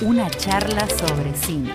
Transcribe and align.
Una 0.00 0.30
charla 0.30 0.86
sobre 0.88 1.34
cine. 1.34 1.74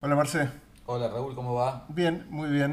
Hola 0.00 0.16
Marce. 0.16 0.48
Hola 0.86 1.08
Raúl, 1.08 1.34
¿cómo 1.34 1.52
va? 1.52 1.84
Bien, 1.90 2.26
muy 2.30 2.48
bien. 2.48 2.72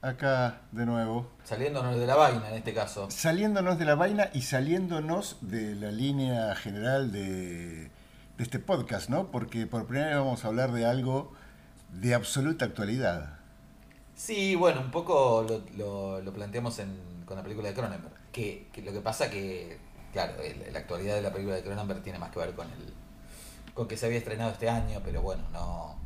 Acá 0.00 0.60
de 0.70 0.86
nuevo. 0.86 1.26
Saliéndonos 1.42 1.98
de 1.98 2.06
la 2.06 2.14
vaina 2.14 2.48
en 2.48 2.54
este 2.54 2.72
caso. 2.72 3.10
Saliéndonos 3.10 3.80
de 3.80 3.84
la 3.84 3.96
vaina 3.96 4.30
y 4.32 4.42
saliéndonos 4.42 5.38
de 5.40 5.74
la 5.74 5.90
línea 5.90 6.54
general 6.54 7.10
de, 7.10 7.90
de 7.90 7.90
este 8.38 8.60
podcast, 8.60 9.08
¿no? 9.08 9.32
Porque 9.32 9.66
por 9.66 9.86
primera 9.86 10.10
vez 10.10 10.18
vamos 10.18 10.44
a 10.44 10.48
hablar 10.48 10.70
de 10.70 10.86
algo 10.86 11.32
de 11.90 12.14
absoluta 12.14 12.64
actualidad. 12.64 13.35
Sí, 14.16 14.54
bueno, 14.54 14.80
un 14.80 14.90
poco 14.90 15.44
lo, 15.48 15.62
lo- 15.76 16.20
lo 16.22 16.32
planteamos 16.32 16.78
en- 16.78 17.22
con 17.26 17.36
la 17.36 17.42
película 17.42 17.68
de 17.68 17.74
Cronenberg. 17.74 18.14
Que, 18.32 18.66
que 18.72 18.82
lo 18.82 18.92
que 18.92 19.00
pasa 19.00 19.30
que, 19.30 19.78
claro, 20.12 20.42
el- 20.42 20.72
la 20.72 20.78
actualidad 20.78 21.14
de 21.14 21.22
la 21.22 21.32
película 21.32 21.56
de 21.56 21.62
Cronenberg 21.62 22.02
tiene 22.02 22.18
más 22.18 22.30
que 22.30 22.38
ver 22.38 22.54
con 22.54 22.66
el 22.66 22.94
con 23.74 23.86
que 23.88 23.98
se 23.98 24.06
había 24.06 24.16
estrenado 24.16 24.50
este 24.52 24.70
año, 24.70 25.02
pero 25.04 25.20
bueno, 25.20 25.42
no, 25.52 25.96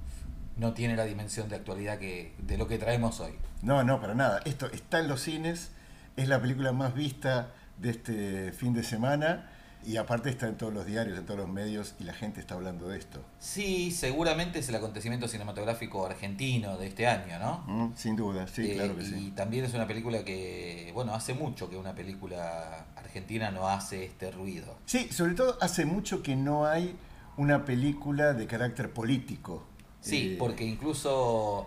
no 0.57 0.75
tiene 0.75 0.97
la 0.97 1.05
dimensión 1.05 1.49
de 1.49 1.55
actualidad 1.55 2.01
que 2.01 2.35
de 2.39 2.59
lo 2.59 2.67
que 2.67 2.79
traemos 2.79 3.21
hoy. 3.21 3.33
No, 3.63 3.85
no, 3.85 4.01
para 4.01 4.13
nada. 4.17 4.41
Esto 4.45 4.67
está 4.67 4.99
en 4.99 5.07
los 5.07 5.21
cines, 5.21 5.71
es 6.17 6.27
la 6.27 6.41
película 6.41 6.73
más 6.73 6.95
vista 6.95 7.53
de 7.79 7.91
este 7.91 8.53
fin 8.53 8.75
de 8.75 8.83
semana 8.83 9.53
y 9.87 9.97
aparte 9.97 10.29
está 10.31 10.47
en 10.49 10.57
todos 10.57 10.73
los 10.75 10.85
diarios, 10.87 11.19
en 11.19 11.25
todos 11.27 11.41
los 11.41 11.49
medios 11.49 11.95
y 11.99 12.05
la 12.05 12.13
gente 12.13 12.41
está 12.41 12.55
hablando 12.55 12.89
de 12.89 12.99
esto. 12.99 13.21
Sí, 13.39 13.91
seguramente 13.91 14.59
es 14.59 14.69
el 14.69 14.75
acontecimiento 14.75 15.27
cinematográfico 15.29 16.05
argentino 16.07 16.77
de 16.77 16.87
este 16.89 17.07
año, 17.07 17.39
¿no? 17.39 17.65
Mm, 17.67 17.97
Sin 17.97 18.17
duda, 18.17 18.47
sí, 18.47 18.71
Eh, 18.71 18.75
claro 18.75 18.97
que 18.97 19.03
y 19.03 19.07
sí. 19.07 19.33
también 19.35 19.65
es 19.65 19.75
una 19.75 19.87
película 19.87 20.25
que, 20.25 20.91
bueno, 20.95 21.15
hace 21.15 21.35
mucho 21.35 21.69
que 21.71 21.77
una 21.77 21.95
película 21.95 22.87
argentina 22.97 23.51
no 23.51 23.69
hace 23.69 24.05
este 24.05 24.31
ruido. 24.31 24.77
Sí, 24.87 25.09
sobre 25.11 25.35
todo 25.35 25.57
hace 25.61 25.85
mucho 25.87 26.23
que 26.23 26.37
no 26.37 26.67
hay 26.67 26.95
una 27.37 27.65
película 27.65 28.35
de 28.35 28.47
carácter 28.47 28.93
político. 28.93 29.65
Sí, 30.03 30.33
Eh, 30.35 30.37
porque 30.39 30.65
incluso 30.65 31.67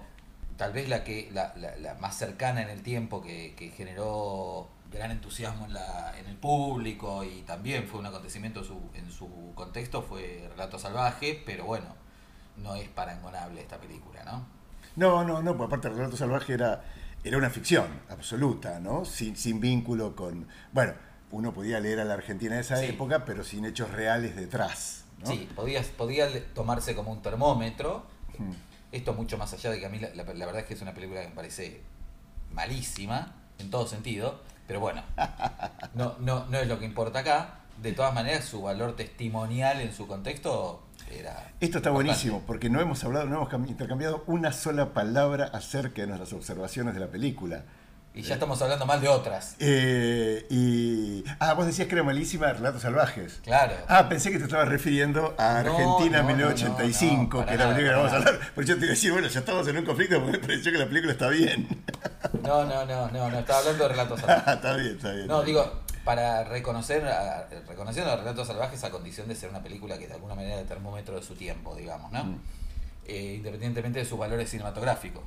tal 0.58 0.72
vez 0.72 0.88
la 0.88 1.04
que 1.04 1.30
la, 1.34 1.54
la- 1.56 1.76
la 1.78 1.96
más 1.96 2.16
cercana 2.18 2.62
en 2.62 2.70
el 2.70 2.84
tiempo 2.84 3.22
que, 3.24 3.56
que 3.58 3.70
generó 3.70 4.70
gran 4.94 5.12
entusiasmo 5.12 5.66
en, 5.66 5.74
la, 5.74 6.18
en 6.20 6.28
el 6.28 6.36
público 6.38 7.24
y 7.24 7.42
también 7.42 7.88
fue 7.88 8.00
un 8.00 8.06
acontecimiento 8.06 8.64
su- 8.64 8.90
en 8.94 9.12
su 9.12 9.52
contexto 9.56 10.02
fue 10.02 10.48
Relato 10.52 10.78
Salvaje, 10.80 11.42
pero 11.46 11.66
bueno, 11.66 11.88
no 12.58 12.76
es 12.76 12.88
parangonable 12.90 13.62
esta 13.62 13.78
película, 13.80 14.24
¿no? 14.24 14.46
No, 14.96 15.24
no, 15.24 15.42
no, 15.42 15.58
porque 15.58 15.68
aparte 15.68 15.88
el 15.88 15.96
relato 15.96 16.16
salvaje 16.18 16.54
era, 16.54 16.84
era 17.24 17.38
una 17.38 17.50
ficción 17.50 17.88
absoluta, 18.10 18.80
¿no? 18.80 19.06
Sin, 19.06 19.36
sin 19.36 19.60
vínculo 19.60 20.16
con. 20.16 20.48
Bueno, 20.72 20.94
uno 21.32 21.52
podía 21.52 21.80
leer 21.80 22.00
a 22.00 22.06
la 22.06 22.14
Argentina 22.14 22.54
de 22.56 22.62
esa 22.62 22.78
Sí. 22.78 22.86
época, 22.86 23.26
pero 23.26 23.44
sin 23.44 23.66
hechos 23.66 23.90
reales 23.90 24.36
detrás. 24.36 25.06
¿no? 25.20 25.26
Sí, 25.28 25.50
podía, 25.56 25.82
podía 25.98 26.28
tomarse 26.54 26.94
como 26.96 27.12
un 27.12 27.24
termómetro. 27.24 28.06
Mm. 28.38 28.52
Esto 28.92 29.14
mucho 29.16 29.40
más 29.40 29.52
allá 29.54 29.72
de 29.72 29.80
que 29.80 29.88
a 29.88 29.90
mí 29.90 29.98
la, 29.98 30.10
la- 30.14 30.24
la 30.26 30.46
verdad 30.46 30.60
es 30.62 30.68
que 30.68 30.76
es 30.76 30.82
una 30.84 30.94
película 30.94 31.22
que 31.24 31.30
me 31.30 31.36
parece 31.36 31.82
malísima, 32.52 33.34
en 33.60 33.70
todo 33.70 33.88
sentido, 33.88 34.42
pero 34.68 34.80
bueno, 34.80 35.02
no, 35.94 36.16
no, 36.20 36.46
no 36.48 36.58
es 36.58 36.68
lo 36.68 36.80
que 36.80 36.86
importa 36.86 37.20
acá. 37.20 37.56
De 37.82 37.92
todas 37.92 38.14
maneras, 38.14 38.46
su 38.46 38.62
valor 38.62 38.96
testimonial 38.96 39.82
en 39.82 39.94
su 39.94 40.08
contexto 40.08 40.84
era... 41.12 41.32
Esto 41.60 41.78
está 41.80 41.90
importante. 41.90 41.92
buenísimo, 41.92 42.42
porque 42.46 42.70
no 42.70 42.80
hemos 42.80 43.04
hablado, 43.04 43.26
no 43.26 43.36
hemos 43.38 43.50
cam- 43.50 43.68
intercambiado 43.68 44.24
una 44.28 44.54
sola 44.54 44.94
palabra 44.94 45.46
acerca 45.54 46.02
de 46.02 46.08
nuestras 46.08 46.32
observaciones 46.34 46.94
de 46.94 47.00
la 47.00 47.08
película. 47.08 47.64
Y 48.16 48.22
ya 48.22 48.36
estamos 48.36 48.62
hablando 48.62 48.86
mal 48.86 49.02
de 49.02 49.08
otras. 49.08 49.56
Eh, 49.60 50.46
y. 50.50 51.24
Ah, 51.40 51.54
vos 51.54 51.66
decías 51.66 51.88
que 51.88 51.96
era 51.96 52.04
malísima 52.04 52.54
Relatos 52.54 52.84
Salvajes. 52.84 53.40
Claro. 53.44 53.74
Ah, 53.88 54.08
pensé 54.08 54.32
que 54.32 54.38
te 54.38 54.44
estabas 54.44 54.68
refiriendo 54.68 55.34
a 55.40 55.58
Argentina 55.60 56.18
no, 56.22 56.24
no, 56.24 56.28
1985, 56.30 57.40
no, 57.40 57.46
que 57.48 57.54
era 57.56 57.66
la 57.66 57.74
película 57.76 57.94
que 57.96 57.98
vamos 58.00 58.14
a 58.14 58.16
hablar. 58.18 58.40
Por 58.54 58.64
eso 58.64 58.74
te 58.74 58.80
iba 58.82 58.88
a 58.88 58.90
decir, 58.92 59.12
bueno, 59.12 59.28
ya 59.28 59.40
estamos 59.40 59.68
en 59.68 59.78
un 59.78 59.86
conflicto 59.86 60.20
porque 60.22 60.32
me 60.34 60.40
pareció 60.40 60.72
que 60.72 60.78
la 60.78 60.86
película 60.86 61.12
está 61.14 61.30
bien. 61.30 61.68
No, 62.44 62.66
no, 62.66 62.86
no, 62.86 63.10
no, 63.10 63.30
no, 63.32 63.40
estaba 63.40 63.60
hablando 63.60 63.84
de 63.84 63.90
relatos 63.90 64.20
salvajes. 64.22 64.54
está 64.56 64.76
bien, 64.76 64.96
está 64.96 65.12
bien. 65.14 65.28
No, 65.28 65.34
está 65.42 65.46
bien. 65.46 65.46
digo, 65.46 65.82
para 66.06 66.44
reconocer, 66.44 67.06
a- 67.08 67.48
reconociendo 67.68 68.12
a 68.12 68.18
Relatos 68.18 68.46
Salvajes 68.48 68.84
a 68.84 68.92
condición 68.92 69.28
de 69.28 69.36
ser 69.36 69.50
una 69.50 69.64
película 69.64 69.98
que 69.98 70.08
de 70.08 70.14
alguna 70.14 70.36
manera 70.36 70.56
es 70.56 70.62
el 70.62 70.68
termómetro 70.68 71.16
de 71.16 71.24
su 71.24 71.34
tiempo, 71.36 71.76
digamos, 71.76 72.12
¿no? 72.12 72.26
Mm. 72.26 72.40
Eh, 73.06 73.34
independientemente 73.38 74.00
de 74.00 74.06
sus 74.06 74.18
valores 74.20 74.50
cinematográficos. 74.50 75.24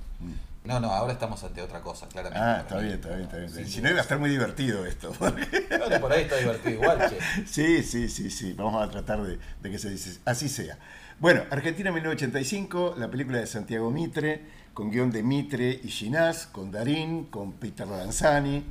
No, 0.66 0.80
no, 0.80 0.90
ahora 0.90 1.12
estamos 1.12 1.42
ante 1.44 1.62
otra 1.62 1.80
cosa, 1.80 2.08
claramente. 2.08 2.44
Ah, 2.44 2.60
está 2.60 2.78
bien, 2.78 2.94
está 2.94 3.08
bien, 3.10 3.22
está 3.22 3.36
bien. 3.36 3.68
Si 3.68 3.80
no 3.80 3.88
iba 3.88 3.98
a 3.98 4.02
estar 4.02 4.18
muy 4.18 4.30
divertido 4.30 4.84
esto. 4.84 5.12
Bueno, 5.20 6.00
por 6.00 6.12
ahí 6.12 6.22
está 6.22 6.36
divertido 6.36 6.74
igual, 6.82 7.08
che. 7.08 7.46
Sí, 7.46 7.82
sí, 7.82 8.08
sí, 8.08 8.30
sí. 8.30 8.52
Vamos 8.54 8.82
a 8.82 8.90
tratar 8.90 9.22
de, 9.22 9.38
de 9.62 9.70
que 9.70 9.78
se 9.78 9.90
dice, 9.90 10.18
así 10.24 10.48
sea. 10.48 10.78
Bueno, 11.20 11.42
Argentina 11.50 11.92
1985, 11.92 12.96
la 12.98 13.08
película 13.08 13.38
de 13.38 13.46
Santiago 13.46 13.90
Mitre, 13.90 14.42
con 14.74 14.90
guion 14.90 15.10
de 15.10 15.22
Mitre 15.22 15.80
y 15.82 15.88
Ginás, 15.88 16.46
con 16.46 16.72
Darín, 16.72 17.26
con 17.26 17.52
Peter 17.52 17.86
Lanzani. 17.86 18.64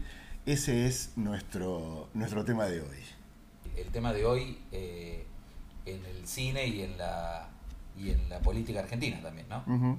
Ese 0.46 0.88
es 0.88 1.12
nuestro, 1.16 2.10
nuestro 2.14 2.44
tema 2.44 2.66
de 2.66 2.82
hoy. 2.82 3.00
El 3.78 3.88
tema 3.88 4.12
de 4.12 4.26
hoy 4.26 4.60
eh, 4.72 5.26
en 5.86 6.06
el 6.06 6.28
cine 6.28 6.68
y 6.68 6.82
en 6.82 6.98
la 6.98 7.50
y 7.98 8.12
en 8.12 8.30
la 8.30 8.40
política 8.40 8.82
argentina 8.82 9.22
también, 9.22 9.48
¿no? 9.50 9.98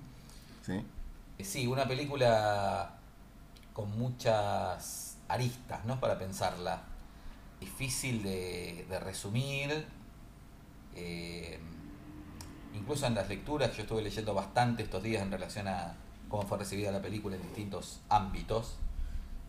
Sí. 0.65 0.83
Sí, 1.43 1.67
una 1.67 1.87
película 1.87 2.97
con 3.73 3.97
muchas 3.99 5.19
aristas, 5.29 5.85
¿no? 5.85 6.01
Para 6.01 6.19
pensarla. 6.19 6.83
Difícil 7.61 8.23
de, 8.23 8.87
de 8.89 9.01
resumir. 9.01 9.87
eh, 10.95 11.61
incluso 12.75 13.07
en 13.07 13.15
las 13.15 13.29
lecturas, 13.29 13.75
yo 13.77 13.83
estuve 13.83 14.03
leyendo 14.03 14.35
bastante 14.35 14.83
estos 14.83 15.03
días 15.03 15.23
en 15.23 15.31
relación 15.31 15.69
a 15.69 15.95
cómo 16.29 16.43
fue 16.45 16.59
recibida 16.59 16.91
la 16.93 17.03
película 17.03 17.37
en 17.37 17.43
distintos 17.43 18.01
ámbitos. 18.09 18.77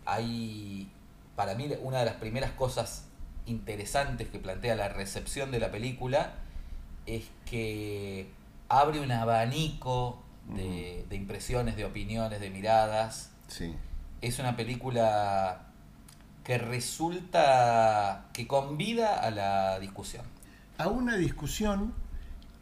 Hay, 0.06 0.92
para 1.36 1.56
mí, 1.56 1.70
una 1.82 2.00
de 2.00 2.06
las 2.06 2.16
primeras 2.16 2.52
cosas 2.52 3.06
interesantes 3.46 4.30
que 4.30 4.40
plantea 4.40 4.76
la 4.76 4.90
recepción 4.90 5.52
de 5.52 5.60
la 5.60 5.72
película 5.72 6.36
es 7.06 7.26
que 7.46 8.30
abre 8.70 9.00
un 9.00 9.12
abanico 9.12 10.22
de, 10.48 11.06
de 11.10 11.16
impresiones, 11.16 11.76
de 11.76 11.86
opiniones, 11.86 12.40
de 12.40 12.50
miradas. 12.50 13.32
Sí. 13.48 13.76
Es 14.22 14.40
una 14.40 14.56
película 14.56 15.68
que 16.44 16.58
resulta 16.58 18.26
que 18.34 18.48
convida 18.48 19.20
a 19.20 19.32
la 19.32 19.80
discusión. 19.80 20.24
A 20.78 20.88
una 20.88 21.18
discusión 21.18 21.94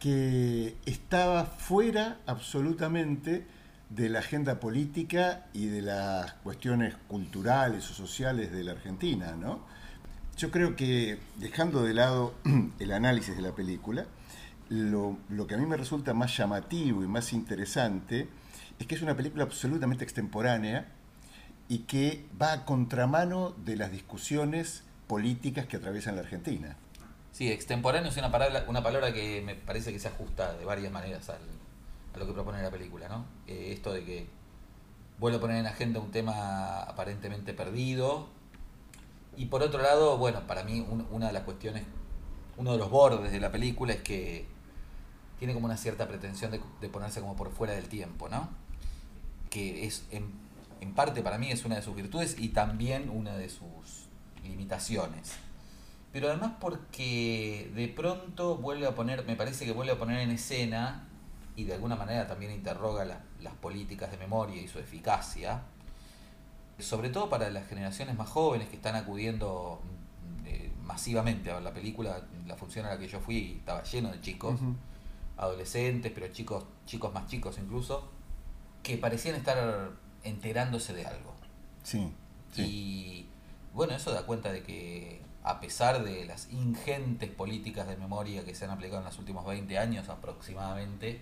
que 0.00 0.76
estaba 0.86 1.44
fuera 1.44 2.18
absolutamente 2.26 3.46
de 3.90 4.08
la 4.08 4.18
agenda 4.18 4.58
política 4.58 5.46
y 5.52 5.66
de 5.66 5.82
las 5.82 6.32
cuestiones 6.42 6.94
culturales 7.08 7.88
o 7.90 7.94
sociales 7.94 8.50
de 8.50 8.64
la 8.64 8.72
Argentina, 8.72 9.36
¿no? 9.36 9.60
Yo 10.36 10.50
creo 10.50 10.76
que, 10.76 11.18
dejando 11.36 11.82
de 11.82 11.94
lado 11.94 12.34
el 12.78 12.92
análisis 12.92 13.36
de 13.36 13.42
la 13.42 13.52
película, 13.52 14.06
lo, 14.68 15.16
lo 15.28 15.46
que 15.46 15.54
a 15.54 15.58
mí 15.58 15.66
me 15.66 15.76
resulta 15.76 16.14
más 16.14 16.36
llamativo 16.36 17.02
y 17.02 17.06
más 17.06 17.32
interesante 17.32 18.28
es 18.78 18.86
que 18.86 18.94
es 18.94 19.02
una 19.02 19.16
película 19.16 19.44
absolutamente 19.44 20.04
extemporánea 20.04 20.88
y 21.68 21.80
que 21.80 22.26
va 22.40 22.52
a 22.52 22.64
contramano 22.64 23.54
de 23.64 23.76
las 23.76 23.90
discusiones 23.90 24.84
políticas 25.06 25.66
que 25.66 25.76
atraviesan 25.76 26.16
la 26.16 26.22
Argentina. 26.22 26.76
Sí, 27.32 27.50
extemporáneo 27.50 28.10
es 28.10 28.16
una 28.16 28.30
palabra, 28.30 28.64
una 28.68 28.82
palabra 28.82 29.12
que 29.12 29.42
me 29.44 29.54
parece 29.54 29.92
que 29.92 29.98
se 29.98 30.08
ajusta 30.08 30.54
de 30.54 30.64
varias 30.64 30.92
maneras 30.92 31.28
a 31.30 31.38
lo 32.18 32.26
que 32.26 32.32
propone 32.32 32.62
la 32.62 32.70
película, 32.70 33.08
¿no? 33.08 33.26
Eh, 33.46 33.70
esto 33.72 33.92
de 33.92 34.04
que 34.04 34.26
vuelve 35.18 35.38
a 35.38 35.40
poner 35.40 35.58
en 35.58 35.66
agenda 35.66 36.00
un 36.00 36.10
tema 36.10 36.80
aparentemente 36.80 37.52
perdido. 37.54 38.28
Y 39.36 39.46
por 39.46 39.62
otro 39.62 39.82
lado, 39.82 40.16
bueno, 40.16 40.46
para 40.46 40.64
mí 40.64 40.80
un- 40.80 41.06
una 41.10 41.26
de 41.26 41.32
las 41.34 41.42
cuestiones, 41.42 41.82
uno 42.56 42.72
de 42.72 42.78
los 42.78 42.90
bordes 42.90 43.32
de 43.32 43.40
la 43.40 43.52
película 43.52 43.92
es 43.92 44.00
que 44.00 44.46
tiene 45.38 45.54
como 45.54 45.66
una 45.66 45.76
cierta 45.76 46.08
pretensión 46.08 46.50
de, 46.50 46.88
ponerse 46.88 47.20
como 47.20 47.36
por 47.36 47.50
fuera 47.50 47.74
del 47.74 47.88
tiempo, 47.88 48.28
¿no? 48.28 48.48
Que 49.50 49.86
es, 49.86 50.06
en, 50.10 50.46
parte 50.94 51.20
para 51.22 51.36
mí 51.36 51.50
es 51.50 51.64
una 51.64 51.76
de 51.76 51.82
sus 51.82 51.94
virtudes 51.94 52.36
y 52.38 52.50
también 52.50 53.10
una 53.10 53.36
de 53.36 53.50
sus 53.50 54.06
limitaciones. 54.42 55.32
Pero 56.12 56.28
además 56.28 56.52
porque 56.60 57.70
de 57.74 57.88
pronto 57.88 58.56
vuelve 58.56 58.86
a 58.86 58.94
poner, 58.94 59.26
me 59.26 59.36
parece 59.36 59.66
que 59.66 59.72
vuelve 59.72 59.92
a 59.92 59.98
poner 59.98 60.20
en 60.20 60.30
escena 60.30 61.06
y 61.54 61.64
de 61.64 61.74
alguna 61.74 61.96
manera 61.96 62.26
también 62.26 62.52
interroga 62.52 63.04
la- 63.04 63.20
las 63.42 63.54
políticas 63.54 64.10
de 64.10 64.16
memoria 64.16 64.62
y 64.62 64.68
su 64.68 64.78
eficacia, 64.78 65.62
sobre 66.78 67.10
todo 67.10 67.28
para 67.28 67.50
las 67.50 67.66
generaciones 67.68 68.16
más 68.16 68.28
jóvenes 68.28 68.68
que 68.68 68.76
están 68.76 68.94
acudiendo 68.94 69.80
eh, 70.46 70.70
masivamente 70.84 71.50
a 71.50 71.60
la 71.60 71.72
película, 71.72 72.22
la 72.46 72.56
función 72.56 72.86
a 72.86 72.90
la 72.90 72.98
que 72.98 73.08
yo 73.08 73.20
fui 73.20 73.56
estaba 73.58 73.82
lleno 73.82 74.10
de 74.10 74.20
chicos. 74.20 74.60
Adolescentes, 75.36 76.12
pero 76.14 76.28
chicos, 76.28 76.64
chicos 76.86 77.12
más 77.12 77.26
chicos 77.26 77.58
incluso, 77.58 78.08
que 78.82 78.96
parecían 78.98 79.34
estar 79.34 79.90
enterándose 80.22 80.92
de 80.94 81.06
algo. 81.06 81.34
Sí, 81.82 82.12
sí. 82.52 82.62
Y 82.62 83.28
bueno, 83.74 83.94
eso 83.94 84.12
da 84.12 84.24
cuenta 84.24 84.52
de 84.52 84.62
que 84.62 85.20
a 85.42 85.60
pesar 85.60 86.02
de 86.02 86.24
las 86.24 86.50
ingentes 86.52 87.30
políticas 87.30 87.86
de 87.86 87.96
memoria 87.96 88.44
que 88.44 88.54
se 88.54 88.64
han 88.64 88.70
aplicado 88.70 89.00
en 89.00 89.04
los 89.04 89.18
últimos 89.18 89.46
20 89.46 89.78
años 89.78 90.08
aproximadamente, 90.08 91.20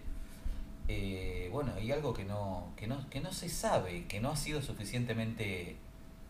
eh, 0.89 1.49
bueno, 1.53 1.73
hay 1.77 1.93
algo 1.93 2.15
que 2.15 2.25
no, 2.25 2.73
que, 2.77 2.87
no, 2.87 3.09
que 3.11 3.21
no 3.21 3.33
se 3.33 3.49
sabe, 3.49 4.07
que 4.07 4.21
no 4.21 4.31
ha 4.31 4.37
sido 4.37 4.63
suficientemente 4.63 5.77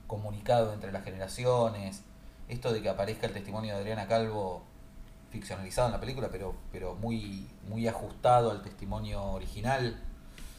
comunicado 0.06 0.72
entre 0.72 0.92
las 0.92 1.04
generaciones. 1.04 2.02
Esto 2.48 2.72
de 2.72 2.82
que 2.82 2.88
aparezca 2.88 3.26
el 3.26 3.32
testimonio 3.32 3.74
de 3.74 3.80
Adriana 3.80 4.06
Calvo 4.06 4.64
ficcionalizado 5.34 5.88
en 5.88 5.92
la 5.92 6.00
película, 6.00 6.28
pero, 6.30 6.54
pero 6.72 6.94
muy, 6.94 7.46
muy 7.68 7.86
ajustado 7.88 8.50
al 8.50 8.62
testimonio 8.62 9.22
original 9.32 10.00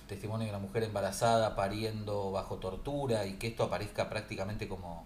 testimonio 0.07 0.45
de 0.45 0.51
una 0.51 0.59
mujer 0.59 0.83
embarazada 0.83 1.55
pariendo 1.55 2.31
bajo 2.31 2.57
tortura 2.57 3.25
y 3.25 3.33
que 3.39 3.47
esto 3.47 3.63
aparezca 3.63 4.07
prácticamente 4.07 4.67
como 4.67 5.03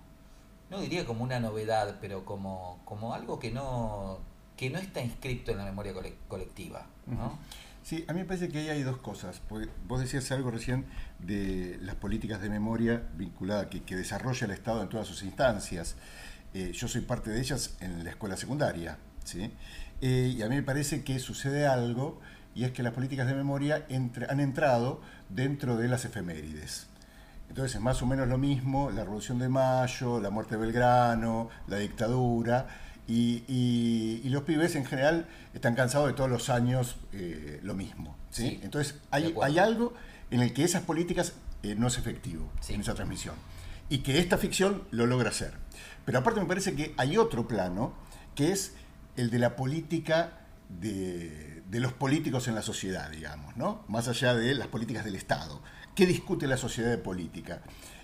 no 0.70 0.82
diría 0.82 1.06
como 1.06 1.24
una 1.24 1.40
novedad 1.40 2.00
pero 2.02 2.26
como 2.26 2.82
como 2.84 3.14
algo 3.14 3.40
que 3.40 3.50
no 3.50 4.20
que 4.58 4.70
no 4.70 4.78
está 4.78 5.00
inscrito 5.02 5.52
en 5.52 5.58
la 5.60 5.64
memoria 5.64 5.94
cole- 5.94 6.18
colectiva 6.28 6.86
¿no? 7.08 7.40
Sí, 7.82 8.04
a 8.10 8.14
mí 8.14 8.20
me 8.20 8.26
parece 8.26 8.50
que 8.50 8.60
ahí 8.60 8.70
hay 8.70 8.84
dos 8.84 8.98
cosas. 8.98 9.42
Vos 9.88 10.00
decías 10.02 10.30
algo 10.32 10.52
recién 10.52 10.86
de 11.20 11.80
las 11.82 11.96
políticas 11.96 12.42
de 12.42 12.50
memoria 12.50 13.02
vinculadas 13.16 13.68
que, 13.68 13.82
que 13.84 13.96
desarrolla 13.96 14.46
el 14.46 14.52
Estado 14.52 14.82
en 14.84 14.90
todas 14.90 15.08
sus 15.08 15.24
instancias. 15.24 15.96
Eh, 16.54 16.72
yo 16.74 16.88
soy 16.90 17.02
parte 17.02 17.30
de 17.32 17.40
ellas 17.40 17.78
en 17.80 18.04
la 18.04 18.10
escuela 18.10 18.36
secundaria. 18.36 18.98
¿Sí? 19.30 19.52
Eh, 20.02 20.34
y 20.38 20.42
a 20.42 20.48
mí 20.50 20.56
me 20.56 20.64
parece 20.64 21.04
que 21.04 21.20
sucede 21.20 21.68
algo 21.68 22.20
y 22.56 22.64
es 22.64 22.72
que 22.72 22.84
las 22.84 22.94
políticas 22.94 23.28
de 23.28 23.36
memoria 23.36 23.86
entre- 23.90 24.30
han 24.30 24.40
entrado 24.40 25.02
dentro 25.30 25.78
de 25.78 25.88
las 25.88 26.06
efemérides. 26.06 26.88
Entonces 27.50 27.76
es 27.76 27.82
más 27.82 28.02
o 28.02 28.06
menos 28.06 28.28
lo 28.28 28.38
mismo 28.38 28.92
la 28.92 29.04
Revolución 29.04 29.40
de 29.40 29.50
Mayo, 29.50 30.20
la 30.20 30.30
muerte 30.30 30.56
de 30.56 30.62
Belgrano, 30.62 31.50
la 31.68 31.78
dictadura, 31.78 32.68
y, 33.08 33.44
y- 33.48 34.22
y 34.24 34.30
los 34.30 34.44
pibes 34.44 34.76
en 34.76 34.86
general 34.86 35.28
están 35.54 35.74
cansados 35.76 36.08
de 36.08 36.14
todos 36.14 36.30
los 36.30 36.50
años 36.50 36.98
eh, 37.14 37.60
lo 37.64 37.74
mismo. 37.74 38.16
¿sí? 38.32 38.50
Sí, 38.50 38.60
Entonces 38.64 38.96
hay, 39.12 39.34
algo 39.60 39.94
en 40.32 40.42
el 40.42 40.54
que 40.54 40.64
esas 40.64 40.84
políticas 40.84 41.34
eh, 41.64 41.76
no 41.76 41.88
es 41.88 41.98
efectivo 41.98 42.50
Sí. 42.62 42.74
en 42.74 42.82
esa 42.82 42.94
transmisión, 42.94 43.36
y 43.90 44.00
que 44.00 44.20
esta 44.20 44.38
ficción 44.38 44.84
lo 44.92 45.08
logra 45.08 45.30
hacer. 45.30 45.54
Pero 46.06 46.20
aparte 46.20 46.40
me 46.40 46.46
parece 46.46 46.76
que 46.76 46.94
hay 46.98 47.18
otro 47.18 47.48
plano, 47.48 47.94
que 48.36 48.52
es 48.52 48.74
el 49.20 49.30
de 49.30 49.40
la 49.40 49.56
política 49.56 50.32
de, 50.70 51.62
los 51.72 51.94
políticos 51.94 52.48
en 52.48 52.56
la 52.56 52.62
sociedad, 52.62 53.10
digamos, 53.10 53.58
¿no? 53.58 53.84
Más 53.88 54.08
allá 54.08 54.34
de 54.34 54.56
las 54.56 54.68
políticas 54.68 55.04
del 55.04 55.16
Estado. 55.16 55.62
¿Qué 55.94 56.06
discute 56.06 56.48
la 56.48 56.58
sociedad 56.58 56.90
de 56.90 56.98
política? 56.98 57.62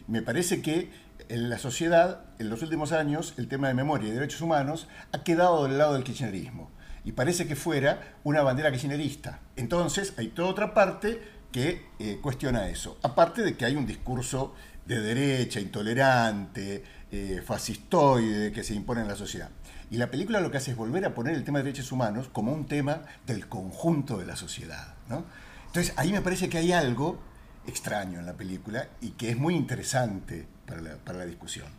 Me 0.08 0.22
parece 0.22 0.62
que 0.62 0.92
en 1.30 1.50
la 1.50 1.58
sociedad, 1.58 2.26
en 2.38 2.50
los 2.50 2.62
últimos 2.62 2.92
años, 2.92 3.34
el 3.38 3.48
tema 3.48 3.70
de 3.70 3.74
memoria 3.74 4.10
y 4.10 4.12
derechos 4.12 4.42
humanos 4.42 4.88
ha 5.14 5.24
quedado 5.24 5.64
del 5.64 5.78
lado 5.78 5.94
del 5.94 6.04
kirchnerismo. 6.04 6.70
Y 7.06 7.14
parece 7.14 7.48
que 7.48 7.56
fuera 7.56 8.16
una 8.24 8.42
bandera 8.42 8.72
kirchnerista. 8.72 9.40
Entonces, 9.56 10.14
hay 10.18 10.30
toda 10.30 10.50
otra 10.50 10.74
parte 10.74 11.22
que 11.52 11.86
eh, 12.00 12.20
cuestiona 12.22 12.68
eso. 12.68 12.98
Aparte 13.04 13.42
de 13.42 13.56
que 13.56 13.64
hay 13.64 13.76
un 13.76 13.86
discurso 13.86 14.54
de 14.86 15.00
derecha, 15.00 15.60
intolerante, 15.60 16.84
eh, 17.12 17.42
fascistoide 17.46 18.52
que 18.52 18.64
se 18.64 18.74
impone 18.74 19.02
en 19.02 19.08
la 19.08 19.16
sociedad. 19.16 19.50
Y 19.96 19.98
la 19.98 20.12
película 20.12 20.42
lo 20.42 20.52
que 20.52 20.58
hace 20.58 20.72
es 20.72 20.78
volver 20.78 21.06
a 21.06 21.16
poner 21.16 21.36
el 21.36 21.46
tema 21.46 21.60
de 21.60 21.64
derechos 21.64 21.94
humanos 21.94 22.28
como 22.28 22.52
un 22.52 22.66
tema 22.66 23.04
del 23.26 23.48
conjunto 23.48 24.18
de 24.18 24.26
la 24.26 24.36
sociedad. 24.36 24.94
¿no? 25.08 25.24
Entonces 25.68 25.94
ahí 25.96 26.12
me 26.12 26.20
parece 26.20 26.50
que 26.50 26.58
hay 26.58 26.74
algo 26.74 27.18
extraño 27.66 28.20
en 28.20 28.26
la 28.26 28.34
película 28.34 28.90
y 29.00 29.12
que 29.12 29.30
es 29.30 29.38
muy 29.38 29.56
interesante 29.56 30.50
para 30.68 30.82
la, 30.82 30.96
para 30.98 31.20
la 31.20 31.26
discusión. 31.26 31.70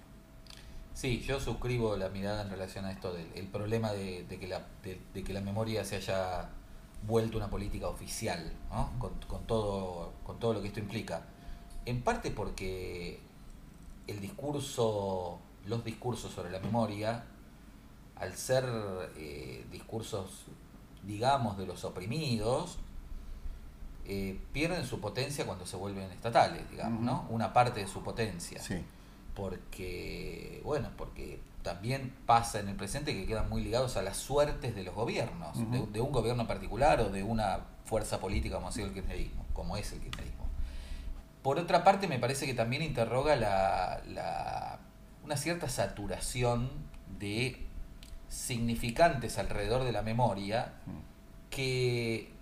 Sí, 0.95 1.21
yo 1.21 1.39
suscribo 1.41 1.95
la 1.99 2.09
mirada 2.09 2.41
en 2.41 2.49
relación 2.49 2.87
a 2.87 2.93
esto 2.93 3.13
del 3.13 3.27
el 3.35 3.49
problema 3.49 3.93
de, 3.93 4.25
que 4.27 4.49
la, 4.49 4.65
de 4.83 5.23
que 5.23 5.35
la 5.35 5.43
memoria 5.43 5.85
se 5.85 5.97
haya 5.97 6.49
vuelto 7.07 7.37
una 7.37 7.51
política 7.51 7.89
oficial, 7.89 8.51
¿no? 8.71 8.93
con, 8.99 9.13
con 9.29 9.47
todo, 9.47 10.15
con 10.25 10.39
todo 10.39 10.55
lo 10.55 10.63
que 10.63 10.69
esto 10.69 10.81
implica. 10.81 11.21
En 11.85 12.01
parte 12.01 12.31
porque 12.31 13.21
el 14.07 14.21
discurso, 14.23 15.39
los 15.67 15.85
discursos 15.85 16.33
sobre 16.33 16.51
la 16.51 16.61
memoria, 16.61 17.27
al 18.17 18.35
ser 18.37 18.65
eh, 19.17 19.65
discursos, 19.71 20.47
digamos, 21.03 21.59
de 21.59 21.67
los 21.67 21.85
oprimidos, 21.85 22.79
eh, 24.07 24.41
pierden 24.53 24.87
su 24.87 25.01
potencia 25.01 25.45
cuando 25.47 25.67
se 25.67 25.77
vuelven 25.77 26.11
estatales, 26.13 26.69
digamos, 26.71 27.03
¿no? 27.03 27.27
Una 27.29 27.53
parte 27.53 27.81
de 27.81 27.89
su 27.89 28.03
potencia 28.03 28.61
Sí. 28.63 28.85
porque, 29.35 30.61
bueno, 30.65 30.91
porque 30.97 31.41
también 31.63 32.15
pasa 32.27 32.61
en 32.61 32.69
el 32.69 32.77
presente 32.77 33.13
que 33.13 33.27
quedan 33.27 33.49
muy 33.49 33.63
ligados 33.63 33.97
a 33.97 34.03
las 34.03 34.17
suertes 34.17 34.75
de 34.77 34.85
los 34.85 34.95
gobiernos, 34.95 35.59
de, 35.73 35.85
de 35.87 36.01
un 36.01 36.13
gobierno 36.13 36.47
particular 36.47 37.01
o 37.01 37.11
de 37.11 37.23
una 37.25 37.61
fuerza 37.85 38.21
política 38.21 38.57
como 38.57 38.69
ha 38.69 38.73
sido 38.73 38.87
el 38.87 38.95
kirchnerismo, 38.95 39.45
como 39.53 39.77
es 39.77 39.93
el 39.93 40.01
kirchnerismo. 40.01 40.47
Por 41.43 41.59
otra 41.59 41.83
parte, 41.85 42.07
me 42.09 42.19
parece 42.19 42.47
que 42.47 42.55
también 42.55 42.83
interroga 42.83 43.35
la, 43.37 44.01
la- 44.07 44.79
una 45.25 45.37
cierta 45.37 45.69
saturación 45.69 46.71
de 47.19 47.66
significantes 48.29 49.39
alrededor 49.39 49.85
de 49.85 49.93
la 49.93 50.03
memoria 50.03 50.73
que 51.51 52.33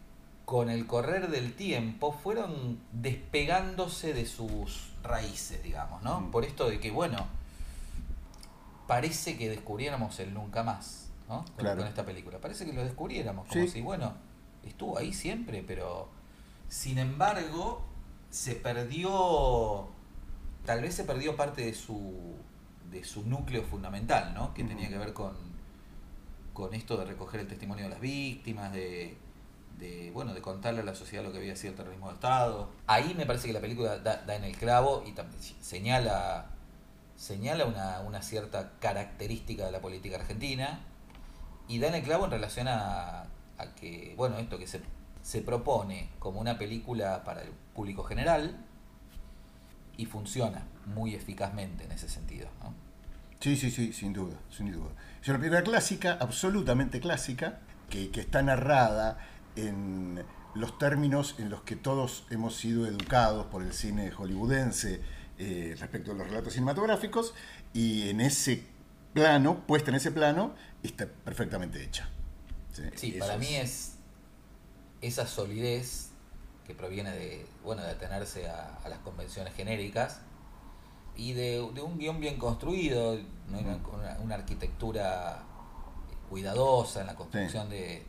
con 0.45 0.69
el 0.71 0.87
correr 0.87 1.29
del 1.31 1.55
tiempo 1.55 2.13
fueron 2.13 2.79
despegándose 2.93 4.13
de 4.13 4.27
sus 4.27 4.91
raíces, 5.03 5.63
digamos, 5.63 6.03
¿no? 6.03 6.21
Mm. 6.21 6.31
Por 6.31 6.45
esto 6.45 6.69
de 6.69 6.81
que, 6.81 6.91
bueno, 6.91 7.27
parece 8.87 9.37
que 9.39 9.49
descubriéramos 9.49 10.19
el 10.21 10.35
nunca 10.35 10.63
más, 10.63 11.09
¿no? 11.29 11.45
Con, 11.45 11.55
Claro. 11.57 11.79
con 11.79 11.89
esta 11.89 12.05
película. 12.05 12.39
Parece 12.41 12.67
que 12.67 12.73
lo 12.73 12.85
descubriéramos, 12.85 13.49
como 13.49 13.65
Sí. 13.65 13.69
si, 13.71 13.81
bueno, 13.81 14.13
estuvo 14.65 14.99
ahí 14.99 15.13
siempre, 15.15 15.63
pero 15.67 16.09
sin 16.69 16.99
embargo, 16.99 17.83
se 18.31 18.55
perdió, 18.55 19.89
tal 20.67 20.83
vez 20.83 20.95
se 20.95 21.05
perdió 21.05 21.37
parte 21.37 21.65
de 21.65 21.73
su, 21.75 22.35
de 22.91 23.05
su 23.05 23.25
núcleo 23.27 23.63
fundamental, 23.65 24.35
¿no? 24.35 24.53
Que 24.53 24.65
tenía 24.65 24.89
que 24.89 24.99
ver 24.99 25.13
con, 25.15 25.35
con 26.55 26.73
esto 26.73 26.97
de 26.97 27.05
recoger 27.05 27.41
el 27.41 27.49
testimonio 27.49 27.85
de 27.85 27.91
las 27.91 28.01
víctimas, 28.01 28.73
de, 28.73 29.19
de, 29.79 30.11
bueno, 30.13 30.33
de 30.33 30.41
contarle 30.41 30.81
a 30.81 30.85
la 30.85 30.95
sociedad 30.95 31.23
lo 31.23 31.33
que 31.33 31.39
había 31.39 31.57
sido 31.57 31.73
el 31.73 31.77
terrorismo 31.77 32.09
de 32.09 32.15
Estado. 32.15 32.71
Ahí 32.87 33.15
me 33.15 33.27
parece 33.27 33.49
que 33.49 33.53
la 33.53 33.61
película 33.61 33.99
da, 33.99 34.23
da 34.23 34.37
en 34.37 34.45
el 34.45 34.57
clavo 34.57 35.03
y 35.07 35.13
también 35.13 35.39
señala, 35.61 36.47
señala 37.17 37.67
una, 37.67 38.01
una 38.01 38.23
cierta 38.23 38.73
característica 38.79 39.67
de 39.67 39.73
la 39.73 39.81
política 39.81 40.17
argentina 40.17 40.81
y 41.69 41.81
da 41.81 41.89
en 41.89 41.97
el 41.97 42.03
clavo 42.03 42.25
en 42.25 42.31
relación 42.31 42.69
a, 42.69 43.23
a 43.59 43.75
que, 43.75 44.15
bueno, 44.17 44.39
esto 44.39 44.59
que 44.59 44.67
se, 44.67 44.81
se 45.23 45.43
propone 45.43 46.09
como 46.21 46.41
una 46.41 46.57
película 46.57 47.25
para 47.25 47.43
el 47.43 47.51
público 47.75 48.05
general 48.05 48.65
y 49.97 50.07
funciona 50.07 50.67
muy 50.87 51.15
eficazmente 51.15 51.85
en 51.85 51.93
ese 51.93 52.09
sentido. 52.09 52.49
Sí, 53.45 53.59
sí, 53.59 53.71
sí, 53.71 53.93
sin 53.93 54.15
duda, 54.15 54.39
sin 54.49 54.73
duda. 54.73 54.89
Es 55.21 55.29
una 55.29 55.37
película 55.37 55.63
clásica, 55.63 56.17
absolutamente 56.19 56.99
clásica, 56.99 57.61
que, 57.91 58.11
que 58.11 58.21
está 58.21 58.41
narrada 58.41 59.19
en 59.55 60.25
los 60.55 60.79
términos 60.79 61.35
en 61.37 61.51
los 61.51 61.61
que 61.61 61.77
todos 61.77 62.25
hemos 62.31 62.57
sido 62.57 62.87
educados 62.87 63.45
por 63.49 63.63
el 63.63 63.75
cine 63.75 64.11
hollywoodense 64.11 65.03
eh, 65.37 65.77
respecto 65.79 66.13
a 66.13 66.15
los 66.15 66.27
relatos 66.27 66.55
cinematográficos, 66.55 67.35
y 67.75 68.09
en 68.09 68.23
ese 68.23 68.65
plano, 69.13 69.67
puesta 69.67 69.91
en 69.91 69.97
ese 69.97 70.11
plano, 70.11 70.55
está 70.83 71.07
perfectamente 71.07 71.85
hecha. 71.85 72.09
Sí, 72.95 73.13
para 73.19 73.37
mí 73.37 73.57
es 73.57 73.97
esa 75.03 75.27
solidez 75.27 76.09
que 76.67 76.75
proviene 76.75 77.13
de, 77.13 77.47
bueno, 77.63 77.83
de 77.83 77.91
atenerse 77.91 78.49
a, 78.49 78.79
a 78.83 78.89
las 78.89 79.01
convenciones 79.01 79.53
genéricas 79.53 80.23
y 81.17 81.33
de, 81.33 81.69
de 81.75 81.83
un 81.83 81.99
guion 81.99 82.21
bien 82.21 82.39
construido, 82.39 83.19
¿no? 83.49 83.59
una, 84.23 84.35
arquitectura 84.35 85.43
cuidadosa 86.29 87.03
en 87.03 87.07
la 87.07 87.15
construcción 87.15 87.69
de, 87.71 88.05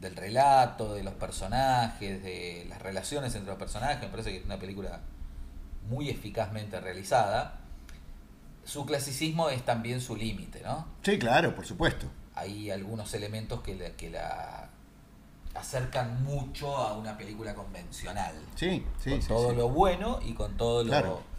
del 0.00 0.16
relato, 0.16 0.94
de 0.94 1.02
los 1.02 1.14
personajes, 1.14 2.22
de 2.22 2.66
las 2.68 2.80
relaciones 2.80 3.34
entre 3.34 3.50
los 3.50 3.58
personajes. 3.58 4.00
Me 4.00 4.08
parece 4.08 4.30
que 4.30 4.38
es 4.38 4.44
una 4.44 4.58
película 4.58 5.00
muy 5.88 6.08
eficazmente 6.08 6.80
realizada. 6.80 7.60
Su 8.64 8.86
clasicismo 8.86 9.50
es 9.50 9.62
también 9.64 10.00
su 10.00 10.16
límite, 10.16 10.62
¿no? 10.62 10.86
Sí, 11.02 11.18
claro, 11.18 11.54
por 11.54 11.66
supuesto. 11.66 12.06
hay 12.34 12.70
algunos 12.70 13.12
elementos 13.14 13.60
que 13.60 13.74
la, 13.74 13.90
que 13.90 14.10
la 14.10 14.70
acercan 15.54 16.22
mucho 16.22 16.76
a 16.76 16.96
una 16.96 17.18
película 17.18 17.54
convencional. 17.54 18.34
Sí, 18.54 18.84
sí, 19.02 19.10
con 19.10 19.22
sí, 19.22 19.28
todo 19.28 19.50
sí. 19.50 19.56
lo 19.56 19.68
bueno 19.68 20.20
y 20.22 20.34
con 20.34 20.56
todo 20.56 20.84
lo... 20.84 21.29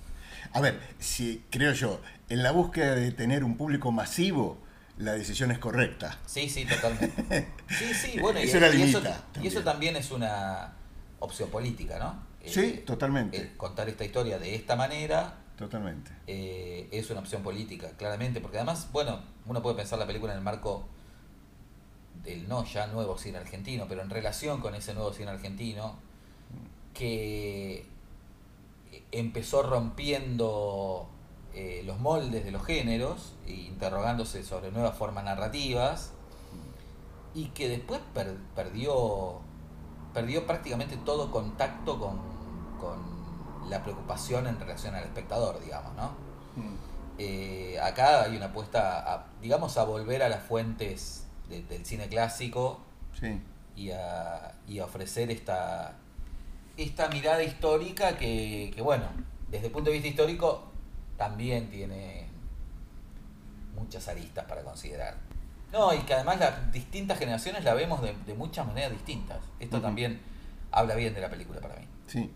A 0.54 0.62
ver, 0.62 0.80
si 1.00 1.44
creo 1.50 1.74
yo, 1.74 2.02
en 2.30 2.44
la 2.44 2.52
búsqueda 2.52 2.96
de 2.96 3.12
tener 3.12 3.44
un 3.44 3.58
público 3.58 3.92
masivo, 3.92 4.58
la 4.98 5.14
decisión 5.14 5.52
es 5.52 5.60
correcta. 5.60 6.20
Sí, 6.26 6.50
sí, 6.50 6.66
totalmente. 6.66 7.48
Sí, 7.70 7.94
sí, 7.94 8.20
bueno, 8.20 8.40
y, 8.40 8.44
Eso 8.44 8.58
y 8.58 8.64
eso, 8.64 8.72
limita 9.00 9.24
y 9.42 9.48
eso 9.48 9.62
también 9.64 9.96
es 9.96 10.12
una 10.12 10.74
opción 11.20 11.50
política, 11.50 11.98
¿no? 12.00 12.24
Sí, 12.46 12.60
Eh, 12.62 12.84
totalmente. 12.86 13.54
contar 13.56 13.88
esta 13.90 14.04
historia 14.04 14.38
de 14.40 14.56
esta 14.56 14.76
manera 14.76 15.36
Totalmente. 15.58 16.12
eh, 16.28 16.88
es 16.92 17.10
una 17.12 17.20
opción 17.22 17.44
política, 17.44 17.92
claramente, 17.98 18.42
porque 18.42 18.58
además, 18.58 18.90
bueno, 18.92 19.22
uno 19.46 19.62
puede 19.62 19.76
pensar 19.78 20.00
la 20.00 20.08
película 20.08 20.34
en 20.34 20.40
el 20.40 20.44
marco 20.44 20.88
del 22.24 22.48
no 22.50 22.66
ya 22.66 22.88
nuevo 22.88 23.18
cine 23.18 23.38
argentino, 23.38 23.86
pero 23.88 24.02
en 24.02 24.10
relación 24.10 24.60
con 24.60 24.76
ese 24.76 24.94
nuevo 24.94 25.14
cine 25.14 25.32
argentino 25.32 25.98
que 26.94 27.86
empezó 29.12 29.64
rompiendo 29.64 31.10
eh, 31.54 31.84
los 31.86 32.00
moldes 32.00 32.44
de 32.46 32.52
los 32.52 32.66
géneros 32.66 33.34
e 33.46 33.52
interrogándose 33.54 34.44
sobre 34.44 34.72
nuevas 34.72 34.98
formas 34.98 35.24
narrativas 35.26 36.14
y 37.34 37.46
que 37.50 37.70
después 37.70 38.00
per- 38.14 38.38
perdió 38.56 39.40
perdió 40.14 40.46
prácticamente 40.46 40.98
todo 40.98 41.32
contacto 41.32 41.98
con, 41.98 42.20
con 42.82 43.70
la 43.70 43.82
preocupación 43.82 44.46
en 44.48 44.60
relación 44.60 44.94
al 44.94 45.04
espectador, 45.06 45.62
digamos, 45.64 45.94
¿no? 45.96 46.12
Eh, 47.18 47.80
acá 47.82 48.24
hay 48.24 48.36
una 48.36 48.48
apuesta, 48.48 49.14
a, 49.14 49.26
digamos, 49.42 49.78
a 49.78 49.86
volver 49.86 50.22
a 50.24 50.28
las 50.30 50.44
fuentes 50.44 51.28
de- 51.48 51.64
del 51.64 51.86
cine 51.86 52.10
clásico 52.10 52.80
Sí. 53.20 53.42
y 53.78 53.92
a, 53.92 54.54
y 54.68 54.80
a 54.80 54.86
ofrecer 54.86 55.32
esta, 55.32 55.94
esta 56.82 57.08
mirada 57.10 57.44
histórica 57.44 58.18
que, 58.18 58.72
que, 58.76 58.82
bueno, 58.82 59.06
desde 59.50 59.68
el 59.68 59.72
punto 59.72 59.90
de 59.90 59.94
vista 59.94 60.10
histórico 60.10 60.72
también 61.18 61.70
tiene 61.70 62.28
muchas 63.76 64.08
aristas 64.08 64.46
para 64.46 64.64
considerar. 64.64 65.18
No, 65.72 65.94
y 65.94 66.00
que 66.00 66.14
además 66.14 66.40
las 66.40 66.72
distintas 66.72 67.18
generaciones 67.18 67.64
la 67.64 67.74
vemos 67.74 68.02
de, 68.02 68.16
de 68.26 68.34
muchas 68.34 68.68
maneras 68.68 68.92
distintas. 68.92 69.40
Esto 69.60 69.82
también 69.82 70.20
habla 70.72 70.96
bien 70.96 71.14
de 71.14 71.22
la 71.22 71.30
película 71.30 71.62
para 71.62 71.76
mí. 71.76 71.86
Sí. 72.08 72.32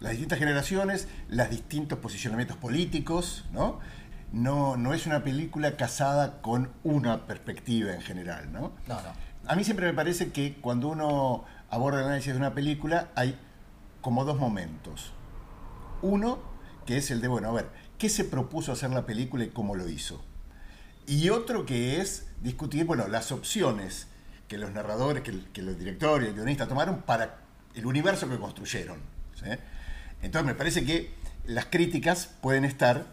Las 0.00 0.12
distintas 0.12 0.38
generaciones, 0.38 1.08
los 1.28 1.50
distintos 1.50 1.98
posicionamientos 1.98 2.56
políticos, 2.56 3.44
¿no? 3.52 3.80
No, 4.32 4.76
no 4.76 4.94
es 4.94 5.06
una 5.06 5.24
película 5.24 5.76
casada 5.76 6.40
con 6.40 6.70
una 6.84 7.26
perspectiva 7.26 7.92
en 7.92 8.02
general, 8.02 8.52
¿no? 8.52 8.72
No, 8.86 8.94
no. 9.02 9.12
A 9.46 9.56
mí 9.56 9.64
siempre 9.64 9.86
me 9.86 9.94
parece 9.94 10.30
que 10.30 10.54
cuando 10.60 10.88
uno 10.88 11.44
aborda 11.70 12.00
el 12.00 12.06
análisis 12.06 12.32
de 12.32 12.38
una 12.38 12.54
película 12.54 13.08
hay 13.14 13.38
como 14.00 14.24
dos 14.24 14.38
momentos. 14.38 15.12
Uno, 16.02 16.38
que 16.86 16.96
es 16.96 17.10
el 17.10 17.20
de, 17.20 17.28
bueno, 17.28 17.48
a 17.48 17.52
ver, 17.52 17.68
¿qué 17.98 18.08
se 18.08 18.24
propuso 18.24 18.72
hacer 18.72 18.90
la 18.90 19.06
película 19.06 19.44
y 19.44 19.48
cómo 19.48 19.74
lo 19.74 19.88
hizo? 19.88 20.22
Y 21.06 21.30
otro 21.30 21.64
que 21.64 22.00
es 22.00 22.26
discutir, 22.40 22.84
bueno, 22.84 23.08
las 23.08 23.32
opciones 23.32 24.08
que 24.48 24.58
los 24.58 24.72
narradores, 24.72 25.22
que, 25.22 25.62
los 25.62 25.78
directores 25.78 26.26
y 26.26 26.30
el 26.30 26.34
guionista 26.34 26.66
tomaron 26.66 27.02
para 27.02 27.38
el 27.74 27.86
universo 27.86 28.28
que 28.28 28.38
construyeron. 28.38 28.98
Entonces 30.22 30.46
me 30.46 30.54
parece 30.54 30.84
que 30.84 31.12
las 31.46 31.66
críticas 31.66 32.30
pueden 32.40 32.64
estar 32.64 33.06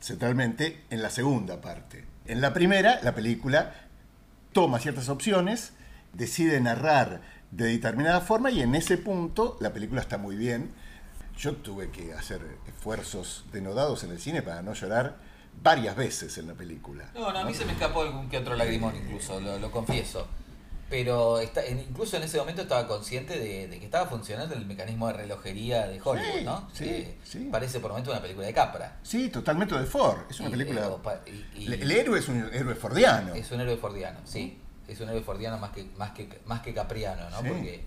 centralmente 0.00 0.84
en 0.90 1.02
la 1.02 1.10
segunda 1.10 1.60
parte. 1.60 2.04
En 2.26 2.40
la 2.40 2.52
primera, 2.52 3.00
la 3.02 3.14
película 3.14 3.74
toma 4.52 4.78
ciertas 4.78 5.08
opciones, 5.08 5.72
decide 6.12 6.60
narrar 6.60 7.20
de 7.50 7.66
determinada 7.66 8.20
forma 8.20 8.50
y 8.50 8.60
en 8.62 8.74
ese 8.74 8.98
punto 8.98 9.56
la 9.60 9.72
película 9.72 10.00
está 10.00 10.18
muy 10.18 10.36
bien. 10.36 10.72
Yo 11.38 11.54
tuve 11.56 11.90
que 11.90 12.12
hacer 12.14 12.40
esfuerzos 12.66 13.44
denodados 13.52 14.04
en 14.04 14.10
el 14.10 14.18
cine 14.20 14.42
para 14.42 14.62
no 14.62 14.72
llorar 14.74 15.16
varias 15.62 15.94
veces 15.96 16.36
en 16.38 16.48
la 16.48 16.54
película. 16.54 17.10
No, 17.14 17.32
no, 17.32 17.38
a 17.38 17.44
mí 17.44 17.52
se 17.54 17.64
me 17.64 17.72
escapó 17.72 18.02
algún 18.02 18.28
que 18.28 18.38
otro 18.38 18.56
lagrimón 18.56 18.94
incluso, 18.96 19.40
lo, 19.40 19.58
lo 19.58 19.70
confieso. 19.70 20.26
Pero 20.88 21.40
está, 21.40 21.66
incluso 21.66 22.16
en 22.16 22.22
ese 22.22 22.38
momento 22.38 22.62
estaba 22.62 22.86
consciente 22.86 23.36
de, 23.40 23.66
de 23.66 23.78
que 23.80 23.84
estaba 23.86 24.06
funcionando 24.08 24.54
el 24.54 24.64
mecanismo 24.66 25.08
de 25.08 25.14
relojería 25.14 25.88
de 25.88 26.00
Hollywood, 26.00 26.38
Sí, 26.38 26.44
¿no? 26.44 26.68
sí, 26.72 27.14
sí. 27.24 27.48
Parece 27.50 27.80
por 27.80 27.90
momento 27.90 28.12
una 28.12 28.22
película 28.22 28.46
de 28.46 28.52
Capra. 28.54 28.96
Sí, 29.02 29.28
totalmente 29.28 29.76
de 29.76 29.84
Ford. 29.84 30.20
Es 30.30 30.38
una 30.38 30.48
Y, 30.48 30.52
película. 30.52 30.82
eh, 30.82 30.86
opa, 30.86 31.20
y- 31.26 31.62
y- 31.64 31.66
el, 31.66 31.82
el 31.82 31.90
héroe 31.90 32.20
es 32.20 32.28
un 32.28 32.48
héroe 32.52 32.76
fordiano. 32.76 33.34
Es 33.34 33.50
un 33.50 33.60
héroe 33.60 33.76
fordiano, 33.76 34.20
sí. 34.24 34.60
Es 34.88 35.00
un 35.00 35.08
héroe 35.08 35.22
fordiano 35.22 35.58
más 35.58 35.70
que, 35.70 35.84
más 35.96 36.10
que, 36.12 36.28
más 36.46 36.60
que 36.60 36.72
capriano, 36.74 37.28
¿no? 37.30 37.40
Sí. 37.42 37.48
Porque, 37.48 37.84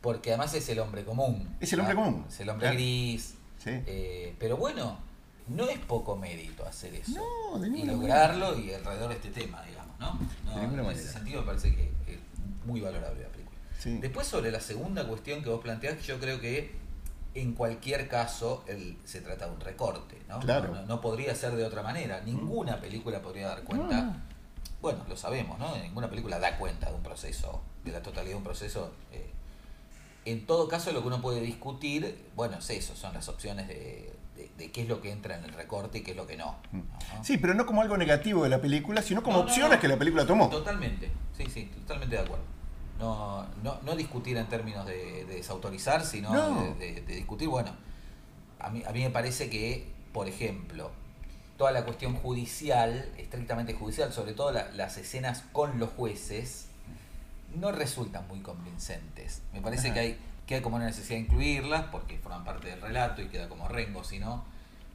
porque 0.00 0.30
además 0.30 0.52
es 0.54 0.68
el 0.68 0.78
hombre 0.80 1.04
común. 1.04 1.56
Es 1.60 1.72
el 1.72 1.80
hombre 1.80 1.94
común, 1.94 2.24
Es 2.28 2.40
el 2.40 2.48
hombre 2.50 2.66
claro. 2.66 2.76
gris. 2.76 3.34
Sí. 3.58 3.70
Eh, 3.86 4.34
pero 4.38 4.56
bueno, 4.56 4.98
no 5.48 5.68
es 5.68 5.78
poco 5.78 6.16
mérito 6.16 6.66
hacer 6.66 6.94
eso. 6.94 7.12
No, 7.52 7.58
de 7.58 7.68
y 7.68 7.84
lograrlo 7.84 8.58
y 8.58 8.72
alrededor 8.72 9.08
de 9.08 9.14
este 9.16 9.30
tema, 9.30 9.62
digamos, 9.62 9.98
¿no? 9.98 10.18
No, 10.44 10.58
De 10.58 10.64
en 10.64 10.76
manera. 10.76 10.92
ese 10.92 11.08
sentido 11.12 11.40
me 11.40 11.46
parece 11.46 11.74
que 11.74 11.84
es 12.06 12.18
muy 12.66 12.80
valorable 12.80 13.22
la 13.22 13.28
película. 13.28 13.56
Sí. 13.78 13.98
Después 13.98 14.26
sobre 14.26 14.50
la 14.50 14.60
segunda 14.60 15.06
cuestión 15.06 15.42
que 15.42 15.48
vos 15.48 15.60
planteás, 15.62 16.02
yo 16.06 16.18
creo 16.20 16.40
que 16.40 16.74
en 17.34 17.52
cualquier 17.54 18.08
caso 18.08 18.64
el- 18.66 18.96
se 19.04 19.20
trata 19.20 19.46
de 19.46 19.52
un 19.54 19.60
recorte, 19.60 20.18
¿no? 20.28 20.38
Claro. 20.40 20.74
No, 20.74 20.82
no 20.86 21.00
podría 21.00 21.34
ser 21.34 21.52
de 21.56 21.64
otra 21.64 21.82
manera. 21.82 22.20
Ninguna 22.24 22.80
película 22.80 23.20
podría 23.22 23.48
dar 23.48 23.62
cuenta. 23.62 24.22
No. 24.76 24.82
Bueno, 24.82 25.04
lo 25.08 25.16
sabemos, 25.16 25.58
¿no? 25.58 25.76
Ninguna 25.76 26.08
película 26.08 26.38
da 26.38 26.56
cuenta 26.58 26.88
de 26.90 26.94
un 26.94 27.02
proceso, 27.02 27.60
de 27.84 27.92
la 27.92 28.02
totalidad 28.02 28.32
de 28.32 28.36
un 28.38 28.44
proceso. 28.44 28.92
eh. 29.12 29.30
En 30.24 30.44
todo 30.46 30.66
caso, 30.68 30.90
lo 30.92 31.02
que 31.02 31.06
uno 31.08 31.20
puede 31.22 31.40
discutir, 31.40 32.26
bueno, 32.34 32.58
es 32.58 32.68
eso, 32.70 32.96
son 32.96 33.14
las 33.14 33.28
opciones 33.28 33.68
de, 33.68 34.12
de- 34.36 34.50
de 34.58 34.72
qué 34.72 34.82
es 34.82 34.88
lo 34.88 35.00
que 35.00 35.12
entra 35.12 35.36
en 35.36 35.44
el 35.44 35.52
recorte 35.52 35.98
y 35.98 36.00
qué 36.02 36.10
es 36.12 36.16
lo 36.16 36.26
que 36.26 36.36
no. 36.36 36.56
¿no? 36.72 36.82
Sí, 37.22 37.38
pero 37.38 37.54
no 37.54 37.64
como 37.64 37.80
algo 37.80 37.96
negativo 37.96 38.42
de 38.42 38.48
la 38.50 38.60
película, 38.60 39.02
sino 39.02 39.22
como 39.22 39.36
No, 39.38 39.44
no, 39.44 39.48
opciones 39.48 39.78
que 39.78 39.86
la 39.88 39.96
película 39.96 40.26
tomó. 40.26 40.48
Totalmente, 40.50 41.10
sí, 41.36 41.44
sí, 41.48 41.66
totalmente 41.66 42.16
de 42.16 42.22
acuerdo. 42.22 42.44
No, 42.98 43.46
no, 43.62 43.78
no 43.82 43.94
discutir 43.94 44.36
en 44.36 44.48
términos 44.48 44.84
de, 44.86 45.24
de 45.26 45.36
desautorizar, 45.36 46.04
sino 46.04 46.32
No. 46.32 46.60
de, 46.62 46.74
de- 46.74 47.00
de 47.02 47.14
discutir, 47.14 47.46
bueno, 47.48 47.70
a 48.58 48.70
mí, 48.70 48.82
a 48.84 48.90
mí 48.90 49.02
me 49.04 49.10
parece 49.10 49.48
que, 49.48 49.86
por 50.12 50.26
ejemplo, 50.28 50.90
toda 51.56 51.70
la 51.72 51.84
cuestión 51.84 52.14
judicial, 52.16 53.10
estrictamente 53.16 53.74
judicial, 53.74 54.12
sobre 54.12 54.32
todo 54.34 54.52
la- 54.52 54.70
las 54.72 54.96
escenas 54.98 55.42
con 55.52 55.78
los 55.78 55.90
jueces, 55.90 56.68
no 57.54 57.72
resultan 57.72 58.26
muy 58.28 58.40
convincentes. 58.40 59.42
Me 59.52 59.60
parece 59.62 59.86
Ajá. 59.88 59.94
que 59.94 60.00
hay, 60.00 60.18
que 60.46 60.54
hay 60.56 60.60
como 60.60 60.76
una 60.76 60.84
necesidad 60.86 61.16
de 61.16 61.22
incluirlas 61.24 61.84
porque 61.90 62.18
forman 62.18 62.44
parte 62.44 62.68
del 62.68 62.80
relato 62.80 63.22
y 63.22 63.28
queda 63.28 63.48
como 63.48 63.68
rengo, 63.68 64.04
si 64.04 64.18
no. 64.18 64.44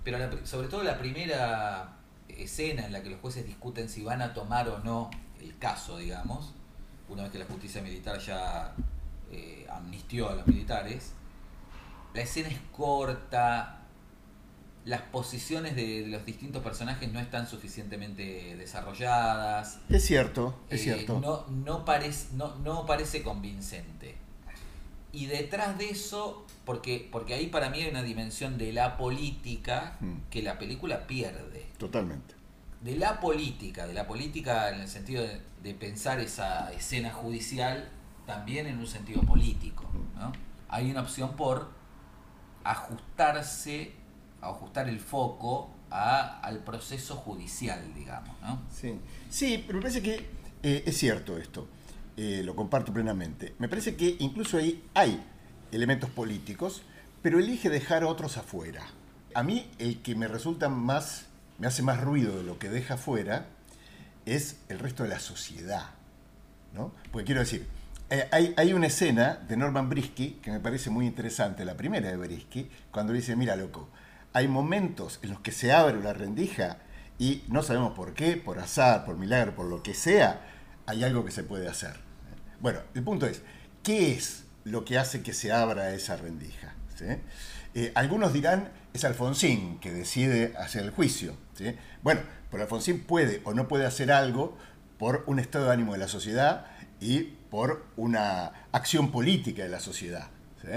Pero 0.04 0.18
la 0.20 0.30
sobre 0.46 0.68
todo 0.68 0.84
la 0.84 0.98
primera 1.00 1.98
escena 2.28 2.86
en 2.86 2.94
la 2.94 3.02
que 3.04 3.10
los 3.10 3.20
jueces 3.20 3.46
discuten 3.46 3.90
si 3.90 4.04
van 4.04 4.22
a 4.22 4.34
tomar 4.34 4.70
o 4.70 4.80
no 4.80 5.10
el 5.40 5.58
caso, 5.58 5.98
digamos, 5.98 6.54
una 7.10 7.24
vez 7.24 7.32
que 7.32 7.40
la 7.40 7.46
justicia 7.46 7.82
militar 7.82 8.20
ya 8.20 8.74
eh, 9.32 9.66
amnistió 9.70 10.30
a 10.30 10.36
los 10.36 10.46
militares, 10.48 11.14
la 12.14 12.22
escena 12.22 12.50
es 12.50 12.60
corta, 12.76 13.81
las 14.86 15.02
posiciones 15.04 15.76
de, 15.76 16.02
de 16.02 16.08
los 16.08 16.26
distintos 16.26 16.64
personajes 16.64 17.12
no 17.12 17.20
están 17.20 17.48
suficientemente 17.48 18.56
desarrolladas. 18.58 19.80
Es 19.90 20.06
cierto, 20.06 20.56
es 20.70 20.82
Eh, 20.82 20.84
cierto. 20.84 21.20
No, 21.20 21.46
no, 21.50 21.86
parece, 21.86 22.30
no, 22.36 22.56
no 22.58 22.86
parece 22.86 23.22
convincente. 23.24 24.16
Y 25.14 25.26
detrás 25.28 25.78
de 25.78 25.90
eso, 25.90 26.46
porque, 26.66 27.08
porque 27.12 27.34
ahí 27.34 27.48
para 27.48 27.70
mí 27.70 27.82
hay 27.82 27.90
una 27.90 28.02
dimensión 28.02 28.58
de 28.58 28.72
la 28.74 28.98
política 28.98 29.98
Mm. 30.00 30.14
que 30.30 30.42
la 30.42 30.58
película 30.58 31.06
pierde. 31.08 31.68
Totalmente. 31.78 32.36
de 32.82 32.96
la 32.96 33.20
política, 33.20 33.86
de 33.86 33.94
la 33.94 34.08
política 34.08 34.70
en 34.72 34.82
el 34.82 34.88
sentido 34.88 35.22
de, 35.22 35.40
de 35.62 35.74
pensar 35.76 36.20
esa 36.20 36.72
escena 36.74 37.12
judicial 37.14 37.88
también 38.26 38.66
en 38.66 38.80
un 38.80 38.88
sentido 38.88 39.22
político. 39.22 39.84
¿no? 40.16 40.32
Hay 40.68 40.90
una 40.90 41.02
opción 41.02 41.36
por 41.36 41.70
ajustarse, 42.64 43.92
ajustar 44.42 44.90
el 44.90 45.00
foco 45.00 45.70
al 45.90 46.60
proceso 46.60 47.16
judicial, 47.18 47.94
digamos. 47.94 48.40
¿no? 48.42 48.62
Sí, 48.74 48.98
sí 49.30 49.64
pero 49.66 49.80
me 49.80 49.84
parece 49.84 50.02
que 50.02 50.30
eh, 50.64 50.84
es 50.86 50.98
cierto 50.98 51.38
esto, 51.38 51.68
eh, 52.18 52.42
lo 52.44 52.56
comparto 52.56 52.94
plenamente. 52.94 53.56
Me 53.60 53.68
parece 53.68 53.96
que 53.96 54.16
incluso 54.20 54.58
ahí 54.58 54.84
hay 54.94 55.22
elementos 55.72 56.10
políticos, 56.10 56.84
pero 57.22 57.40
elige 57.40 57.70
dejar 57.70 58.04
otros 58.04 58.38
afuera. 58.38 58.84
A 59.34 59.44
mí 59.44 59.70
el 59.80 60.02
que 60.02 60.16
me 60.16 60.28
resulta 60.28 60.70
más, 60.70 61.26
me 61.58 61.68
hace 61.68 61.84
más 61.84 62.02
ruido 62.02 62.38
de 62.38 62.44
lo 62.44 62.58
que 62.58 62.70
deja 62.70 62.96
afuera 62.96 63.48
es 64.26 64.58
el 64.70 64.80
resto 64.80 65.04
de 65.04 65.10
la 65.10 65.20
sociedad. 65.20 65.92
¿no? 66.74 66.94
Porque 67.12 67.26
quiero 67.26 67.42
decir, 67.42 67.68
eh, 68.10 68.28
hay, 68.32 68.54
hay 68.58 68.74
una 68.74 68.88
escena 68.88 69.40
de 69.48 69.58
Norman 69.58 69.90
Brisky 69.90 70.40
que 70.42 70.52
me 70.52 70.60
parece 70.60 70.90
muy 70.90 71.06
interesante, 71.06 71.66
la 71.66 71.76
primera 71.76 72.10
de 72.10 72.18
Brisky, 72.18 72.70
cuando 72.92 73.14
dice, 73.14 73.36
mira 73.36 73.56
loco, 73.56 73.90
hay 74.34 74.48
momentos 74.48 75.20
en 75.22 75.32
los 75.32 75.42
que 75.42 75.52
se 75.52 75.72
abre 75.72 75.98
una 75.98 76.14
rendija 76.14 76.78
y 77.20 77.44
no 77.50 77.64
sabemos 77.64 77.94
por 77.94 78.14
qué, 78.14 78.38
por 78.38 78.60
azar, 78.60 79.06
por 79.06 79.18
milagro, 79.18 79.56
por 79.56 79.68
lo 79.68 79.84
que 79.84 79.94
sea, 79.94 80.42
hay 80.86 81.04
algo 81.04 81.24
que 81.26 81.32
se 81.32 81.44
puede 81.44 81.68
hacer. 81.68 81.98
Bueno, 82.60 82.80
el 82.94 83.04
punto 83.04 83.26
es, 83.28 83.42
¿qué 83.84 84.12
es 84.14 84.46
lo 84.64 84.86
que 84.86 84.98
hace 84.98 85.22
que 85.22 85.34
se 85.34 85.52
abra 85.52 85.94
esa 85.94 86.16
rendija? 86.16 86.74
Eh, 87.74 87.92
algunos 87.96 88.34
dirán, 88.34 88.72
es 88.94 89.06
Alfonsín 89.06 89.80
que 89.80 89.92
decide 89.92 90.54
hacer 90.58 90.84
el 90.84 90.92
juicio. 90.92 91.36
Bueno, 92.02 92.22
pero 92.50 92.64
Alfonsín 92.64 93.02
puede 93.02 93.42
o 93.44 93.54
no 93.54 93.68
puede 93.68 93.86
hacer 93.86 94.12
algo 94.12 94.58
por 94.98 95.24
un 95.28 95.40
estado 95.40 95.66
de 95.66 95.74
ánimo 95.74 95.94
de 95.94 96.00
la 96.00 96.08
sociedad 96.08 96.68
y 97.00 97.24
por 97.50 97.86
una 97.98 98.52
acción 98.72 99.12
política 99.12 99.64
de 99.64 99.70
la 99.70 99.80
sociedad. 99.80 100.28
¿Sí? 100.62 100.68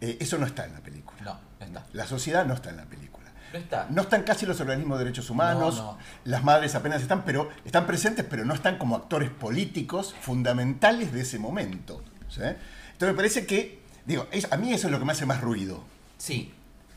Eh, 0.00 0.16
eso 0.20 0.38
no 0.38 0.46
está 0.46 0.64
en 0.66 0.74
la 0.74 0.80
película. 0.80 1.18
No, 1.22 1.40
no 1.60 1.66
está. 1.66 1.84
La 1.92 2.06
sociedad 2.06 2.44
no 2.46 2.54
está 2.54 2.70
en 2.70 2.76
la 2.78 2.84
película. 2.84 3.30
No 3.52 3.58
está. 3.58 3.86
No 3.90 4.02
están 4.02 4.22
casi 4.22 4.46
los 4.46 4.58
organismos 4.60 4.98
de 4.98 5.04
derechos 5.04 5.28
humanos, 5.28 5.76
No, 5.76 5.92
no. 5.92 5.98
las 6.24 6.42
madres 6.42 6.74
apenas 6.74 7.02
están, 7.02 7.24
pero 7.24 7.50
están 7.64 7.86
presentes, 7.86 8.24
pero 8.28 8.44
no 8.46 8.54
están 8.54 8.78
como 8.78 8.96
actores 8.96 9.28
políticos 9.30 10.14
fundamentales 10.20 11.12
de 11.12 11.20
ese 11.20 11.38
momento. 11.38 12.02
¿sí? 12.28 12.40
Entonces 12.42 13.08
me 13.08 13.14
parece 13.14 13.44
que, 13.46 13.82
digo, 14.06 14.26
es- 14.32 14.50
a 14.50 14.56
mí 14.56 14.72
eso 14.72 14.86
es 14.86 14.90
lo 14.92 14.98
que 14.98 15.04
me 15.04 15.12
hace 15.12 15.26
más 15.26 15.40
ruido. 15.42 15.84
Sí, 16.16 16.54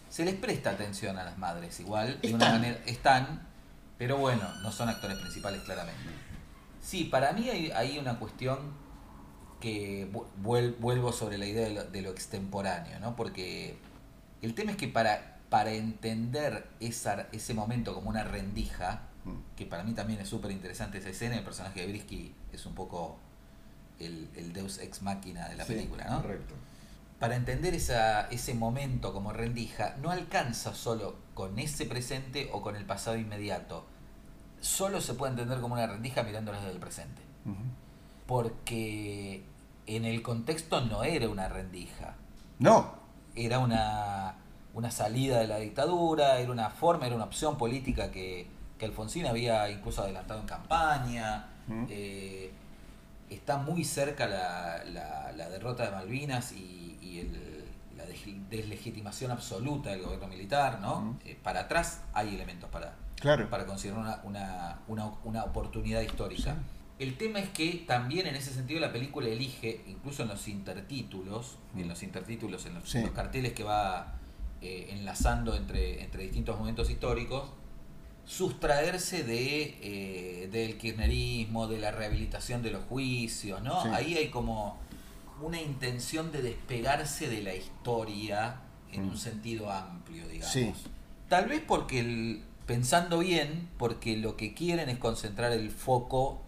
se 0.09 0.23
les 0.23 0.35
presta 0.35 0.69
atención 0.69 1.17
a 1.17 1.23
las 1.25 1.37
madres, 1.37 1.79
igual, 1.81 2.19
de 2.21 2.27
Están. 2.29 2.35
una 2.35 2.51
manera, 2.51 2.79
están, 2.85 3.41
pero 3.97 4.15
bueno, 4.17 4.47
no 4.61 4.71
son 4.71 4.87
actores 4.87 5.17
principales 5.17 5.61
claramente. 5.63 6.01
Sí, 6.81 7.05
para 7.05 7.33
mí 7.33 7.49
hay, 7.49 7.71
hay 7.71 7.97
una 7.97 8.17
cuestión 8.17 8.59
que 9.59 10.07
vu- 10.11 10.25
vuel- 10.43 10.75
vuelvo 10.79 11.11
sobre 11.11 11.37
la 11.37 11.45
idea 11.45 11.67
de 11.67 11.73
lo, 11.73 11.83
de 11.85 12.01
lo 12.01 12.09
extemporáneo, 12.11 12.99
¿no? 12.99 13.15
Porque 13.15 13.77
el 14.41 14.53
tema 14.53 14.71
es 14.71 14.77
que 14.77 14.87
para, 14.87 15.37
para 15.49 15.71
entender 15.73 16.67
esa, 16.79 17.27
ese 17.31 17.53
momento 17.53 17.93
como 17.95 18.09
una 18.09 18.23
rendija, 18.23 19.01
Mm. 19.25 19.39
que 19.57 19.65
para 19.65 19.83
mí 19.83 19.93
también 19.93 20.19
es 20.21 20.29
súper 20.29 20.51
interesante 20.51 20.99
esa 20.99 21.09
escena, 21.09 21.35
el 21.35 21.43
personaje 21.43 21.81
de 21.81 21.87
Brisky 21.87 22.35
es 22.53 22.63
un 22.67 22.75
poco 22.75 23.17
el, 23.99 24.29
el 24.35 24.53
deus 24.53 24.77
ex 24.77 25.01
máquina 25.01 25.49
de 25.49 25.55
la 25.55 25.65
Sí, 25.65 25.73
película, 25.73 26.05
¿no? 26.05 26.21
Correcto. 26.21 26.53
para 27.19 27.35
entender 27.35 27.73
esa, 27.73 28.27
ese 28.29 28.53
momento 28.53 29.13
como 29.13 29.33
rendija, 29.33 29.95
no 29.99 30.11
alcanza 30.11 30.75
solo 30.75 31.15
con 31.33 31.57
ese 31.57 31.85
presente 31.87 32.49
o 32.53 32.61
con 32.61 32.75
el 32.75 32.85
pasado 32.85 33.17
inmediato. 33.17 33.87
Solo 34.61 35.01
se 35.01 35.15
puede 35.15 35.31
entender 35.31 35.59
como 35.59 35.73
una 35.73 35.87
rendija 35.87 36.21
mirándolo 36.21 36.59
desde 36.59 36.73
el 36.73 36.79
presente. 36.79 37.21
Porque 38.25 39.43
en 39.87 40.05
el 40.05 40.21
contexto 40.21 40.81
no 40.81 41.03
era 41.03 41.29
una 41.29 41.47
rendija, 41.47 42.15
No, 42.59 42.93
era 43.35 43.59
una, 43.59 44.35
una 44.73 44.91
salida 44.91 45.39
de 45.39 45.47
la 45.47 45.57
dictadura, 45.57 46.39
era 46.39 46.51
una 46.51 46.69
forma, 46.69 47.05
era 47.05 47.15
una 47.15 47.25
opción 47.25 47.57
política 47.57 48.11
que, 48.11 48.47
que 48.79 48.85
Alfonsín 48.85 49.25
había 49.27 49.69
incluso 49.69 50.01
adelantado 50.01 50.39
en 50.41 50.47
campaña. 50.47 51.47
Mm. 51.67 51.85
Eh, 51.89 52.51
está 53.29 53.57
muy 53.57 53.83
cerca 53.83 54.27
la, 54.27 54.83
la- 54.85 55.31
la 55.33 55.49
derrota 55.49 55.83
de 55.85 55.91
Malvinas 55.91 56.51
y, 56.53 56.97
y 57.01 57.19
el- 57.19 57.65
la 57.97 58.05
des- 58.05 58.49
deslegitimación 58.49 59.31
absoluta 59.31 59.89
del 59.91 60.01
gobierno 60.03 60.27
militar, 60.27 60.79
¿no? 60.79 61.01
Mm. 61.01 61.19
Eh, 61.25 61.39
para 61.43 61.61
atrás 61.61 62.01
hay 62.13 62.33
elementos 62.35 62.69
para, 62.69 62.95
claro. 63.19 63.49
para 63.49 63.65
considerar 63.65 63.99
una, 64.01 64.19
una, 64.23 64.79
una, 64.87 65.05
una 65.23 65.43
oportunidad 65.43 66.01
histórica. 66.01 66.55
El 66.97 67.17
tema 67.17 67.39
es 67.39 67.49
que 67.49 67.83
también 67.87 68.25
en 68.27 68.35
ese 68.35 68.53
sentido 68.53 68.79
la 68.79 68.93
película 68.93 69.27
elige, 69.27 69.81
incluso 69.87 70.23
en 70.23 70.29
los 70.29 70.47
intertítulos, 70.47 71.57
en 71.75 71.87
los 71.89 72.03
intertítulos, 72.03 72.65
en 72.65 72.75
los, 72.75 72.89
Sí. 72.89 73.01
los 73.01 73.11
carteles 73.11 73.51
que 73.53 73.63
va 73.63 74.13
eh, 74.61 74.87
enlazando 74.91 75.55
entre, 75.55 76.01
entre 76.03 76.23
distintos 76.23 76.57
momentos 76.57 76.89
históricos, 76.89 77.49
sustraerse 78.25 79.23
de 79.23 79.77
eh, 79.81 80.49
del 80.51 80.77
kirchnerismo, 80.77 81.67
de 81.67 81.77
la 81.79 81.91
rehabilitación 81.91 82.63
de 82.63 82.71
los 82.71 82.83
juicios, 82.85 83.61
¿no? 83.61 83.83
Sí. 83.83 83.89
Ahí 83.93 84.15
hay 84.15 84.29
como 84.29 84.77
una 85.41 85.61
intención 85.61 86.31
de 86.31 86.41
despegarse 86.41 87.29
de 87.29 87.41
la 87.43 87.53
historia 87.55 88.61
en 88.91 89.05
Mm. 89.05 89.09
un 89.09 89.17
sentido 89.17 89.69
amplio, 89.69 90.27
digamos. 90.27 90.53
Sí. 90.53 90.71
Tal 91.29 91.47
vez 91.47 91.61
porque, 91.67 91.99
el- 91.99 92.43
pensando 92.65 93.19
bien, 93.19 93.69
porque 93.77 94.15
lo 94.17 94.37
que 94.37 94.53
quieren 94.53 94.89
es 94.89 94.97
concentrar 94.97 95.51
el 95.51 95.69
foco 95.69 96.41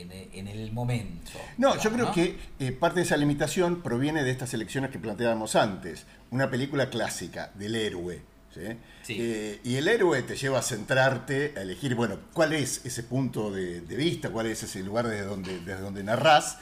en, 0.00 0.10
en 0.12 0.48
el 0.48 0.72
momento. 0.72 1.32
No, 1.58 1.78
yo 1.80 1.90
creo 1.92 2.06
¿no? 2.06 2.12
que 2.12 2.38
eh, 2.58 2.72
parte 2.72 3.00
de 3.00 3.06
esa 3.06 3.16
limitación 3.16 3.82
proviene 3.82 4.22
de 4.24 4.30
estas 4.30 4.54
elecciones 4.54 4.90
que 4.90 4.98
planteábamos 4.98 5.56
antes. 5.56 6.06
Una 6.30 6.50
película 6.50 6.88
clásica 6.90 7.50
del 7.54 7.74
héroe. 7.76 8.22
¿sí? 8.54 8.60
Sí. 9.02 9.16
Eh, 9.20 9.60
y 9.64 9.76
el 9.76 9.88
héroe 9.88 10.22
te 10.22 10.36
lleva 10.36 10.58
a 10.58 10.62
centrarte, 10.62 11.54
a 11.56 11.62
elegir, 11.62 11.94
bueno, 11.94 12.18
cuál 12.32 12.52
es 12.52 12.84
ese 12.84 13.02
punto 13.02 13.50
de, 13.50 13.80
de 13.82 13.96
vista, 13.96 14.30
cuál 14.30 14.46
es 14.46 14.62
ese 14.62 14.82
lugar 14.82 15.06
desde 15.08 15.24
donde, 15.26 15.58
desde 15.60 15.80
donde 15.80 16.02
narrás. 16.04 16.58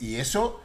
Y 0.00 0.16
eso 0.16 0.60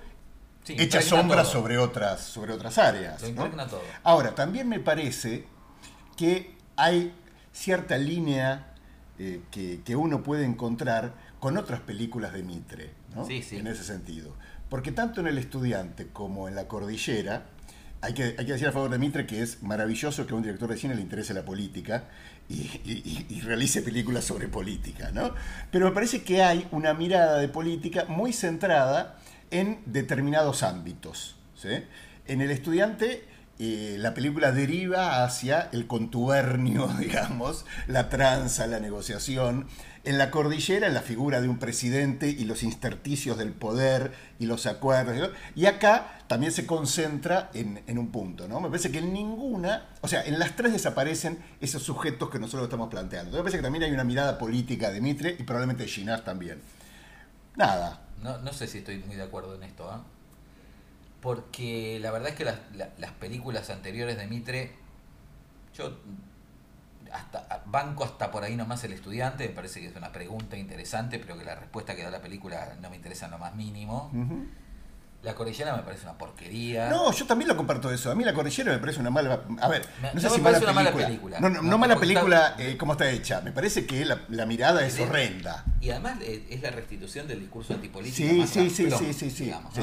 Sí, 0.63 0.75
echa 0.77 1.01
sombra 1.01 1.43
todo. 1.43 1.51
sobre 1.53 1.77
otras, 1.77 2.21
sobre 2.25 2.51
otras 2.51 2.77
áreas. 2.77 3.21
¿no? 3.21 3.29
impregna 3.29 3.67
todo. 3.67 3.81
Ahora, 4.03 4.35
también 4.35 4.67
me 4.67 4.79
parece 4.81 5.45
que 6.17 6.55
hay 6.75 7.13
cierta 7.53 7.97
línea 7.97 8.73
eh, 9.17 9.41
que, 9.49 9.79
que 9.85 9.95
uno 9.95 10.23
puede 10.23 10.43
encontrar 10.45 11.13
con 11.39 11.57
otras 11.57 11.79
películas 11.81 12.33
de 12.33 12.43
Mitre, 12.43 12.91
¿no? 13.15 13.25
Sí, 13.25 13.41
sí. 13.43 13.57
en 13.57 13.67
ese 13.67 13.83
sentido. 13.83 14.33
Porque 14.69 14.91
tanto 14.91 15.21
en 15.21 15.27
El 15.27 15.37
Estudiante 15.37 16.07
como 16.07 16.47
en 16.47 16.55
La 16.55 16.67
Cordillera, 16.67 17.45
hay 18.01 18.13
que, 18.13 18.35
hay 18.37 18.45
que 18.45 18.51
decir 18.53 18.67
a 18.67 18.71
favor 18.71 18.89
de 18.89 18.97
Mitre 18.99 19.25
que 19.25 19.41
es 19.41 19.63
maravilloso 19.63 20.27
que 20.27 20.33
a 20.33 20.35
un 20.35 20.43
director 20.43 20.69
de 20.69 20.77
cine 20.77 20.93
le 20.95 21.01
interese 21.01 21.33
la 21.33 21.45
política 21.45 22.05
y, 22.49 22.55
y- 22.55 23.25
y- 23.29 23.35
y 23.37 23.41
realice 23.41 23.81
películas 23.81 24.23
sobre 24.25 24.47
política, 24.47 25.11
¿no? 25.13 25.33
Pero 25.71 25.85
me 25.87 25.91
parece 25.91 26.23
que 26.23 26.43
hay 26.43 26.67
una 26.71 26.93
mirada 26.93 27.39
de 27.39 27.47
política 27.49 28.05
muy 28.07 28.33
centrada 28.33 29.17
en 29.51 29.79
determinados 29.85 30.63
ámbitos. 30.63 31.35
¿sí? 31.55 31.69
En 32.27 32.41
El 32.41 32.51
Estudiante 32.51 33.25
eh, 33.59 33.95
la 33.97 34.13
película 34.13 34.51
deriva 34.51 35.23
hacia 35.23 35.69
el 35.71 35.87
contubernio, 35.87 36.87
digamos, 36.99 37.65
la 37.87 38.09
tranza, 38.09 38.67
la 38.67 38.79
negociación. 38.79 39.67
En 40.07 40.17
la 40.17 40.31
cordillera, 40.31 40.87
la 40.87 41.01
figura 41.01 41.41
de 41.41 41.49
un 41.49 41.59
presidente 41.59 42.29
y 42.29 42.45
los 42.45 42.63
intersticios 42.63 43.37
del 43.37 43.51
poder 43.51 44.13
y 44.39 44.45
los 44.45 44.65
acuerdos. 44.65 45.31
Y 45.53 45.65
acá 45.65 46.21
también 46.27 46.53
se 46.53 46.65
concentra 46.65 47.49
en, 47.53 47.83
en 47.87 47.97
un 47.97 48.09
punto, 48.09 48.47
¿no? 48.47 48.61
Me 48.61 48.69
parece 48.69 48.89
que 48.89 48.99
en 48.99 49.11
ninguna, 49.11 49.85
o 50.01 50.07
sea, 50.07 50.23
en 50.23 50.39
las 50.39 50.55
tres 50.55 50.71
desaparecen 50.71 51.39
esos 51.59 51.83
sujetos 51.83 52.29
que 52.29 52.39
nosotros 52.39 52.63
estamos 52.67 52.89
planteando. 52.89 53.31
Me 53.35 53.43
parece 53.43 53.57
que 53.57 53.63
también 53.63 53.83
hay 53.83 53.91
una 53.91 54.05
mirada 54.05 54.37
política 54.37 54.91
de 54.91 55.01
Mitre 55.01 55.35
y 55.37 55.43
probablemente 55.43 55.83
de 55.83 55.89
Ginás 55.89 56.23
también. 56.23 56.61
Nada. 57.57 58.01
No, 58.23 58.53
sé 58.53 58.67
si 58.67 58.77
estoy 58.79 58.99
muy 58.99 59.15
de 59.17 59.23
acuerdo 59.23 59.55
en 59.55 59.63
esto, 59.63 59.89
¿ah? 59.91 60.03
Porque 61.21 61.99
la 61.99 62.11
verdad 62.11 62.29
es 62.29 62.35
que 62.35 62.45
las, 62.45 62.59
la- 62.75 62.89
las 62.97 63.11
películas 63.11 63.69
anteriores 63.69 64.17
de 64.17 64.27
Mitre, 64.27 64.71
yo 65.75 65.97
hasta 67.13 67.63
banco 67.65 68.03
hasta 68.03 68.31
por 68.31 68.43
ahí 68.43 68.55
nomás 68.55 68.83
el 68.83 68.93
estudiante, 68.93 69.47
me 69.47 69.53
parece 69.53 69.79
que 69.81 69.87
es 69.87 69.95
una 69.95 70.11
pregunta 70.11 70.57
interesante, 70.57 71.19
pero 71.19 71.37
que 71.37 71.45
la 71.45 71.55
respuesta 71.55 71.95
que 71.95 72.03
da 72.03 72.09
la 72.11 72.21
película 72.21 72.75
no 72.81 72.89
me 72.89 72.95
interesa 72.95 73.25
en 73.25 73.31
lo 73.31 73.37
más 73.39 73.55
mínimo. 73.55 74.11
La 75.23 75.33
cordillera 75.33 75.75
me 75.75 75.81
parece 75.81 76.03
una 76.03 76.15
porquería. 76.17 76.89
No, 76.89 77.11
yo 77.11 77.25
también 77.25 77.47
lo 77.49 77.57
comparto 77.57 77.91
eso. 77.91 78.11
A 78.11 78.15
mí 78.15 78.23
La 78.23 78.33
Cordillera 78.35 78.71
me 78.71 78.77
parece 78.77 78.99
una 78.99 79.09
mala. 79.09 79.41
A 79.61 79.67
ver, 79.67 79.81
Me- 79.99 80.09
no 80.09 80.13
no 80.13 80.21
sé 80.21 80.29
si 80.29 80.39
mala 80.41 80.59
una 80.59 80.71
mala 80.73 80.91
película. 80.93 81.07
película. 81.07 81.39
No, 81.39 81.49
no, 81.49 81.61
No, 81.63 81.77
mala 81.79 81.95
porque 81.95 82.07
está- 82.13 82.21
película 82.21 82.55
eh, 82.59 82.77
como 82.77 82.91
está 82.93 83.09
hecha. 83.09 83.41
Me 83.41 83.51
parece 83.51 83.87
que 83.87 84.05
la, 84.05 84.21
la 84.29 84.45
mirada 84.45 84.85
es 84.85 84.97
horrenda. 84.99 85.65
Y 85.81 85.89
además 85.89 86.19
eh, 86.21 86.45
es 86.51 86.61
la 86.61 86.69
restitución 86.69 87.27
del 87.27 87.39
discurso 87.39 87.73
antipolítico. 87.73 88.15
Sí, 88.29 88.47
sí, 88.47 88.69
sí, 88.69 88.91
sí, 88.91 89.13
sí, 89.13 89.29
sí. 89.31 89.43
digamos, 89.45 89.73
sí. 89.73 89.81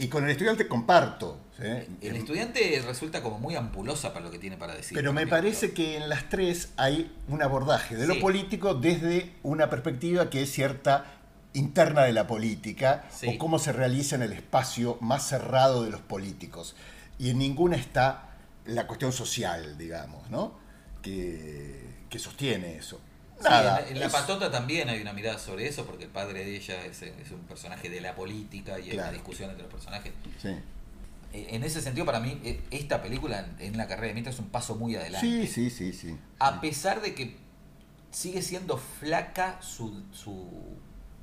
Y 0.00 0.08
con 0.08 0.24
el 0.24 0.30
estudiante 0.30 0.66
comparto. 0.66 1.38
¿sí? 1.58 1.66
El 2.00 2.16
estudiante 2.16 2.82
resulta 2.86 3.22
como 3.22 3.38
muy 3.38 3.54
ampulosa 3.54 4.12
para 4.12 4.24
lo 4.24 4.30
que 4.30 4.38
tiene 4.38 4.56
para 4.56 4.74
decir. 4.74 4.96
Pero 4.96 5.12
me 5.12 5.26
parece 5.26 5.72
que 5.72 5.96
en 5.96 6.08
las 6.08 6.28
tres 6.28 6.70
hay 6.76 7.14
un 7.28 7.42
abordaje 7.42 7.96
de 7.96 8.06
lo 8.06 8.18
político 8.18 8.74
desde 8.74 9.32
una 9.42 9.68
perspectiva 9.68 10.30
que 10.30 10.42
es 10.42 10.50
cierta 10.52 11.04
interna 11.52 12.02
de 12.04 12.12
la 12.12 12.26
política 12.26 13.04
Sí. 13.10 13.26
o 13.28 13.38
cómo 13.38 13.58
se 13.58 13.72
realiza 13.72 14.14
en 14.16 14.22
el 14.22 14.32
espacio 14.32 14.96
más 15.00 15.28
cerrado 15.28 15.84
de 15.84 15.90
los 15.90 16.00
políticos. 16.00 16.76
Y 17.18 17.30
en 17.30 17.38
ninguna 17.38 17.76
está 17.76 18.30
la 18.64 18.86
cuestión 18.86 19.12
social, 19.12 19.76
digamos, 19.76 20.30
¿no? 20.30 20.54
Que, 21.02 21.78
que 22.08 22.18
sostiene 22.18 22.76
eso. 22.76 23.00
Sí, 23.40 23.46
en, 23.48 23.94
en 23.94 24.00
La 24.00 24.06
es- 24.06 24.12
Patota 24.12 24.50
también 24.50 24.88
hay 24.88 25.00
una 25.00 25.12
mirada 25.12 25.38
sobre 25.38 25.66
eso, 25.66 25.84
porque 25.86 26.04
el 26.04 26.10
padre 26.10 26.44
de 26.44 26.56
ella 26.56 26.84
es, 26.84 27.02
es 27.02 27.30
un 27.30 27.40
personaje 27.48 27.88
de 27.88 28.00
la 28.00 28.14
política 28.14 28.78
y 28.78 28.84
hay 28.84 28.90
Claro. 28.90 29.08
una 29.08 29.12
discusión 29.12 29.48
entre 29.50 29.64
los 29.64 29.72
personajes. 29.72 30.12
Sí. 30.40 30.48
Eh, 31.32 31.46
En 31.50 31.62
ese 31.64 31.80
sentido, 31.80 32.04
para 32.06 32.20
mí, 32.20 32.40
eh, 32.44 32.60
esta 32.70 33.00
película 33.02 33.46
en, 33.58 33.76
la 33.76 33.86
carrera 33.86 34.08
de 34.08 34.14
Mitra 34.14 34.32
es 34.32 34.38
un 34.38 34.48
paso 34.50 34.74
muy 34.76 34.94
adelante. 34.96 35.26
sí, 35.26 35.46
sí, 35.46 35.70
sí, 35.70 35.92
sí. 35.92 36.16
A 36.38 36.60
pesar 36.60 37.00
de 37.00 37.14
que 37.14 37.36
sigue 38.10 38.42
siendo 38.42 38.76
flaca 38.76 39.60
su... 39.62 40.02
su 40.12 40.76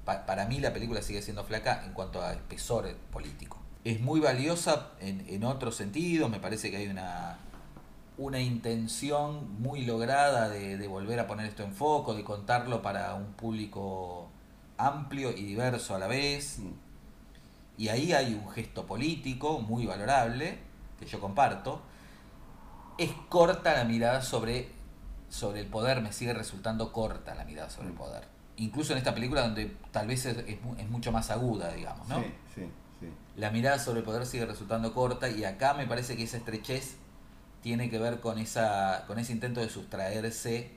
pa- 0.05 0.25
para 0.25 0.45
mí 0.45 0.59
la 0.59 0.71
película 0.73 1.01
sigue 1.01 1.21
siendo 1.21 1.43
flaca 1.43 1.83
en 1.85 1.91
cuanto 1.93 2.21
a 2.21 2.33
espesor 2.33 2.95
político. 3.11 3.61
Es 3.83 3.99
muy 4.01 4.19
valiosa 4.21 4.91
en, 5.01 5.25
en 5.29 5.43
otro 5.43 5.71
sentido, 5.71 6.29
me 6.29 6.39
parece 6.39 6.71
que 6.71 6.77
hay 6.77 6.87
una, 6.87 7.37
una 8.17 8.39
intención 8.39 9.61
muy 9.61 9.85
lograda 9.85 10.49
de, 10.49 10.77
de 10.77 10.87
volver 10.87 11.19
a 11.19 11.27
poner 11.27 11.45
esto 11.45 11.63
en 11.63 11.73
foco, 11.73 12.15
de 12.15 12.23
contarlo 12.23 12.81
para 12.81 13.13
un 13.13 13.33
público 13.33 14.29
amplio 14.77 15.31
y 15.31 15.43
diverso 15.43 15.95
a 15.95 15.99
la 15.99 16.07
vez. 16.07 16.59
Y 17.77 17.89
ahí 17.89 18.13
hay 18.13 18.33
un 18.33 18.49
gesto 18.49 18.87
político 18.87 19.59
muy 19.59 19.85
valorable, 19.85 20.57
que 20.99 21.05
yo 21.05 21.19
comparto. 21.19 21.81
Es 22.97 23.11
corta 23.29 23.73
la 23.73 23.83
mirada 23.83 24.23
sobre, 24.23 24.71
sobre 25.29 25.59
el 25.59 25.67
poder, 25.67 26.01
me 26.01 26.11
sigue 26.11 26.33
resultando 26.33 26.91
corta 26.91 27.35
la 27.35 27.45
mirada 27.45 27.69
sobre 27.69 27.89
el 27.89 27.93
poder. 27.93 28.27
Incluso 28.55 28.93
en 28.93 28.97
esta 28.97 29.13
película 29.13 29.41
donde 29.41 29.77
tal 29.91 30.07
vez 30.07 30.25
es, 30.25 30.37
es 30.37 30.89
mucho 30.89 31.11
más 31.11 31.29
aguda, 31.29 31.71
digamos, 31.73 32.07
¿no? 32.07 32.19
Sí, 32.19 32.33
sí, 32.55 32.61
sí. 32.99 33.07
La 33.35 33.51
mirada 33.51 33.77
sobre 33.77 33.99
el 33.99 34.05
poder 34.05 34.25
sigue 34.25 34.47
resultando 34.47 34.95
corta 34.95 35.29
y 35.29 35.43
acá 35.43 35.75
me 35.75 35.85
parece 35.85 36.17
que 36.17 36.23
esa 36.23 36.37
estrechez 36.37 36.97
tiene 37.67 37.89
que 37.89 37.99
ver 37.99 38.21
con 38.21 38.39
esa 38.39 39.03
con 39.07 39.19
ese 39.19 39.33
intento 39.33 39.59
de 39.59 39.67
sustraerse 39.67 40.71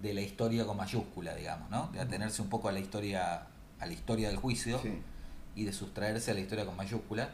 de 0.00 0.14
la 0.14 0.22
historia 0.22 0.64
con 0.64 0.74
mayúscula, 0.78 1.34
digamos, 1.34 1.68
¿no? 1.68 1.90
De 1.92 2.00
atenerse 2.00 2.40
un 2.40 2.48
poco 2.48 2.70
a 2.70 2.72
la 2.72 2.80
historia 2.80 3.46
a 3.78 3.84
la 3.86 3.92
historia 3.92 4.28
del 4.28 4.38
juicio 4.38 4.80
Sí. 4.80 5.02
y 5.54 5.64
de 5.64 5.72
sustraerse 5.74 6.30
a 6.30 6.34
la 6.34 6.40
historia 6.40 6.64
con 6.64 6.76
mayúscula. 6.78 7.28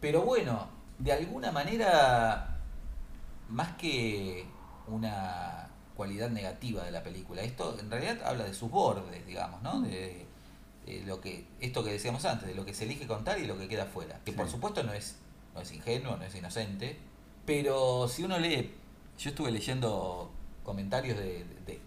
Pero 0.00 0.22
bueno, 0.22 0.68
de 1.00 1.12
alguna 1.12 1.50
manera 1.50 2.58
más 3.48 3.70
que 3.76 4.46
una 4.86 5.66
cualidad 5.96 6.30
negativa 6.30 6.84
de 6.84 6.92
la 6.92 7.02
película, 7.02 7.42
esto 7.42 7.76
en 7.80 7.90
realidad 7.90 8.22
habla 8.24 8.44
de 8.44 8.54
sus 8.54 8.70
bordes, 8.70 9.26
digamos, 9.26 9.60
¿no? 9.62 9.80
De, 9.80 10.26
de 10.86 11.02
lo 11.06 11.20
que 11.20 11.44
esto 11.60 11.82
que 11.82 11.90
decíamos 11.90 12.24
antes, 12.24 12.46
de 12.46 12.54
lo 12.54 12.64
que 12.64 12.72
se 12.72 12.84
elige 12.84 13.08
contar 13.08 13.40
y 13.40 13.48
lo 13.48 13.58
que 13.58 13.66
queda 13.66 13.86
fuera, 13.86 14.20
que 14.24 14.32
por 14.32 14.48
supuesto 14.48 14.84
no 14.84 14.92
es 14.92 15.16
no 15.56 15.60
es 15.62 15.72
ingenuo, 15.72 16.16
no 16.16 16.22
es 16.24 16.36
inocente, 16.36 17.00
pero 17.48 18.06
si 18.08 18.24
uno 18.24 18.38
lee, 18.38 18.74
yo 19.18 19.30
estuve 19.30 19.50
leyendo 19.50 20.30
comentarios 20.62 21.16
de, 21.16 21.46
de, 21.66 21.80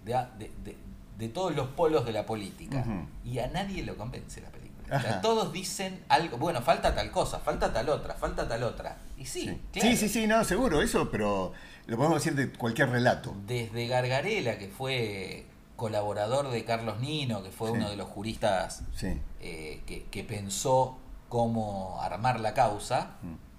de- 1.17 1.29
todos 1.29 1.55
los 1.55 1.67
polos 1.67 2.03
de 2.03 2.11
la 2.13 2.25
política 2.25 2.83
y 3.23 3.37
a 3.37 3.47
nadie 3.47 3.83
lo 3.83 3.95
convence 3.95 4.41
la 4.41 4.49
película. 4.49 4.97
O 4.97 4.99
sea, 4.99 5.21
todos 5.21 5.53
dicen 5.53 6.03
algo, 6.09 6.37
bueno, 6.39 6.61
falta 6.63 6.95
tal 6.95 7.11
cosa, 7.11 7.37
falta 7.39 7.71
tal 7.71 7.89
otra, 7.89 8.15
falta 8.15 8.47
tal 8.47 8.63
otra. 8.63 8.97
Y 9.19 9.25
sí, 9.25 9.41
Sí. 9.41 9.61
claro. 9.71 9.89
sí, 9.91 9.97
sí, 9.97 10.09
sí, 10.09 10.25
no, 10.27 10.43
seguro, 10.43 10.81
eso, 10.81 11.11
pero 11.11 11.53
lo 11.85 11.95
podemos 11.95 12.17
decir 12.23 12.33
de 12.35 12.51
cualquier 12.51 12.89
relato. 12.89 13.35
Desde 13.45 13.85
Gargarela, 13.87 14.57
que 14.57 14.67
fue 14.67 15.45
colaborador 15.75 16.49
de 16.49 16.65
Carlos 16.65 16.99
Nino, 16.99 17.43
que 17.43 17.51
fue 17.51 17.67
Sí. 17.69 17.73
uno 17.77 17.89
de 17.91 17.97
los 17.97 18.07
juristas 18.09 18.81
Sí. 18.95 19.21
eh, 19.41 19.83
que, 19.85 20.05
que 20.05 20.23
pensó 20.23 20.97
cómo 21.29 22.01
armar 22.01 22.39
la 22.39 22.55
causa 22.55 23.11
Mm. 23.21 23.50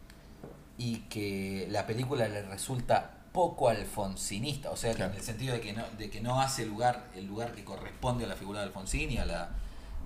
Y 0.79 0.99
que 1.09 1.67
la 1.71 1.87
película 1.87 2.29
le 2.29 2.43
resulta 2.43 3.19
poco 3.33 3.69
alfonsinista, 3.69 4.71
o 4.71 4.77
sea, 4.77 4.95
Claro. 4.95 5.13
en 5.13 5.19
el 5.19 5.25
sentido 5.25 5.55
de 5.55 5.61
que 5.61 5.73
no, 5.73 5.85
de 5.99 6.11
que 6.11 6.21
no 6.21 6.41
hace 6.41 6.67
lugar 6.67 7.07
el 7.15 7.27
lugar 7.27 7.53
que 7.53 7.65
corresponde 7.65 8.25
a 8.25 8.29
la 8.29 8.37
figura 8.37 8.61
de 8.61 8.67
Alfonsín 8.67 9.11
y 9.11 9.19
a 9.19 9.25
la, 9.25 9.51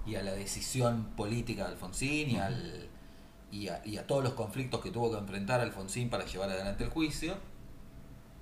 y 0.07 0.15
a 0.15 0.23
la 0.23 0.33
decisión 0.33 1.07
política 1.17 1.65
de 1.65 1.71
Alfonsín 1.73 2.31
y, 2.31 2.37
al, 2.37 2.89
y, 3.51 3.69
a, 3.69 3.83
y 3.85 3.97
a 3.97 4.07
todos 4.07 4.23
los 4.23 4.35
conflictos 4.35 4.81
que 4.81 4.91
tuvo 4.93 5.11
que 5.11 5.19
enfrentar 5.19 5.61
Alfonsín 5.61 6.09
para 6.09 6.25
llevar 6.25 6.51
adelante 6.51 6.85
el 6.85 6.91
juicio, 6.91 7.37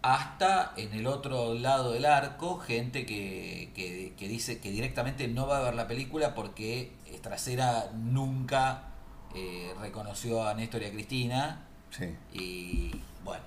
hasta 0.02 0.74
en 0.76 0.92
el 0.92 1.06
otro 1.06 1.54
lado 1.54 1.92
del 1.92 2.04
arco, 2.04 2.58
gente 2.58 3.06
que, 3.06 3.70
que, 3.74 4.12
que 4.18 4.28
dice 4.28 4.58
que 4.60 4.70
directamente 4.70 5.28
no 5.28 5.46
va 5.46 5.58
a 5.58 5.62
ver 5.62 5.74
la 5.74 5.86
película 5.88 6.34
porque 6.34 6.92
Estracera 7.06 7.90
nunca 7.94 8.88
eh, 9.34 9.72
reconoció 9.80 10.46
a 10.46 10.52
Néstor 10.52 10.82
y 10.82 10.84
a 10.86 10.90
Cristina 10.90 11.68
Sí. 11.96 12.16
y 12.32 13.00
bueno, 13.24 13.42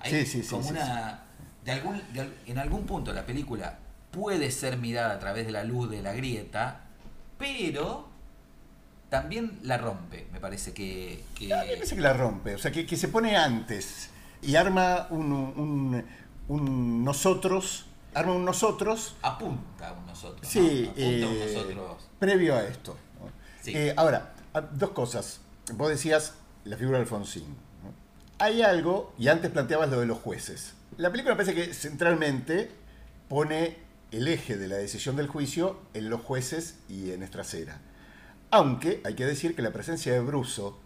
hay 0.00 0.10
Sí, 0.12 0.26
sí, 0.26 0.42
sí, 0.42 0.50
como 0.50 0.68
una... 0.68 1.22
De 1.64 1.72
algún, 1.72 2.00
de 2.12 2.20
al- 2.20 2.34
en 2.46 2.58
algún 2.58 2.86
punto 2.86 3.12
la 3.12 3.26
película 3.26 3.78
puede 4.12 4.50
ser 4.50 4.78
mirada 4.78 5.14
a 5.14 5.18
través 5.18 5.44
de 5.46 5.52
la 5.52 5.64
luz 5.64 5.90
de 5.90 6.00
la 6.00 6.12
grieta, 6.12 6.80
pero 7.38 8.08
también 9.10 9.58
la 9.62 9.76
rompe, 9.78 10.26
me 10.32 10.40
parece 10.40 10.72
que... 10.72 11.24
que- 11.34 11.48
me 11.48 11.54
parece 11.56 11.94
que 11.96 12.00
la 12.00 12.12
rompe, 12.12 12.54
o 12.54 12.58
sea, 12.58 12.70
que, 12.72 12.86
que 12.86 12.96
se 12.96 13.08
pone 13.08 13.36
antes 13.36 14.10
y 14.42 14.54
arma 14.56 15.06
un, 15.10 15.32
un- 15.32 16.04
un 16.48 17.04
nosotros, 17.04 17.86
arma 18.14 18.32
un 18.32 18.44
nosotros 18.44 19.16
apunta 19.22 19.88
a 19.88 19.92
un 19.92 20.06
nosotros. 20.06 20.42
¿no? 20.42 20.48
Sí, 20.48 20.84
apunta 20.88 21.02
a 21.02 21.06
un 21.06 21.12
eh, 21.36 21.52
nosotros. 21.54 22.08
previo 22.18 22.54
a 22.54 22.62
esto. 22.64 22.96
¿no? 23.20 23.28
Sí. 23.62 23.72
Eh, 23.74 23.92
ahora, 23.96 24.34
dos 24.72 24.90
cosas. 24.90 25.40
Vos 25.74 25.88
decías 25.88 26.34
la 26.64 26.76
figura 26.76 26.98
de 26.98 27.02
Alfonsín. 27.02 27.56
Hay 28.38 28.60
algo, 28.60 29.14
y 29.18 29.28
antes 29.28 29.50
planteabas 29.50 29.88
lo 29.88 30.00
de 30.00 30.06
los 30.06 30.18
jueces. 30.18 30.74
La 30.98 31.10
película 31.10 31.36
parece 31.36 31.54
que 31.54 31.72
centralmente 31.72 32.70
pone 33.28 33.78
el 34.10 34.28
eje 34.28 34.56
de 34.56 34.68
la 34.68 34.76
decisión 34.76 35.16
del 35.16 35.26
juicio 35.26 35.80
en 35.94 36.10
los 36.10 36.20
jueces 36.20 36.76
y 36.88 37.12
en 37.12 37.22
Estracera. 37.22 37.80
Aunque 38.50 39.00
hay 39.04 39.14
que 39.14 39.24
decir 39.24 39.56
que 39.56 39.62
la 39.62 39.72
presencia 39.72 40.12
de 40.12 40.20
Bruso, 40.20 40.78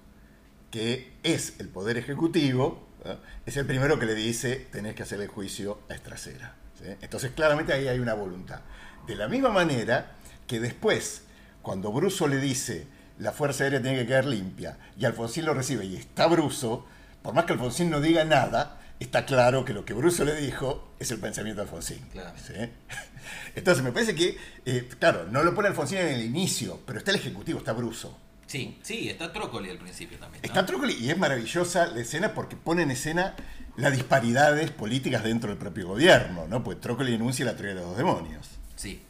que 0.70 1.12
es 1.22 1.54
el 1.58 1.68
poder 1.68 1.98
ejecutivo, 1.98 2.86
¿no? 3.04 3.16
es 3.46 3.56
el 3.56 3.66
primero 3.66 3.98
que 3.98 4.06
le 4.06 4.14
dice 4.14 4.66
tenés 4.70 4.94
que 4.94 5.02
hacer 5.02 5.20
el 5.20 5.28
juicio 5.28 5.80
a 5.88 5.94
Estracera. 5.94 6.54
Entonces 7.00 7.32
claramente 7.32 7.72
ahí 7.72 7.88
hay 7.88 7.98
una 7.98 8.14
voluntad. 8.14 8.60
De 9.06 9.14
la 9.14 9.28
misma 9.28 9.50
manera 9.50 10.12
que 10.46 10.60
después, 10.60 11.22
cuando 11.62 11.92
Bruso 11.92 12.28
le 12.28 12.38
dice 12.38 12.86
la 13.18 13.32
Fuerza 13.32 13.64
Aérea 13.64 13.82
tiene 13.82 13.98
que 13.98 14.06
quedar 14.06 14.24
limpia 14.24 14.78
y 14.96 15.04
Alfonsín 15.04 15.44
lo 15.44 15.52
recibe 15.52 15.84
y 15.84 15.96
está 15.96 16.26
Bruso, 16.26 16.86
por 17.22 17.34
más 17.34 17.44
que 17.44 17.52
Alfonsín 17.52 17.90
no 17.90 18.00
diga 18.00 18.24
nada, 18.24 18.80
está 18.98 19.24
claro 19.26 19.64
que 19.64 19.72
lo 19.72 19.84
que 19.84 19.94
Bruso 19.94 20.24
le 20.24 20.36
dijo 20.36 20.92
es 20.98 21.10
el 21.10 21.18
pensamiento 21.18 21.62
de 21.62 21.68
Alfonsín. 21.68 22.00
Claro. 22.12 22.32
¿sí? 22.36 22.54
Entonces 23.54 23.82
me 23.82 23.92
parece 23.92 24.14
que, 24.14 24.38
eh, 24.64 24.88
claro, 24.98 25.26
no 25.30 25.42
lo 25.42 25.54
pone 25.54 25.68
Alfonsín 25.68 25.98
en 25.98 26.08
el 26.08 26.22
inicio, 26.22 26.80
pero 26.86 26.98
está 26.98 27.10
el 27.10 27.18
Ejecutivo, 27.18 27.58
está 27.58 27.72
Bruso. 27.72 28.16
Sí, 28.46 28.78
sí, 28.82 29.08
está 29.08 29.32
Trócoli 29.32 29.70
al 29.70 29.78
principio 29.78 30.18
también. 30.18 30.42
¿no? 30.42 30.46
Está 30.48 30.66
Trócoli 30.66 30.94
y 30.94 31.10
es 31.10 31.16
maravillosa 31.16 31.86
la 31.86 32.00
escena 32.00 32.34
porque 32.34 32.56
pone 32.56 32.82
en 32.82 32.90
escena 32.90 33.36
las 33.76 33.92
disparidades 33.92 34.72
políticas 34.72 35.22
dentro 35.22 35.50
del 35.50 35.58
propio 35.58 35.86
gobierno, 35.86 36.48
¿no? 36.48 36.64
Pues 36.64 36.80
Trócoli 36.80 37.14
enuncia 37.14 37.44
la 37.44 37.54
teoría 37.54 37.74
de 37.74 37.80
los 37.80 37.90
dos 37.90 37.96
demonios. 37.96 38.48
Sí. 38.74 39.02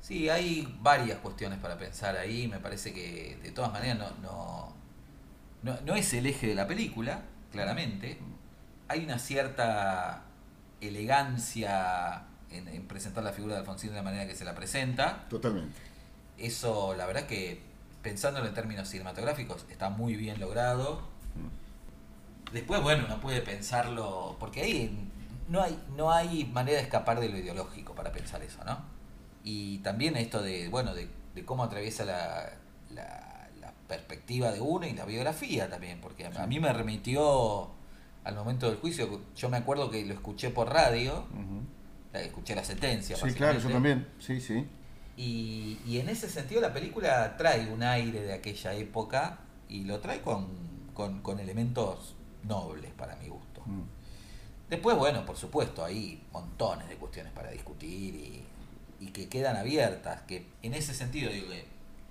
Sí, 0.00 0.30
hay 0.30 0.74
varias 0.80 1.18
cuestiones 1.18 1.58
para 1.58 1.76
pensar 1.76 2.16
ahí. 2.16 2.48
Me 2.48 2.60
parece 2.60 2.94
que 2.94 3.38
de 3.42 3.52
todas 3.52 3.72
maneras 3.72 3.98
no, 3.98 4.10
no, 4.22 4.74
no, 5.62 5.80
no 5.82 5.94
es 5.94 6.12
el 6.14 6.24
eje 6.24 6.46
de 6.46 6.54
la 6.54 6.66
película, 6.66 7.22
claramente. 7.52 8.18
Hay 8.88 9.04
una 9.04 9.18
cierta 9.18 10.24
elegancia 10.80 12.24
en, 12.50 12.66
en 12.68 12.88
presentar 12.88 13.22
la 13.22 13.32
figura 13.32 13.54
de 13.54 13.60
Alfonsín 13.60 13.90
de 13.90 13.96
la 13.96 14.02
manera 14.02 14.26
que 14.26 14.34
se 14.34 14.44
la 14.44 14.54
presenta. 14.54 15.26
Totalmente. 15.28 15.78
Eso, 16.38 16.94
la 16.96 17.06
verdad 17.06 17.26
que 17.26 17.62
pensándolo 18.02 18.46
en 18.46 18.54
términos 18.54 18.88
cinematográficos, 18.88 19.64
está 19.70 19.88
muy 19.88 20.16
bien 20.16 20.40
logrado. 20.40 21.02
Después, 22.52 22.82
bueno, 22.82 23.04
uno 23.06 23.20
puede 23.20 23.40
pensarlo, 23.40 24.36
porque 24.38 24.62
ahí 24.62 25.08
no 25.48 25.62
hay, 25.62 25.80
no 25.96 26.12
hay 26.12 26.44
manera 26.44 26.78
de 26.78 26.84
escapar 26.84 27.20
de 27.20 27.28
lo 27.28 27.38
ideológico 27.38 27.94
para 27.94 28.12
pensar 28.12 28.42
eso, 28.42 28.62
¿no? 28.64 28.80
Y 29.44 29.78
también 29.78 30.16
esto 30.16 30.42
de, 30.42 30.68
bueno, 30.68 30.94
de, 30.94 31.08
de 31.34 31.44
cómo 31.44 31.64
atraviesa 31.64 32.04
la, 32.04 32.52
la, 32.90 33.31
la 33.31 33.31
perspectiva 33.92 34.50
de 34.50 34.60
uno 34.60 34.86
y 34.86 34.94
la 34.94 35.04
biografía 35.04 35.68
también, 35.68 36.00
porque 36.00 36.24
a, 36.24 36.46
mí 36.46 36.58
me 36.58 36.72
remitió 36.72 37.68
al 38.24 38.34
momento 38.34 38.66
del 38.70 38.78
juicio, 38.78 39.20
yo 39.36 39.48
me 39.50 39.58
acuerdo 39.58 39.90
que 39.90 40.02
lo 40.06 40.14
escuché 40.14 40.48
por 40.48 40.70
radio, 40.70 41.26
la- 42.12 42.22
escuché 42.22 42.54
la 42.54 42.64
sentencia. 42.64 43.16
Sí, 43.16 43.32
claro, 43.34 43.58
yo 43.58 43.68
también. 43.68 44.06
Sí, 44.18 44.40
sí. 44.40 44.66
Y, 45.16 45.78
y 45.86 45.98
en 45.98 46.08
ese 46.08 46.30
sentido 46.30 46.62
la 46.62 46.72
película 46.72 47.36
trae 47.36 47.70
un 47.70 47.82
aire 47.82 48.22
de 48.22 48.32
aquella 48.32 48.72
época 48.72 49.40
y 49.68 49.84
lo 49.84 50.00
trae 50.00 50.22
con, 50.22 50.46
con, 50.94 51.20
con 51.20 51.38
elementos 51.38 52.14
nobles 52.44 52.92
para 52.92 53.16
mi 53.16 53.28
gusto. 53.28 53.60
Mm. 53.66 53.82
Después, 54.70 54.96
bueno, 54.96 55.26
por 55.26 55.36
supuesto, 55.36 55.84
hay 55.84 56.22
montones 56.32 56.88
de 56.88 56.96
cuestiones 56.96 57.30
para 57.32 57.50
discutir 57.50 58.14
y, 58.14 58.42
y 59.00 59.08
que 59.08 59.28
quedan 59.28 59.56
abiertas, 59.56 60.22
que 60.22 60.46
en 60.62 60.72
ese 60.72 60.94
sentido 60.94 61.30
digo 61.30 61.48
que, 61.48 61.66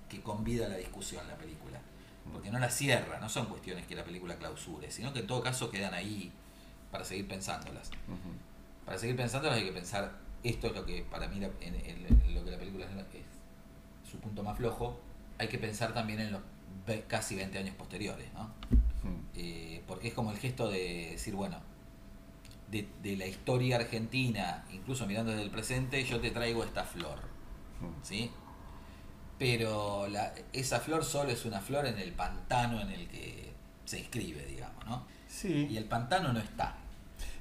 que 0.08 0.22
convida 0.22 0.66
a 0.66 0.68
la 0.68 0.76
discusión 0.76 1.26
la 1.26 1.36
película, 1.36 1.61
porque 2.32 2.50
no 2.50 2.58
la 2.58 2.70
cierra, 2.70 3.18
no 3.20 3.28
son 3.28 3.46
cuestiones 3.46 3.86
que 3.86 3.94
la 3.94 4.04
película 4.04 4.36
clausure, 4.36 4.90
sino 4.90 5.12
que 5.12 5.20
en 5.20 5.26
todo 5.26 5.42
caso 5.42 5.70
quedan 5.70 5.94
ahí 5.94 6.32
para 6.90 7.04
seguir 7.04 7.28
pensándolas. 7.28 7.90
Para 8.84 8.98
seguir 8.98 9.16
pensándolas 9.16 9.58
hay 9.58 9.64
que 9.64 9.72
pensar, 9.72 10.12
esto 10.42 10.66
es 10.68 10.74
lo 10.74 10.84
que 10.84 11.02
para 11.10 11.28
mí 11.28 11.38
la- 11.40 11.50
en, 11.60 11.74
en- 11.74 12.06
en 12.24 12.34
lo 12.34 12.44
que 12.44 12.50
la 12.50 12.58
película 12.58 12.84
es, 12.86 14.10
su 14.10 14.18
punto 14.18 14.42
más 14.42 14.56
flojo, 14.58 14.98
hay 15.38 15.48
que 15.48 15.58
pensar 15.58 15.94
también 15.94 16.20
en 16.20 16.32
los 16.32 16.40
casi 17.08 17.34
20 17.36 17.58
años 17.58 17.74
posteriores, 17.76 18.32
¿no? 18.34 18.50
Eh, 19.34 19.82
porque 19.86 20.08
es 20.08 20.14
como 20.14 20.30
el 20.32 20.38
gesto 20.38 20.68
de 20.68 21.10
decir, 21.12 21.34
bueno, 21.34 21.58
de, 22.70 22.88
de 23.02 23.16
la 23.16 23.26
historia 23.26 23.76
argentina, 23.76 24.64
incluso 24.72 25.06
mirando 25.06 25.30
desde 25.32 25.44
el 25.44 25.50
presente, 25.50 26.02
yo 26.04 26.20
te 26.20 26.30
traigo 26.30 26.64
esta 26.64 26.84
flor. 26.84 27.18
¿sí? 28.02 28.30
Pero 29.42 30.06
la- 30.06 30.32
esa 30.52 30.78
flor 30.78 31.04
solo 31.04 31.30
es 31.32 31.44
una 31.44 31.60
flor 31.60 31.84
en 31.86 31.98
el 31.98 32.12
pantano 32.12 32.80
en 32.80 32.90
el 32.90 33.08
que 33.08 33.52
se 33.84 33.98
escribe, 33.98 34.46
digamos, 34.46 34.86
¿no? 34.86 35.04
Sí. 35.28 35.66
Y 35.68 35.76
el 35.78 35.86
pantano 35.86 36.32
no 36.32 36.38
está. 36.38 36.76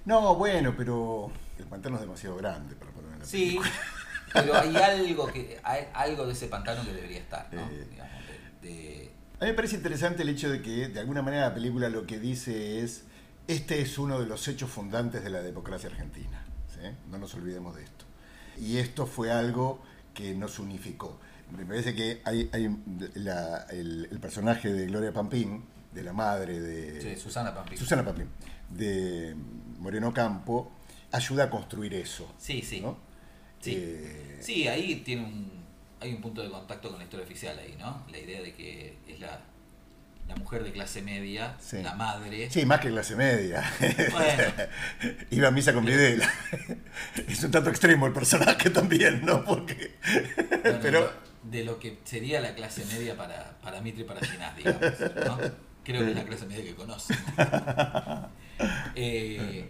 No, 0.05 0.33
bueno, 0.33 0.73
pero 0.75 1.31
el 1.59 1.65
pantano 1.65 1.97
es 1.97 2.01
demasiado 2.01 2.37
grande 2.37 2.73
para 2.75 2.89
poner 2.89 3.13
en 3.13 3.19
la 3.19 3.25
Sí, 3.25 3.45
película. 3.49 3.69
pero 4.33 4.55
hay 4.55 4.75
algo 4.77 5.27
que 5.27 5.59
hay 5.63 5.85
algo 5.93 6.25
de 6.25 6.33
ese 6.33 6.47
pantano 6.47 6.83
que 6.83 6.91
debería 6.91 7.19
estar, 7.19 7.47
¿no? 7.53 7.61
Eh. 7.69 7.87
Digamos, 7.91 8.21
de- 8.63 8.67
de- 8.67 9.11
A 9.39 9.43
mí 9.43 9.51
me 9.51 9.53
parece 9.53 9.75
interesante 9.75 10.23
el 10.23 10.29
hecho 10.29 10.49
de 10.49 10.63
que, 10.63 10.87
de 10.87 10.99
alguna 10.99 11.21
manera, 11.21 11.49
la 11.49 11.53
película 11.53 11.87
lo 11.89 12.07
que 12.07 12.17
dice 12.17 12.81
es: 12.81 13.03
este 13.47 13.79
es 13.79 13.99
uno 13.99 14.19
de 14.19 14.25
los 14.25 14.47
hechos 14.47 14.71
fundantes 14.71 15.23
de 15.23 15.29
la 15.29 15.43
democracia 15.43 15.87
argentina. 15.91 16.43
¿sí? 16.73 16.87
No 17.11 17.19
nos 17.19 17.35
olvidemos 17.35 17.75
de 17.75 17.83
esto. 17.83 18.05
Y 18.59 18.77
esto 18.77 19.05
fue 19.05 19.31
algo 19.31 19.83
que 20.15 20.33
nos 20.33 20.57
unificó. 20.57 21.19
Me 21.57 21.65
parece 21.65 21.93
que 21.95 22.21
hay, 22.25 22.49
hay 22.53 22.75
la- 23.15 23.65
el, 23.71 24.07
el 24.11 24.19
personaje 24.19 24.71
de 24.71 24.85
Gloria 24.87 25.11
Pampín, 25.11 25.65
de 25.93 26.03
la 26.03 26.13
madre 26.13 26.59
de. 26.59 27.01
sí, 27.01 27.15
Susana 27.21 27.53
Pampín. 27.53 27.77
Susana 27.77 28.03
Pampín, 28.05 28.27
de 28.69 29.35
Moreno 29.79 30.13
Campo, 30.13 30.71
ayuda 31.11 31.45
a 31.45 31.49
construir 31.49 31.93
eso. 31.93 32.33
Sí, 32.37 32.61
sí. 32.61 32.79
¿no? 32.81 32.97
Sí. 33.59 33.75
Eh, 33.77 34.37
Sí, 34.41 34.67
ahí 34.67 34.95
tiene 35.05 35.23
un, 35.25 35.51
hay 35.99 36.13
un 36.13 36.21
punto 36.21 36.41
de 36.41 36.49
contacto 36.49 36.89
con 36.89 36.97
la 36.97 37.03
historia 37.03 37.25
oficial 37.25 37.59
ahí, 37.59 37.75
¿no? 37.77 38.05
La 38.11 38.17
idea 38.17 38.41
de 38.41 38.53
que 38.55 38.97
es 39.07 39.19
la, 39.19 39.39
la 40.27 40.35
mujer 40.35 40.63
de 40.63 40.71
clase 40.71 41.01
media, 41.03 41.55
Sí. 41.59 41.83
la 41.83 41.93
madre. 41.93 42.49
Sí, 42.49 42.65
más 42.65 42.79
que 42.79 42.89
clase 42.89 43.15
media. 43.15 43.61
Bueno. 44.11 44.43
Iba 45.31 45.49
a 45.49 45.51
misa 45.51 45.73
con 45.73 45.85
Videla. 45.85 46.27
es 47.27 47.43
un 47.43 47.51
tanto 47.51 47.69
extremo 47.69 48.07
el 48.07 48.13
personaje 48.13 48.69
también, 48.71 49.23
¿no? 49.25 49.43
Porque. 49.45 49.95
bueno, 50.63 50.79
pero. 50.81 51.31
De 51.43 51.63
lo 51.63 51.80
que 51.80 51.99
sería 52.04 52.39
la 52.41 52.54
clase 52.56 52.86
media 52.86 53.15
para, 53.17 53.58
para 53.62 53.82
Mitre 53.82 54.01
y 54.01 54.06
para 54.06 54.21
Ginás, 54.21 54.56
digamos, 54.56 54.82
¿no? 54.82 55.38
Creo 55.84 56.01
que 56.06 56.12
es 56.12 56.15
la 56.15 56.23
clase 56.25 56.45
media 56.45 56.63
que 56.63 56.75
conoce. 56.75 57.13
Eh, 58.95 59.69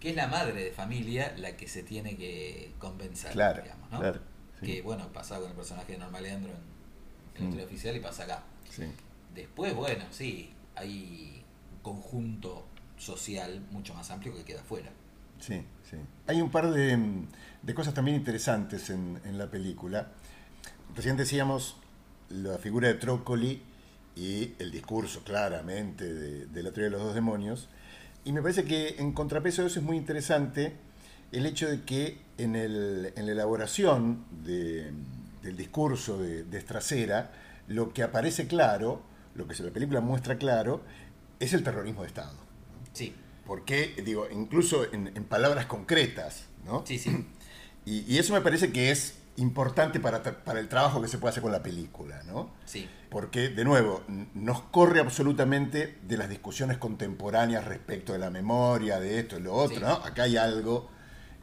que 0.00 0.10
es 0.10 0.16
la 0.16 0.26
madre 0.26 0.64
de 0.64 0.70
familia 0.72 1.34
la 1.36 1.56
que 1.56 1.68
se 1.68 1.82
tiene 1.82 2.16
que 2.16 2.72
convencer, 2.78 3.32
Claro, 3.32 3.62
digamos, 3.62 3.90
¿no? 3.90 4.00
claro, 4.00 4.20
sí. 4.60 4.66
Que 4.66 4.82
bueno, 4.82 5.08
pasa 5.12 5.38
con 5.38 5.50
el 5.50 5.56
personaje 5.56 5.92
de 5.92 5.98
Norma 5.98 6.20
Leandro 6.20 6.52
en, 7.36 7.44
en 7.44 7.56
la 7.56 7.62
Mm. 7.62 7.66
oficial 7.66 7.96
y 7.96 8.00
pasa 8.00 8.24
acá. 8.24 8.42
Sí. 8.70 8.84
Después, 9.34 9.74
bueno, 9.74 10.04
sí, 10.10 10.52
hay 10.76 11.44
un 11.72 11.78
conjunto 11.82 12.66
social 12.96 13.60
mucho 13.70 13.92
más 13.94 14.10
amplio 14.10 14.34
que 14.34 14.44
queda 14.44 14.62
fuera. 14.62 14.90
Sí, 15.40 15.62
sí. 15.90 15.96
Hay 16.26 16.40
un 16.40 16.50
par 16.50 16.70
de, 16.70 16.98
de 17.62 17.74
cosas 17.74 17.92
también 17.92 18.16
interesantes 18.16 18.88
en, 18.90 19.20
en 19.24 19.36
la 19.36 19.50
película. 19.50 20.12
Recién 20.94 21.16
decíamos 21.16 21.76
la 22.30 22.58
figura 22.58 22.88
de 22.88 22.94
Trócoli 22.94 23.62
y 24.16 24.52
el 24.58 24.70
discurso 24.70 25.22
claramente 25.24 26.12
de, 26.12 26.46
de 26.46 26.62
la 26.62 26.70
teoría 26.70 26.84
de 26.84 26.90
los 26.90 27.02
dos 27.02 27.14
demonios. 27.14 27.68
Y 28.24 28.32
me 28.32 28.40
parece 28.42 28.64
que 28.64 28.96
en 28.98 29.12
contrapeso 29.12 29.62
de 29.62 29.68
eso 29.68 29.80
es 29.80 29.84
muy 29.84 29.96
interesante 29.96 30.74
el 31.32 31.46
hecho 31.46 31.68
de 31.68 31.82
que 31.82 32.20
en, 32.38 32.54
el- 32.54 33.12
en 33.16 33.26
la 33.26 33.32
elaboración 33.32 34.24
de- 34.44 34.92
del 35.42 35.56
discurso 35.56 36.18
de, 36.18 36.44
de 36.44 36.58
Estracera, 36.58 37.32
lo 37.68 37.92
que 37.92 38.02
aparece 38.02 38.46
claro, 38.46 39.02
lo 39.34 39.46
que 39.48 39.60
la 39.62 39.70
película 39.72 40.00
muestra 40.00 40.38
claro, 40.38 40.82
es 41.40 41.52
el 41.52 41.62
terrorismo 41.64 42.02
de 42.02 42.08
Estado. 42.08 42.36
Sí, 42.92 43.14
Porque, 43.46 43.94
digo, 44.04 44.26
incluso 44.30 44.90
en, 44.92 45.08
en 45.08 45.24
palabras 45.24 45.66
concretas, 45.66 46.46
¿no? 46.64 46.84
sí, 46.86 46.98
sí. 46.98 47.26
Y, 47.84 48.10
y 48.10 48.18
eso 48.18 48.32
me 48.32 48.40
parece 48.40 48.72
que 48.72 48.90
es 48.90 49.16
importante 49.36 49.98
para, 50.00 50.22
para 50.22 50.60
el 50.60 50.68
trabajo 50.68 51.02
que 51.02 51.08
se 51.08 51.18
puede 51.18 51.30
hacer 51.30 51.42
con 51.42 51.50
la 51.52 51.62
película, 51.62 52.22
¿no? 52.24 52.50
Sí, 52.66 52.88
Porque, 53.10 53.48
de 53.48 53.64
nuevo, 53.64 54.02
nos 54.34 54.62
corre 54.62 55.00
absolutamente 55.00 55.98
de 56.02 56.16
las 56.16 56.28
discusiones 56.28 56.78
contemporáneas 56.78 57.64
respecto 57.64 58.12
de 58.12 58.18
la 58.18 58.30
memoria, 58.30 58.98
de 59.00 59.18
esto 59.20 59.38
y 59.38 59.42
lo 59.42 59.54
otro, 59.54 59.76
Sí. 59.76 59.82
¿no? 59.82 59.92
Acá 59.92 60.24
hay 60.24 60.36
algo 60.36 60.88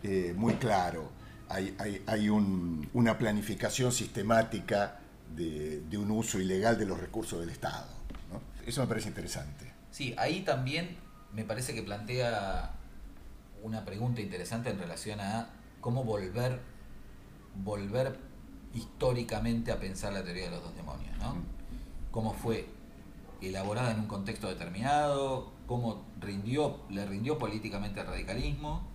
eh, 0.03 0.33
muy 0.35 0.55
claro. 0.55 1.11
Hay, 1.49 1.75
hay- 1.79 2.01
hay 2.07 2.29
un- 2.29 2.89
una 2.93 3.17
planificación 3.17 3.91
sistemática 3.91 4.99
de, 5.35 5.81
de 5.81 5.97
un 5.97 6.11
uso 6.11 6.39
ilegal 6.39 6.77
de 6.79 6.85
los 6.85 6.99
recursos 6.99 7.39
del 7.39 7.49
Estado. 7.49 7.87
¿no? 8.31 8.41
Eso 8.65 8.81
me 8.81 8.87
parece 8.87 9.09
interesante. 9.09 9.71
Sí, 9.91 10.15
ahí 10.17 10.41
también 10.41 10.97
me 11.33 11.43
parece 11.43 11.73
que 11.75 11.83
plantea 11.83 12.71
una 13.63 13.85
pregunta 13.85 14.21
interesante 14.21 14.69
en 14.69 14.79
relación 14.79 15.19
a 15.19 15.49
cómo 15.81 16.03
volver, 16.03 16.59
volver 17.55 18.19
históricamente 18.73 19.71
a 19.71 19.79
pensar 19.79 20.13
la 20.13 20.23
teoría 20.23 20.45
de 20.45 20.51
los 20.51 20.63
dos 20.63 20.75
demonios, 20.75 21.17
¿no? 21.17 21.35
Cómo 22.11 22.33
fue 22.33 22.67
elaborada 23.41 23.91
en 23.91 24.01
un 24.01 24.07
contexto 24.07 24.47
determinado, 24.47 25.51
cómo 25.67 26.05
rindió, 26.19 26.81
le 26.89 27.05
rindió 27.05 27.37
políticamente 27.37 27.99
al 27.99 28.07
radicalismo, 28.07 28.87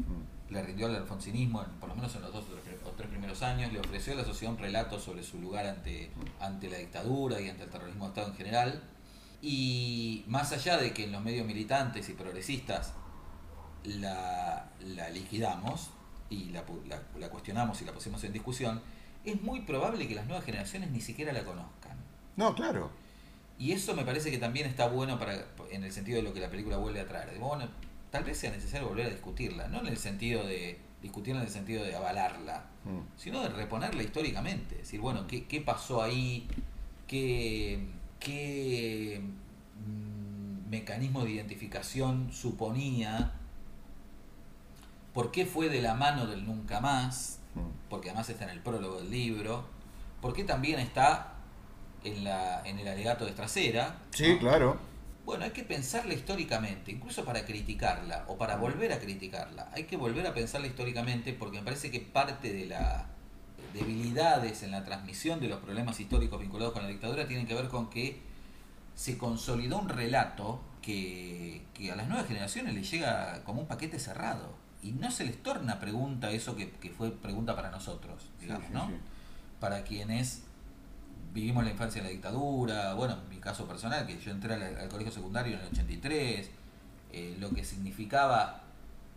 le 0.51 0.62
rindió 0.62 0.87
al 0.87 0.97
alfonsinismo, 0.97 1.64
por 1.81 1.88
lo 1.88 1.97
menos 1.97 2.14
en 2.14 2.23
los 2.23 2.33
dos 2.33 2.45
o 2.45 2.55
tres, 2.62 2.77
o 2.85 2.90
tres 2.90 3.09
primeros 3.09 3.42
años, 3.42 3.73
le 3.73 3.81
ofreció 3.81 4.12
a 4.12 4.16
la 4.16 4.25
sociedad 4.25 4.55
un 4.55 4.61
relato 4.61 5.01
sobre 5.01 5.23
su 5.23 5.40
lugar 5.40 5.66
ante, 5.66 6.12
ante 6.40 6.71
la 6.71 6.79
dictadura 6.79 7.40
y 7.40 7.49
ante 7.49 7.64
el 7.64 7.71
terrorismo 7.71 8.05
de 8.05 8.09
Estado 8.11 8.29
en 8.29 8.37
general. 8.37 8.83
Y 9.42 10.25
más 10.29 10.53
allá 10.53 10.77
de 10.77 10.92
que 10.92 11.05
en 11.05 11.12
los 11.12 11.23
medios 11.23 11.47
militantes 11.47 12.09
y 12.09 12.12
progresistas 12.12 12.95
la, 13.85 14.71
la 14.81 15.11
liquidamos 15.11 15.90
y 16.31 16.47
la, 16.51 16.65
la- 16.89 17.03
la 17.19 17.29
cuestionamos 17.31 17.81
y 17.83 17.85
la 17.85 17.93
pusimos 17.93 18.23
en 18.25 18.33
discusión, 18.33 18.81
es 19.25 19.41
muy 19.43 19.61
probable 19.62 20.07
que 20.09 20.15
las 20.15 20.27
nuevas 20.27 20.45
generaciones 20.45 20.91
ni 20.91 21.01
siquiera 21.01 21.33
la 21.33 21.45
conozcan. 21.45 21.97
No, 22.37 22.55
claro. 22.55 22.91
Y 23.59 23.73
eso 23.73 23.95
me 23.95 24.05
parece 24.05 24.31
que 24.31 24.39
también 24.39 24.67
está 24.67 24.87
bueno 24.89 25.19
para, 25.19 25.47
en 25.71 25.83
el 25.85 25.93
sentido 25.93 26.19
de 26.19 26.23
lo 26.23 26.33
que 26.35 26.41
la 26.41 26.51
película 26.51 26.77
vuelve 26.77 27.01
a 27.01 27.07
traer. 27.09 27.39
Bueno, 27.39 27.67
tal 28.11 28.25
vez 28.25 28.39
sea 28.39 28.51
necesario 28.51 28.89
volver 28.89 29.07
a 29.07 29.11
discutirla, 29.11 29.69
no 29.69 29.81
en 29.81 29.87
el 29.87 29.97
sentido 29.97 30.47
de 30.47 30.79
discutirla 31.03 31.41
en 31.41 31.47
el 31.47 31.53
sentido 31.53 31.85
de 31.85 31.95
avalarla, 31.97 32.67
Mm. 32.85 33.01
sino 33.19 33.41
de 33.43 33.49
reponerla 33.49 34.03
históricamente. 34.03 34.77
decir, 34.77 35.01
bueno, 35.01 35.27
¿qué, 35.27 35.45
qué 35.47 35.61
pasó 35.61 36.03
ahí? 36.03 36.47
¿Qué, 37.09 37.81
qué 38.21 39.21
mm, 39.85 40.71
mecanismo 40.71 41.25
de 41.25 41.31
identificación 41.33 42.31
suponía? 42.33 43.33
¿Por 45.17 45.31
qué 45.31 45.47
fue 45.47 45.71
de 45.71 45.81
la 45.81 45.95
mano 45.95 46.27
del 46.27 46.45
nunca 46.45 46.79
más? 46.79 47.39
Mm. 47.55 47.89
Porque 47.89 48.11
además 48.11 48.29
está 48.29 48.45
en 48.45 48.51
el 48.51 48.61
prólogo 48.61 48.99
del 48.99 49.11
libro. 49.11 49.65
¿Por 50.21 50.35
qué 50.35 50.45
también 50.45 50.79
está 50.79 51.33
en, 52.05 52.23
la, 52.23 52.61
en 52.67 52.79
el 52.79 52.87
alegato 52.87 53.25
de 53.25 53.31
Estracera? 53.31 53.97
Sí, 54.11 54.35
¿no? 54.35 54.39
claro. 54.41 54.77
Bueno, 55.25 55.45
hay 55.45 55.53
que 55.53 55.63
pensarla 55.63 56.13
históricamente, 56.13 56.93
incluso 56.93 57.25
para 57.25 57.47
criticarla 57.47 58.27
o 58.29 58.37
para 58.37 58.57
volver 58.57 58.93
a 58.93 58.99
criticarla. 58.99 59.71
Hay 59.73 59.85
que 59.85 59.97
volver 59.97 60.27
a 60.27 60.35
pensarla 60.35 60.67
históricamente 60.67 61.33
porque 61.33 61.61
me 61.61 61.65
parece 61.65 61.91
que 61.91 62.01
parte 62.01 62.53
de 62.53 62.67
las 62.67 63.05
debilidades 63.73 64.65
en 64.65 64.71
la 64.71 64.85
transmisión 64.85 65.41
de 65.41 65.49
los 65.49 65.61
problemas 65.61 65.99
históricos 65.99 66.39
vinculados 66.39 66.75
con 66.75 66.83
la 66.83 66.91
dictadura 66.91 67.27
tienen 67.27 67.47
que 67.47 67.55
ver 67.55 67.69
con 67.69 67.89
que 67.89 68.21
se 68.95 69.17
consolidó 69.17 69.79
un 69.79 69.89
relato 69.89 70.61
que, 70.83 71.63
que 71.73 71.91
a 71.91 71.97
las 71.97 72.07
nuevas 72.07 72.29
generaciones 72.29 72.75
les 72.75 72.91
llega 72.91 73.43
como 73.45 73.63
un 73.63 73.67
paquete 73.67 73.99
cerrado 73.99 74.66
y 74.87 74.92
no 74.92 75.11
se 75.11 75.25
les 75.25 75.42
torna 75.42 75.81
pregunta 75.81 76.31
eso 76.31 76.55
que, 76.55 76.70
que 76.70 76.90
fue 76.90 77.11
pregunta 77.11 77.57
para 77.57 77.70
nosotros, 77.70 78.31
digamos, 78.40 78.66
sí, 78.68 78.72
¿no? 78.72 78.87
sí. 78.87 78.94
Para 79.59 79.83
quienes 79.83 80.44
vivimos 81.35 81.64
la 81.64 81.70
infancia 81.70 81.99
en 81.99 82.05
la 82.05 82.11
dictadura, 82.11 82.94
bueno, 82.94 83.18
en 83.22 83.29
mi 83.29 83.38
caso 83.38 83.66
personal, 83.66 84.07
que 84.07 84.18
yo 84.18 84.31
entré 84.31 84.55
al, 84.55 84.62
al 84.62 84.88
colegio 84.88 85.12
secundario 85.12 85.55
en 85.55 85.61
el 85.61 85.66
83, 85.68 86.51
eh, 87.12 87.37
lo 87.40 87.51
que 87.51 87.64
significaba 87.64 88.62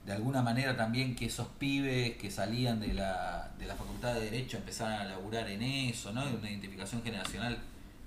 de 0.06 0.14
alguna 0.14 0.42
manera 0.42 0.76
también 0.76 1.16
que 1.16 1.26
esos 1.26 1.48
pibes 1.60 2.18
que 2.18 2.32
salían 2.32 2.80
de 2.80 2.94
la, 2.94 3.52
de 3.60 3.68
la 3.68 3.76
facultad 3.76 4.16
de 4.16 4.22
Derecho 4.22 4.58
empezaran 4.58 5.02
a 5.02 5.04
laburar 5.04 5.48
en 5.50 5.62
eso, 5.62 6.12
¿no? 6.12 6.24
Una 6.26 6.50
identificación 6.50 7.04
generacional 7.04 7.60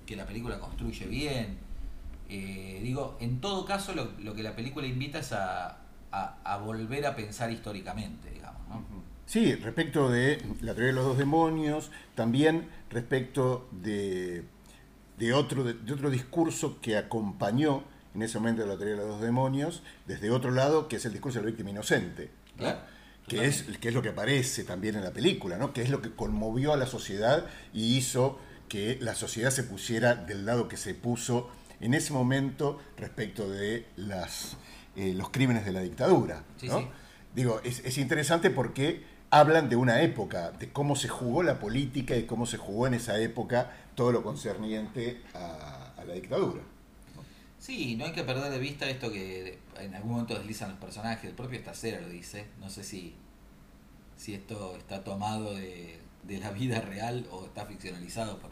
que 0.05 0.15
la 0.15 0.25
película 0.25 0.59
construye 0.59 1.05
bien. 1.05 1.57
Eh, 2.29 2.81
digo, 2.83 3.17
en 3.21 3.39
todo 3.39 3.65
caso 3.65 3.93
lo, 3.93 4.11
lo, 4.19 4.33
que 4.33 4.43
la 4.43 4.55
película 4.55 4.85
invita 4.87 5.19
es 5.19 5.31
a, 5.31 5.82
a, 6.13 6.37
a 6.43 6.57
volver 6.57 7.05
a 7.05 7.15
pensar 7.15 7.51
históricamente, 7.51 8.29
digamos. 8.31 8.61
¿no? 8.69 8.85
Sí, 9.25 9.55
respecto 9.55 10.09
de 10.09 10.41
la 10.61 10.73
teoría 10.73 10.87
de 10.87 10.93
los 10.93 11.05
dos 11.05 11.17
demonios, 11.17 11.91
también 12.15 12.69
respecto 12.89 13.67
de, 13.71 14.43
de, 15.17 15.33
otro, 15.33 15.63
de, 15.63 15.73
de 15.73 15.93
otro 15.93 16.09
discurso 16.09 16.79
que 16.81 16.97
acompañó 16.97 17.83
en 18.13 18.21
ese 18.21 18.37
momento 18.37 18.65
la 18.65 18.77
teoría 18.77 18.93
de 18.95 19.01
los 19.01 19.07
dos 19.07 19.21
demonios, 19.21 19.81
desde 20.05 20.29
otro 20.29 20.51
lado, 20.51 20.87
que 20.87 20.97
es 20.97 21.05
el 21.05 21.13
discurso 21.13 21.39
de 21.39 21.45
la 21.45 21.47
víctima 21.47 21.71
inocente. 21.71 22.29
¿no? 22.51 22.57
Claro, 22.57 22.79
que 23.27 23.45
es, 23.45 23.63
que 23.63 23.87
es 23.87 23.93
lo 23.93 24.01
que 24.01 24.09
aparece 24.09 24.63
también 24.63 24.95
en 24.95 25.03
la 25.03 25.11
película, 25.11 25.57
¿no? 25.57 25.73
que 25.73 25.81
es 25.81 25.89
lo 25.89 26.01
que 26.01 26.11
conmovió 26.11 26.73
a 26.73 26.77
la 26.77 26.85
sociedad 26.85 27.45
y 27.73 27.97
hizo 27.97 28.39
que 28.67 28.97
la 29.01 29.15
sociedad 29.15 29.51
se 29.51 29.63
pusiera 29.63 30.15
del 30.15 30.45
lado 30.45 30.67
que 30.67 30.77
se 30.77 30.93
puso 30.93 31.49
en 31.79 31.93
ese 31.93 32.13
momento 32.13 32.81
respecto 32.97 33.49
de 33.49 33.85
las, 33.95 34.57
eh, 34.95 35.13
los 35.13 35.29
crímenes 35.29 35.65
de 35.65 35.71
la 35.71 35.81
dictadura. 35.81 36.43
Sí, 36.57 36.67
¿no? 36.67 36.79
sí. 36.79 36.87
Digo, 37.35 37.61
es, 37.63 37.79
es 37.79 37.97
interesante 37.97 38.49
porque 38.49 39.03
hablan 39.29 39.69
de 39.69 39.75
una 39.75 40.01
época, 40.01 40.51
de 40.51 40.71
cómo 40.71 40.95
se 40.95 41.07
jugó 41.07 41.41
la 41.41 41.59
política 41.59 42.15
y 42.15 42.23
cómo 42.23 42.45
se 42.45 42.57
jugó 42.57 42.85
en 42.85 42.93
esa 42.93 43.19
época 43.19 43.71
todo 43.95 44.11
lo 44.11 44.23
concerniente 44.23 45.21
a, 45.33 45.93
a 45.97 46.05
la 46.05 46.13
dictadura. 46.13 46.61
Sí, 47.59 47.95
no 47.95 48.05
hay 48.05 48.11
que 48.11 48.23
perder 48.23 48.51
de 48.51 48.59
vista 48.59 48.89
esto 48.89 49.09
que 49.11 49.57
en 49.79 49.95
algún 49.95 50.11
momento 50.11 50.35
deslizan 50.35 50.69
los 50.69 50.79
personajes, 50.79 51.29
el 51.29 51.35
propio 51.35 51.57
Estacera 51.57 52.01
lo 52.01 52.09
dice, 52.09 52.45
no 52.59 52.69
sé 52.69 52.83
si, 52.83 53.15
si 54.17 54.33
esto 54.33 54.75
está 54.75 55.03
tomado 55.03 55.55
de, 55.55 55.99
de 56.23 56.39
la 56.39 56.51
vida 56.51 56.81
real 56.81 57.25
o 57.31 57.45
está 57.45 57.65
ficcionalizado 57.65 58.37
por, 58.39 58.51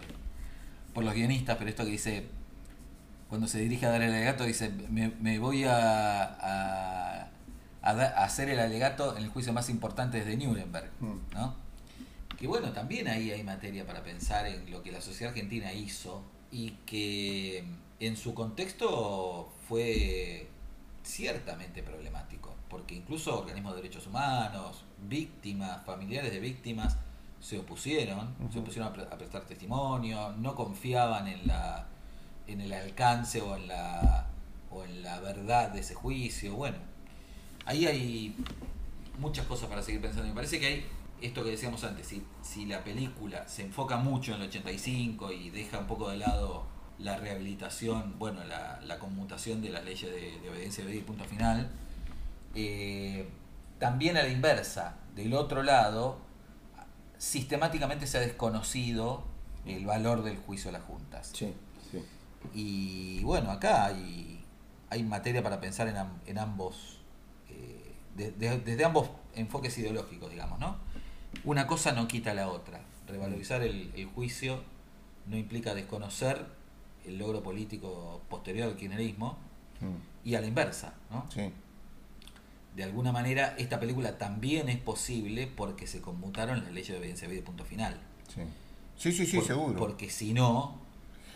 por 0.93 1.03
los 1.03 1.13
guionistas, 1.13 1.57
pero 1.57 1.69
esto 1.69 1.83
que 1.83 1.91
dice, 1.91 2.25
cuando 3.31 3.47
se 3.47 3.59
dirige 3.59 3.85
a 3.85 3.89
dar 3.91 4.01
el 4.01 4.11
alegato, 4.13 4.43
dice, 4.43 4.69
me, 4.89 5.07
me 5.21 5.39
voy 5.39 5.63
a, 5.63 6.23
a, 6.23 7.27
a 7.81 7.93
da- 7.95 8.13
a 8.19 8.25
hacer 8.25 8.49
el 8.49 8.59
alegato 8.59 9.15
en 9.17 9.23
el 9.23 9.29
juicio 9.29 9.53
más 9.53 9.69
importante 9.69 10.17
desde 10.23 10.35
Nuremberg, 10.35 10.91
Mm. 10.99 11.17
¿no? 11.33 11.55
Que 12.37 12.45
bueno, 12.47 12.71
también 12.73 13.07
ahí 13.07 13.31
hay 13.31 13.41
materia 13.43 13.85
para 13.87 14.03
pensar 14.03 14.45
en 14.47 14.69
lo 14.69 14.83
que 14.83 14.91
la 14.91 14.99
sociedad 14.99 15.31
argentina 15.31 15.71
hizo 15.71 16.23
y 16.51 16.71
que 16.85 17.63
en 18.01 18.17
su 18.17 18.33
contexto 18.33 19.53
fue 19.69 20.49
ciertamente 21.03 21.83
problemático, 21.83 22.53
porque 22.69 22.95
incluso 22.95 23.39
organismos 23.39 23.75
de 23.75 23.81
derechos 23.83 24.07
humanos, 24.07 24.83
víctimas, 25.07 25.85
familiares 25.85 26.31
de 26.33 26.39
víctimas, 26.41 26.97
se 27.39 27.57
opusieron, 27.59 28.35
se 28.51 28.59
opusieron 28.59 28.89
a, 28.89 28.93
pre- 28.93 29.03
a 29.03 29.17
prestar 29.17 29.43
testimonio, 29.45 30.33
no 30.33 30.53
confiaban 30.55 31.27
en 31.27 31.47
la 31.47 31.87
en 32.51 32.61
el 32.61 32.73
alcance 32.73 33.41
o 33.41 33.55
en 33.55 33.67
la 33.67 34.27
o 34.69 34.83
en 34.83 35.03
la 35.03 35.19
verdad 35.19 35.69
de 35.69 35.81
ese 35.81 35.95
juicio, 35.95 36.55
bueno, 36.55 36.77
ahí 37.65 37.85
hay 37.87 38.35
muchas 39.19 39.45
cosas 39.45 39.67
para 39.69 39.81
seguir 39.81 40.01
pensando. 40.01 40.27
Me 40.27 40.33
parece 40.33 40.59
que 40.59 40.65
hay 40.65 40.85
esto 41.21 41.43
que 41.43 41.51
decíamos 41.51 41.83
antes, 41.83 42.07
si, 42.07 42.23
si 42.41 42.65
la 42.65 42.83
película 42.83 43.47
se 43.47 43.63
enfoca 43.63 43.97
mucho 43.97 44.33
en 44.33 44.41
el 44.41 44.47
85 44.47 45.31
y 45.31 45.49
deja 45.51 45.79
un 45.79 45.87
poco 45.87 46.09
de 46.09 46.17
lado 46.17 46.65
la 46.97 47.17
rehabilitación, 47.17 48.17
bueno, 48.17 48.43
la, 48.43 48.79
la 48.81 48.97
conmutación 48.99 49.61
de 49.61 49.69
las 49.69 49.83
leyes 49.83 50.11
de, 50.11 50.39
de 50.39 50.49
obediencia 50.49 50.83
y 50.89 50.99
punto 51.01 51.25
final, 51.25 51.69
eh, 52.55 53.27
también 53.79 54.17
a 54.17 54.23
la 54.23 54.29
inversa, 54.29 54.97
del 55.15 55.33
otro 55.33 55.63
lado, 55.63 56.19
sistemáticamente 57.17 58.07
se 58.07 58.17
ha 58.17 58.21
desconocido 58.21 59.23
el 59.65 59.85
valor 59.85 60.23
del 60.23 60.37
juicio 60.37 60.71
de 60.71 60.77
las 60.77 60.87
juntas. 60.87 61.31
Sí. 61.33 61.53
Y 62.53 63.23
bueno, 63.23 63.51
acá 63.51 63.85
hay, 63.85 64.43
hay 64.89 65.03
materia 65.03 65.41
para 65.43 65.59
pensar 65.61 65.87
en, 65.87 65.95
en 66.25 66.37
ambos, 66.37 66.99
eh, 67.49 67.93
de- 68.15 68.31
de- 68.31 68.59
desde 68.59 68.83
ambos 68.85 69.09
enfoques 69.35 69.77
ideológicos, 69.77 70.29
digamos, 70.31 70.59
¿no? 70.59 70.77
Una 71.43 71.67
cosa 71.67 71.91
no 71.93 72.07
quita 72.07 72.33
la 72.33 72.49
otra. 72.49 72.81
Revalorizar 73.07 73.61
el, 73.63 73.91
el 73.95 74.05
juicio 74.05 74.61
no 75.27 75.37
implica 75.37 75.73
desconocer 75.73 76.45
el 77.05 77.17
logro 77.17 77.41
político 77.41 78.21
posterior 78.29 78.67
al 78.69 78.75
kirchnerismo 78.75 79.37
Mm, 79.81 80.27
y 80.29 80.35
a 80.35 80.41
la 80.41 80.45
inversa, 80.47 80.93
¿no? 81.09 81.25
sí. 81.33 81.51
De 82.75 82.83
alguna 82.83 83.11
manera, 83.11 83.55
esta 83.57 83.79
película 83.79 84.19
también 84.19 84.69
es 84.69 84.77
posible 84.77 85.47
porque 85.47 85.87
se 85.87 86.01
conmutaron 86.01 86.61
las 86.63 86.71
leyes 86.71 86.89
de 86.89 86.97
obediencia 86.99 87.33
y 87.33 87.41
punto 87.41 87.65
final. 87.65 87.99
Sí, 88.33 88.41
sí, 88.95 89.11
sí, 89.11 89.25
sí, 89.25 89.37
Por- 89.37 89.45
seguro. 89.47 89.79
Porque 89.79 90.09
si 90.11 90.33
no, 90.33 90.79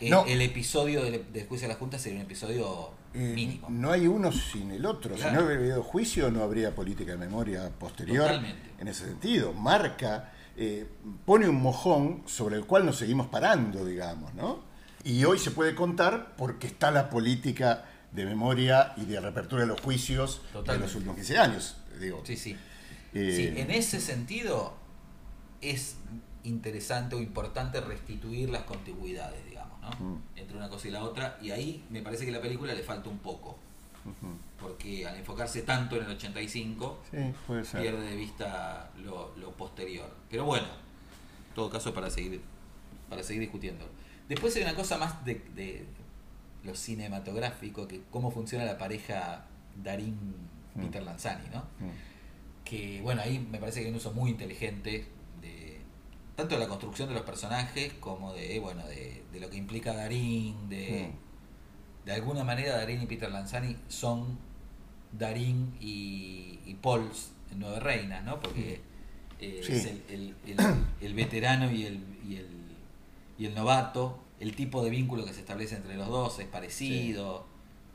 el, 0.02 0.10
No. 0.10 0.26
el 0.26 0.42
episodio 0.42 1.04
del, 1.04 1.32
del 1.32 1.48
juicio 1.48 1.68
de 1.68 1.74
la 1.74 1.80
Junta 1.80 1.98
sería 2.00 2.20
un 2.20 2.26
episodio 2.26 2.92
Eh, 3.14 3.32
mínimo. 3.34 3.68
No 3.70 3.92
hay 3.92 4.08
uno 4.08 4.32
sin 4.32 4.72
el 4.72 4.86
otro. 4.86 5.16
Si 5.18 5.24
no 5.24 5.46
hubiera 5.46 5.60
habido 5.62 5.84
juicio, 5.84 6.30
no 6.32 6.44
habría 6.44 6.76
política 6.76 7.14
de 7.14 7.18
memoria 7.18 7.70
posterior. 7.80 8.28
Totalmente. 8.28 8.72
En 8.80 8.88
ese 8.90 9.06
sentido, 9.06 9.54
marca, 9.54 10.34
eh, 10.58 10.86
pone 11.26 11.48
un 11.48 11.62
mojón 11.62 12.24
sobre 12.26 12.58
el 12.58 12.66
cual 12.66 12.86
nos 12.86 12.98
seguimos 12.98 13.28
parando, 13.28 13.86
digamos, 13.86 14.34
¿no? 14.34 14.64
Y 15.04 15.24
hoy 15.24 15.38
se 15.40 15.52
puede 15.52 15.76
contar 15.76 16.36
porque 16.36 16.68
está 16.68 16.92
la 16.92 17.10
política 17.10 17.86
de 18.12 18.26
memoria 18.26 18.94
y 18.98 19.06
de 19.06 19.20
reapertura 19.20 19.62
de 19.62 19.68
los 19.68 19.80
juicios 19.82 20.42
de 20.66 20.78
los 20.80 20.96
últimos 20.96 21.16
15 21.16 21.38
años. 21.38 21.78
Digo. 22.00 22.22
Sí, 22.26 22.36
sí. 22.38 22.58
Eh, 23.14 23.34
Sí, 23.54 23.60
en 23.62 23.72
ese 23.72 24.02
sentido 24.02 24.74
es 25.62 25.96
interesante 26.44 27.16
o 27.16 27.20
importante 27.20 27.80
restituir 27.82 28.50
las 28.50 28.64
contigüidades, 28.64 29.46
Entre 30.36 30.58
una 30.58 30.70
cosa 30.70 30.88
y 30.88 30.92
la 30.92 31.04
otra. 31.04 31.38
Y 31.42 31.52
ahí 31.52 31.84
me 31.90 32.02
parece 32.02 32.26
que 32.26 32.32
la 32.32 32.42
película 32.42 32.74
le 32.74 32.84
falta 32.84 33.10
un 33.10 33.20
poco. 33.20 33.58
Porque 34.60 35.06
al 35.08 35.18
enfocarse 35.18 35.64
tanto 35.64 35.96
en 35.98 36.04
el 36.06 36.12
85, 36.12 37.02
Sí, 37.12 37.18
puede 37.48 37.66
ser. 37.66 37.82
pierde 37.82 38.08
de 38.10 38.16
vista 38.16 38.92
lo, 39.04 39.36
lo 39.38 39.52
posterior. 39.52 40.10
Pero 40.30 40.46
bueno, 40.46 40.66
en 40.66 41.56
todo 41.56 41.70
caso 41.70 41.94
para 41.94 42.10
seguir, 42.10 42.42
para 43.10 43.24
seguir 43.24 43.42
discutiendo. 43.42 43.86
Después 44.30 44.56
hay 44.56 44.62
una 44.64 44.76
cosa 44.76 44.98
más 44.98 45.26
de, 45.26 45.36
de 45.56 45.86
lo 46.64 46.76
cinematográfico, 46.76 47.88
que 47.88 48.02
cómo 48.12 48.32
funciona 48.32 48.64
la 48.66 48.78
pareja 48.78 49.46
Darín-Peter 49.84 51.02
Mm. 51.02 51.06
Lanzani, 51.06 51.48
¿no? 51.54 51.60
Mm. 51.80 51.92
que 52.66 53.00
bueno, 53.02 53.22
ahí 53.22 53.40
me 53.40 53.60
parece 53.60 53.80
que 53.80 53.86
hay 53.86 53.92
un 53.92 53.98
uso 53.98 54.12
muy 54.12 54.32
inteligente 54.32 55.08
tanto 56.36 56.56
de 56.56 56.62
la 56.62 56.68
construcción 56.68 57.08
de 57.10 57.16
los 57.16 57.24
personajes 57.24 57.94
como 58.00 58.34
de 58.34 58.60
bueno 58.60 58.86
de, 58.88 59.24
de 59.32 59.40
lo 59.40 59.50
que 59.50 59.58
implica 59.58 59.94
Darín, 59.96 60.70
de, 60.70 61.12
de 62.06 62.12
alguna 62.14 62.44
manera 62.44 62.76
Darín 62.78 63.02
y 63.02 63.06
Peter 63.06 63.32
Lanzani 63.32 63.78
son 63.88 64.38
Darín 65.12 65.76
y, 65.80 66.60
y 66.66 66.74
Pauls 66.82 67.32
en 67.52 67.60
Nueve 67.60 67.80
Reinas, 67.80 68.24
¿no? 68.26 68.40
Porque 68.40 68.82
eh, 69.40 69.62
Sí. 69.66 69.74
es 69.74 69.86
el, 69.86 70.04
el- 70.10 70.36
el- 70.46 70.76
el 71.02 71.14
veterano 71.14 71.72
y 71.72 71.86
el, 71.86 72.00
y, 72.28 72.36
el, 72.38 72.48
y 73.38 73.46
el 73.46 73.56
novato, 73.56 74.20
el 74.40 74.56
tipo 74.56 74.84
de 74.84 74.90
vínculo 74.90 75.26
que 75.26 75.34
se 75.34 75.40
establece 75.42 75.76
entre 75.76 75.96
los 75.96 76.08
dos 76.08 76.40
es 76.40 76.48
parecido, 76.48 77.46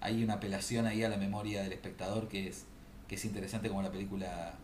hay 0.00 0.22
una 0.24 0.34
apelación 0.34 0.86
ahí 0.86 1.02
a 1.02 1.08
la 1.10 1.16
memoria 1.18 1.62
del 1.62 1.72
espectador 1.72 2.28
que 2.28 2.48
es, 2.48 2.64
que 3.08 3.16
es 3.16 3.24
interesante 3.26 3.68
como 3.68 3.82
la 3.82 3.90
película 3.90 4.54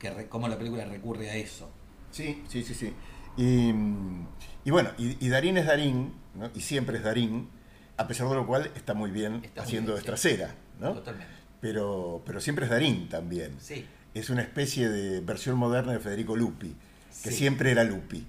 que 0.00 0.10
re- 0.10 0.28
cómo 0.28 0.48
la 0.48 0.56
película 0.58 0.84
recurre 0.84 1.30
a 1.30 1.36
eso. 1.36 1.68
Sí, 2.10 2.42
sí, 2.48 2.62
sí, 2.64 2.74
sí. 2.74 2.92
Y, 3.36 3.72
mm, 3.72 4.26
y 4.64 4.70
bueno, 4.70 4.90
y, 4.98 5.24
y 5.24 5.28
Darín 5.28 5.56
es 5.58 5.66
Darín, 5.66 6.12
¿no? 6.34 6.50
y 6.54 6.60
siempre 6.60 6.98
es 6.98 7.04
Darín, 7.04 7.48
a 7.96 8.06
pesar 8.06 8.28
de 8.28 8.34
lo 8.34 8.46
cual 8.46 8.70
está 8.74 8.94
muy 8.94 9.10
bien 9.10 9.40
Está 9.44 9.62
muy 9.62 9.66
haciendo 9.68 9.92
bien, 9.92 10.02
de 10.02 10.06
trasera, 10.06 10.54
¿no? 10.80 10.94
Totalmente. 10.94 11.32
Pero, 11.60 12.22
pero 12.24 12.40
siempre 12.40 12.64
es 12.66 12.70
Darín 12.70 13.08
también. 13.08 13.56
Sí. 13.60 13.84
Es 14.14 14.30
una 14.30 14.42
especie 14.42 14.88
de 14.88 15.20
versión 15.20 15.56
moderna 15.56 15.92
de 15.92 15.98
Federico 16.00 16.36
Lupi, 16.36 16.74
que 17.22 17.30
Sí. 17.30 17.36
siempre 17.36 17.70
era 17.72 17.84
Lupi. 17.84 18.26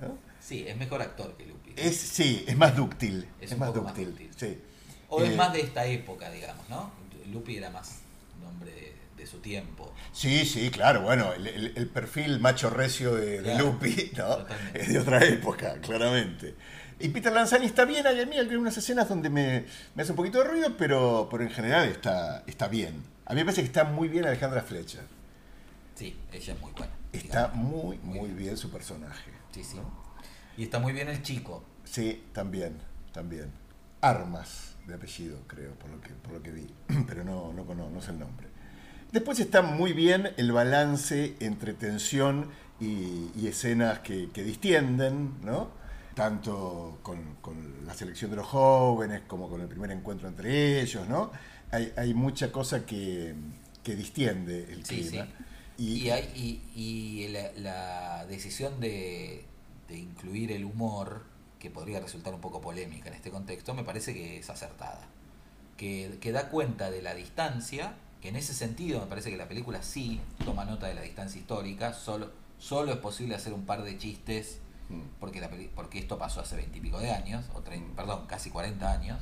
¿no? 0.00 0.18
Sí, 0.40 0.64
es 0.66 0.76
mejor 0.76 1.00
actor 1.02 1.36
que 1.36 1.46
Lupi. 1.46 1.72
Es, 1.76 1.96
sí, 1.96 2.44
es 2.46 2.56
más 2.56 2.76
dúctil. 2.76 3.26
Es 3.40 3.56
más 3.56 3.72
dúctil. 3.72 4.28
sí. 4.36 4.58
O 5.08 5.22
es 5.22 5.30
Eh, 5.32 5.36
más 5.36 5.52
de 5.52 5.60
esta 5.60 5.84
época, 5.86 6.30
digamos, 6.30 6.68
¿no? 6.68 6.90
Lupi 7.32 7.56
era 7.56 7.70
más 7.70 8.00
un 8.40 8.46
hombre 8.48 8.70
de, 8.72 8.91
de 9.22 9.26
su 9.30 9.38
tiempo. 9.38 9.92
Sí, 10.12 10.44
sí, 10.44 10.70
claro, 10.70 11.02
bueno, 11.02 11.32
el, 11.32 11.46
el- 11.46 11.72
el 11.76 11.86
perfil 11.88 12.40
macho 12.40 12.70
recio 12.70 13.14
de, 13.14 13.38
de 13.38 13.42
Claro, 13.42 13.66
Lupi 13.66 14.12
¿no? 14.16 14.36
totalmente. 14.36 14.80
es 14.82 14.88
de 14.92 14.98
otra 14.98 15.24
época, 15.24 15.74
claramente. 15.80 16.54
Y 16.98 17.08
Peter 17.08 17.32
Lanzani 17.32 17.66
está 17.66 17.84
bien, 17.84 18.06
hay 18.06 18.20
a 18.20 18.26
mí 18.26 18.36
algunas 18.38 18.76
escenas 18.76 19.08
donde 19.08 19.30
me, 19.30 19.64
me 19.94 20.02
hace 20.02 20.12
un 20.12 20.16
poquito 20.16 20.38
de 20.38 20.44
ruido, 20.44 20.76
pero, 20.76 21.28
pero 21.30 21.42
en 21.42 21.50
general 21.50 21.88
está, 21.88 22.44
está 22.46 22.68
bien. 22.68 23.02
A 23.26 23.34
mí 23.34 23.40
me 23.40 23.44
parece 23.44 23.62
que 23.62 23.66
está 23.68 23.84
muy 23.84 24.08
bien 24.08 24.24
Alejandra 24.26 24.62
Fletcher. 24.62 25.02
Sí, 25.94 26.16
ella 26.32 26.52
es 26.54 26.60
muy 26.60 26.72
buena. 26.72 26.92
Está 27.12 27.48
digamos. 27.48 27.56
muy, 27.84 27.98
muy 27.98 28.30
bien 28.30 28.56
su 28.56 28.70
personaje. 28.70 29.30
Sí, 29.52 29.62
sí. 29.64 29.78
Y 30.56 30.64
está 30.64 30.78
muy 30.78 30.92
bien 30.92 31.08
el 31.08 31.22
chico. 31.22 31.64
Sí, 31.84 32.24
también, 32.32 32.78
también. 33.12 33.50
Armas 34.00 34.74
de 34.86 34.94
apellido, 34.94 35.38
creo, 35.46 35.72
por 35.74 35.90
lo 35.90 36.00
que, 36.00 36.10
por 36.10 36.32
lo 36.32 36.42
que 36.42 36.50
vi, 36.50 36.66
pero 37.06 37.24
no, 37.24 37.52
no, 37.52 37.64
cono- 37.64 37.88
no 37.90 38.00
sé 38.00 38.10
el 38.10 38.18
nombre. 38.18 38.48
Después 39.12 39.40
está 39.40 39.62
muy 39.62 39.92
bien 39.92 40.32
el 40.38 40.52
balance 40.52 41.36
entre 41.40 41.74
tensión 41.74 42.48
y, 42.80 43.30
y 43.36 43.46
escenas 43.46 44.00
que, 44.00 44.30
que 44.32 44.42
distienden, 44.42 45.34
¿no? 45.42 45.70
tanto 46.14 46.98
con, 47.02 47.36
con 47.40 47.86
la 47.86 47.94
selección 47.94 48.30
de 48.30 48.36
los 48.36 48.46
jóvenes 48.46 49.22
como 49.26 49.48
con 49.48 49.60
el 49.62 49.68
primer 49.68 49.90
encuentro 49.92 50.28
entre 50.28 50.80
ellos, 50.82 51.08
¿no? 51.08 51.32
Hay, 51.70 51.90
hay 51.96 52.12
mucha 52.12 52.52
cosa 52.52 52.84
que, 52.84 53.34
que 53.82 53.96
distiende 53.96 54.70
el 54.72 54.84
Sí, 54.84 55.02
clima. 55.02 55.04
sí. 55.04 55.34
Y, 55.78 56.08
Y, 56.08 56.10
hay, 56.10 56.30
y, 56.34 56.80
y 56.80 57.28
la, 57.28 57.52
la 57.56 58.26
decisión 58.26 58.80
de, 58.80 59.46
de 59.88 59.96
incluir 59.98 60.52
el 60.52 60.64
humor, 60.64 61.24
que 61.58 61.70
podría 61.70 62.00
resultar 62.00 62.34
un 62.34 62.40
poco 62.40 62.60
polémica 62.60 63.08
en 63.08 63.14
este 63.14 63.30
contexto, 63.30 63.74
me 63.74 63.84
parece 63.84 64.14
que 64.14 64.38
es 64.38 64.50
acertada. 64.50 65.08
Que, 65.76 66.18
que 66.20 66.32
da 66.32 66.48
cuenta 66.50 66.90
de 66.90 67.02
la 67.02 67.14
distancia, 67.14 67.96
que 68.22 68.28
en 68.30 68.36
ese 68.36 68.54
sentido 68.54 69.00
me 69.00 69.06
parece 69.06 69.30
que 69.30 69.36
la 69.36 69.48
película 69.48 69.82
sí 69.82 70.20
toma 70.44 70.64
nota 70.64 70.86
de 70.86 70.94
la 70.94 71.02
distancia 71.02 71.40
histórica, 71.40 71.92
solo, 71.92 72.30
solo 72.58 72.92
es 72.92 72.98
posible 72.98 73.34
hacer 73.34 73.52
un 73.52 73.66
par 73.66 73.82
de 73.82 73.98
chistes, 73.98 74.60
Mm. 74.88 75.00
porque, 75.20 75.40
la, 75.40 75.48
peli- 75.48 75.70
porque 75.74 75.98
esto 76.00 76.18
pasó 76.18 76.40
hace 76.40 76.56
veintipico 76.56 76.98
de 76.98 77.10
años, 77.12 77.44
o 77.54 77.60
trein- 77.62 77.94
perdón, 77.94 78.26
casi 78.26 78.50
40 78.50 78.92
años. 78.92 79.20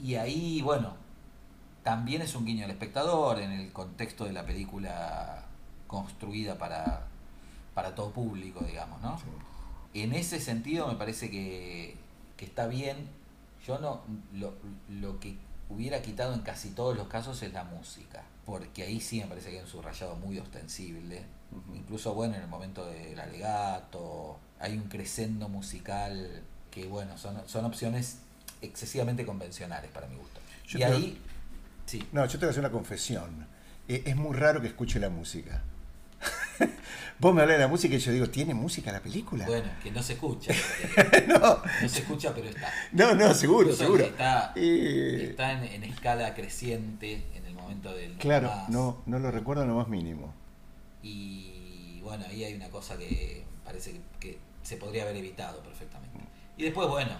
Y 0.00 0.16
ahí, 0.16 0.60
bueno, 0.62 0.94
también 1.82 2.20
es 2.20 2.34
un 2.34 2.44
guiño 2.44 2.64
al 2.64 2.70
espectador 2.72 3.40
en 3.40 3.52
el 3.52 3.72
contexto 3.72 4.24
de 4.24 4.32
la 4.32 4.44
película 4.44 5.44
construida 5.86 6.58
para, 6.58 7.06
para 7.74 7.94
todo 7.94 8.10
público, 8.10 8.64
digamos, 8.64 9.00
¿no? 9.02 9.18
En 9.94 10.12
ese 10.12 10.40
sentido 10.40 10.88
me 10.88 10.94
parece 10.96 11.30
que, 11.30 11.96
que 12.36 12.44
está 12.44 12.66
bien. 12.66 13.08
Yo 13.66 13.78
no 13.78 14.02
lo, 14.34 14.52
lo 14.90 15.18
que 15.20 15.38
hubiera 15.68 16.02
quitado 16.02 16.34
en 16.34 16.40
casi 16.40 16.70
todos 16.70 16.96
los 16.96 17.08
casos 17.08 17.42
es 17.42 17.52
la 17.52 17.64
música, 17.64 18.22
porque 18.44 18.82
ahí 18.82 19.00
sí 19.00 19.20
me 19.20 19.26
parece 19.26 19.50
que 19.50 19.56
hay 19.56 19.62
un 19.62 19.68
subrayado 19.68 20.16
muy 20.16 20.38
ostensible. 20.38 21.24
Incluso 21.74 22.14
bueno, 22.14 22.34
en 22.34 22.42
el 22.42 22.48
momento 22.48 22.84
del 22.86 23.18
alegato, 23.18 24.38
hay 24.58 24.76
un 24.76 24.88
crescendo 24.88 25.48
musical 25.48 26.42
que 26.70 26.86
bueno, 26.86 27.16
son, 27.16 27.48
son 27.48 27.64
opciones 27.64 28.18
excesivamente 28.60 29.24
convencionales 29.24 29.90
para 29.90 30.06
mi 30.06 30.16
gusto. 30.16 30.40
Yo 30.66 30.78
y 30.78 30.82
ahí, 30.82 31.22
sí. 31.86 32.06
No, 32.12 32.24
yo 32.26 32.32
te 32.32 32.38
voy 32.38 32.48
a 32.48 32.50
hacer 32.50 32.60
una 32.60 32.72
confesión. 32.72 33.46
Eh, 33.88 34.02
es 34.06 34.16
muy 34.16 34.36
raro 34.36 34.60
que 34.60 34.68
escuche 34.68 34.98
la 34.98 35.08
música. 35.08 35.62
Vos 37.18 37.34
me 37.34 37.42
hablas 37.42 37.56
de 37.56 37.62
la 37.62 37.68
música 37.68 37.94
y 37.94 37.98
yo 37.98 38.12
digo, 38.12 38.28
¿tiene 38.28 38.52
música 38.54 38.92
la 38.92 39.00
película? 39.00 39.46
Bueno, 39.46 39.68
que 39.82 39.90
no 39.90 40.02
se 40.02 40.14
escucha. 40.14 40.52
no. 41.28 41.38
No 41.82 41.88
se 41.88 42.00
escucha, 42.00 42.34
pero 42.34 42.48
está. 42.48 42.70
No, 42.92 43.14
no, 43.14 43.32
seguro, 43.34 43.62
Incluso 43.62 43.82
seguro. 43.84 44.04
Está, 44.04 44.52
Eh, 44.54 45.28
está 45.30 45.52
en, 45.52 45.64
en 45.64 45.84
escala 45.84 46.34
creciente 46.34 47.22
en 47.34 47.46
el 47.46 47.54
momento 47.54 47.94
del 47.94 48.12
claro, 48.18 48.48
más. 48.48 48.68
no, 48.68 49.02
no 49.06 49.18
lo 49.18 49.30
recuerdo 49.30 49.62
en 49.62 49.68
lo 49.68 49.76
más 49.76 49.88
mínimo. 49.88 50.34
Y 51.02 52.00
bueno, 52.02 52.24
ahí 52.28 52.44
hay 52.44 52.54
una 52.54 52.68
cosa 52.68 52.96
que 52.98 53.44
parece 53.64 53.92
que, 53.92 54.00
que 54.20 54.38
se 54.62 54.76
podría 54.76 55.02
haber 55.04 55.16
evitado 55.16 55.60
perfectamente. 55.62 56.18
Y 56.56 56.64
después, 56.64 56.88
bueno, 56.88 57.12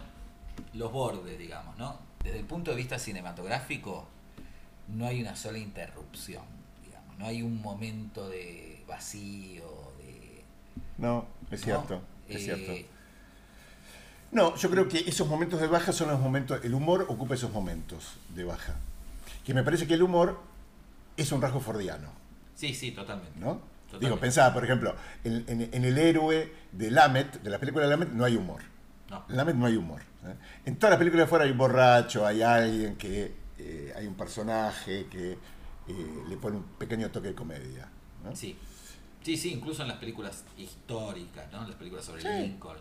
los 0.74 0.93
bordes, 0.93 1.39
digamos, 1.39 1.76
¿no? 1.78 1.99
Desde 2.22 2.39
el 2.41 2.45
punto 2.45 2.70
de 2.70 2.76
vista 2.76 2.99
cinematográfico, 2.99 4.07
no 4.89 5.07
hay 5.07 5.20
una 5.20 5.37
sola 5.37 5.59
interrupción, 5.59 6.43
digamos. 6.84 7.16
No 7.18 7.26
hay 7.26 7.43
un 7.43 7.61
momento 7.62 8.28
de 8.28 8.66
vacío, 8.87 9.64
de... 9.99 10.43
No, 10.99 11.26
es 11.51 11.61
¿no? 11.61 11.64
cierto, 11.64 12.03
es 12.28 12.37
Eh, 12.37 12.45
cierto. 12.45 12.89
No, 14.32 14.57
yo 14.57 14.70
creo 14.70 14.89
que 14.89 14.99
esos 14.99 15.28
momentos 15.28 15.61
de 15.61 15.66
baja 15.68 15.93
son 15.93 16.09
los 16.11 16.20
momentos, 16.20 16.62
el 16.64 16.74
humor 16.74 17.07
ocupa 17.09 17.34
esos 17.34 17.53
momentos 17.53 18.14
de 18.34 18.45
baja. 18.45 18.74
Que 19.45 19.55
me 19.55 19.62
parece 19.62 19.87
que 19.87 19.95
el 19.95 20.03
humor 20.03 20.39
es 21.16 21.32
un 21.32 21.41
rasgo 21.41 21.61
fordiano, 21.61 22.11
Sí, 22.55 22.74
sí, 22.74 22.91
totalmente. 22.93 23.39
¿no? 23.39 23.61
Totalmente. 23.87 24.07
Digo, 24.07 24.18
pensaba, 24.18 24.53
por 24.53 24.64
ejemplo, 24.64 24.95
en, 25.24 25.45
en- 25.47 25.68
en 25.72 25.84
el 25.84 25.97
héroe 25.99 26.53
de 26.72 26.91
Lamet, 26.91 27.41
de 27.43 27.51
la 27.51 27.59
película 27.59 27.84
de 27.84 27.91
Lamet, 27.91 28.09
no 28.11 28.24
hay 28.24 28.34
humor. 28.37 28.61
No. 29.11 29.24
En 29.28 29.37
Lamet 29.37 29.55
no 29.57 29.66
hay 29.66 29.76
humor. 29.76 30.01
¿eh? 30.24 30.34
En 30.64 30.76
todas 30.76 30.91
las 30.93 30.99
películas 30.99 31.26
de 31.26 31.30
fuera 31.30 31.45
hay 31.45 31.51
un 31.53 31.59
borracho, 31.59 32.26
hay 32.26 32.43
alguien 32.43 32.97
que, 32.97 33.32
eh, 33.59 33.93
hay 33.97 34.07
un 34.07 34.14
personaje 34.14 35.07
que 35.07 35.32
eh, 35.89 36.22
le 36.28 36.37
pone 36.39 36.57
un 36.57 36.64
pequeño 36.64 37.11
toque 37.11 37.28
de 37.28 37.34
comedia. 37.34 37.89
¿no? 38.24 38.34
Sí. 38.34 38.59
Sí, 39.27 39.37
sí, 39.37 39.53
incluso 39.55 39.83
en 39.83 39.89
las 39.89 39.97
películas 39.97 40.45
históricas, 40.57 41.51
¿no? 41.51 41.62
En 41.62 41.70
las 41.70 41.77
películas 41.77 42.05
sobre 42.05 42.22
Sí. 42.22 42.29
Lincoln. 42.29 42.79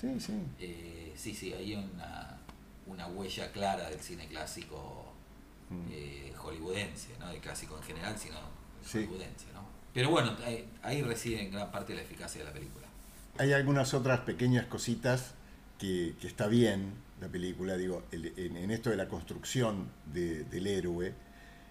Sí, 0.00 0.20
sí. 0.20 0.32
Eh, 0.60 1.12
sí, 1.16 1.34
sí, 1.34 1.52
hay 1.52 1.74
una, 1.74 2.38
una 2.86 3.08
huella 3.08 3.50
clara 3.50 3.90
del 3.90 3.98
cine 3.98 4.28
clásico 4.28 5.12
eh, 5.90 6.32
hollywoodense, 6.36 7.18
no 7.18 7.26
del 7.30 7.40
clásico 7.40 7.76
en 7.78 7.82
general, 7.82 8.16
sino 8.16 8.36
Sí. 8.86 8.98
hollywoodense, 8.98 9.46
¿no? 9.52 9.66
Pero 9.92 10.10
bueno, 10.10 10.36
ahí, 10.46 10.68
ahí 10.84 11.02
reside 11.02 11.42
en 11.42 11.50
gran 11.50 11.72
parte 11.72 11.96
la 11.96 12.02
eficacia 12.02 12.42
de 12.42 12.44
la 12.46 12.52
película. 12.52 12.86
Hay 13.38 13.52
algunas 13.52 13.92
otras 13.92 14.20
pequeñas 14.20 14.66
cositas 14.66 15.34
que, 15.80 16.14
que 16.20 16.28
está 16.28 16.46
bien 16.46 16.92
la 17.20 17.26
película, 17.26 17.76
digo, 17.76 18.04
el- 18.12 18.32
en, 18.38 18.56
en 18.56 18.70
esto 18.70 18.90
de 18.90 18.96
la 18.96 19.08
construcción 19.08 19.90
de- 20.06 20.44
del 20.44 20.68
héroe, 20.68 21.12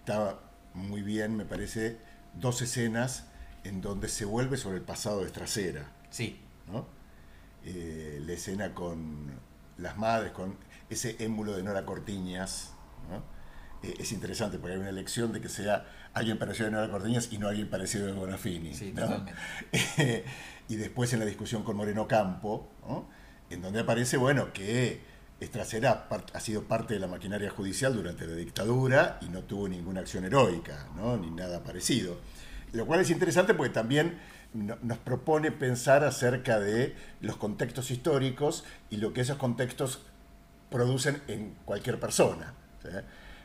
estaba 0.00 0.38
muy 0.74 1.00
bien, 1.00 1.34
me 1.34 1.46
parece, 1.46 1.96
dos 2.34 2.60
escenas 2.60 3.24
en 3.64 3.80
donde 3.80 4.08
se 4.08 4.24
vuelve 4.24 4.56
sobre 4.56 4.76
el 4.78 4.82
pasado 4.82 5.20
de 5.20 5.26
Estracera, 5.26 5.92
Sí, 6.10 6.40
¿no? 6.72 6.86
Eh, 7.64 8.22
la 8.24 8.32
escena 8.32 8.72
con 8.72 9.30
las 9.76 9.96
madres, 9.98 10.32
con 10.32 10.56
ese 10.88 11.16
émulo 11.22 11.56
de 11.56 11.62
Nora 11.62 11.84
Cortiñas, 11.84 12.72
¿no? 13.10 13.22
Eh, 13.86 13.94
es 13.98 14.12
interesante 14.12 14.58
porque 14.58 14.74
hay 14.74 14.80
una 14.80 14.88
elección 14.88 15.32
de 15.32 15.40
que 15.40 15.48
sea 15.48 15.86
alguien 16.14 16.38
parecido 16.38 16.68
a 16.68 16.70
Nora 16.70 16.90
Cortiñas 16.90 17.28
y 17.30 17.38
no 17.38 17.48
alguien 17.48 17.68
parecido 17.68 18.10
a 18.10 18.14
Bonafini. 18.14 18.74
Sí, 18.74 18.92
¿no? 18.92 19.26
y 20.68 20.76
después 20.76 21.12
en 21.12 21.20
la 21.20 21.26
discusión 21.26 21.62
con 21.62 21.76
Moreno 21.76 22.08
Campo, 22.08 22.68
en 23.50 23.62
donde 23.62 23.80
aparece, 23.80 24.16
bueno, 24.16 24.52
que 24.52 25.00
Estracera 25.40 26.08
ha 26.32 26.40
sido 26.40 26.64
parte 26.64 26.94
de 26.94 27.00
la 27.00 27.06
maquinaria 27.06 27.50
judicial 27.50 27.94
durante 27.94 28.26
la 28.26 28.34
dictadura 28.34 29.18
y 29.20 29.28
no 29.28 29.42
tuvo 29.44 29.68
ninguna 29.68 30.00
acción 30.00 30.24
heroica, 30.24 30.88
¿no? 30.96 31.16
ni 31.16 31.30
nada 31.30 31.62
parecido. 31.62 32.18
Lo 32.72 32.86
cual 32.86 33.00
es 33.00 33.10
interesante 33.10 33.54
porque 33.54 33.72
también 33.72 34.18
no- 34.52 34.76
nos 34.82 34.98
propone 34.98 35.50
pensar 35.52 36.04
acerca 36.04 36.58
de 36.60 36.94
los 37.20 37.36
contextos 37.36 37.90
históricos 37.90 38.64
y 38.90 38.96
lo 38.98 39.12
que 39.12 39.22
esos 39.22 39.36
contextos 39.38 40.00
producen 40.70 41.22
en 41.28 41.54
cualquier 41.64 41.98
persona. 41.98 42.54
¿sí? 42.82 42.88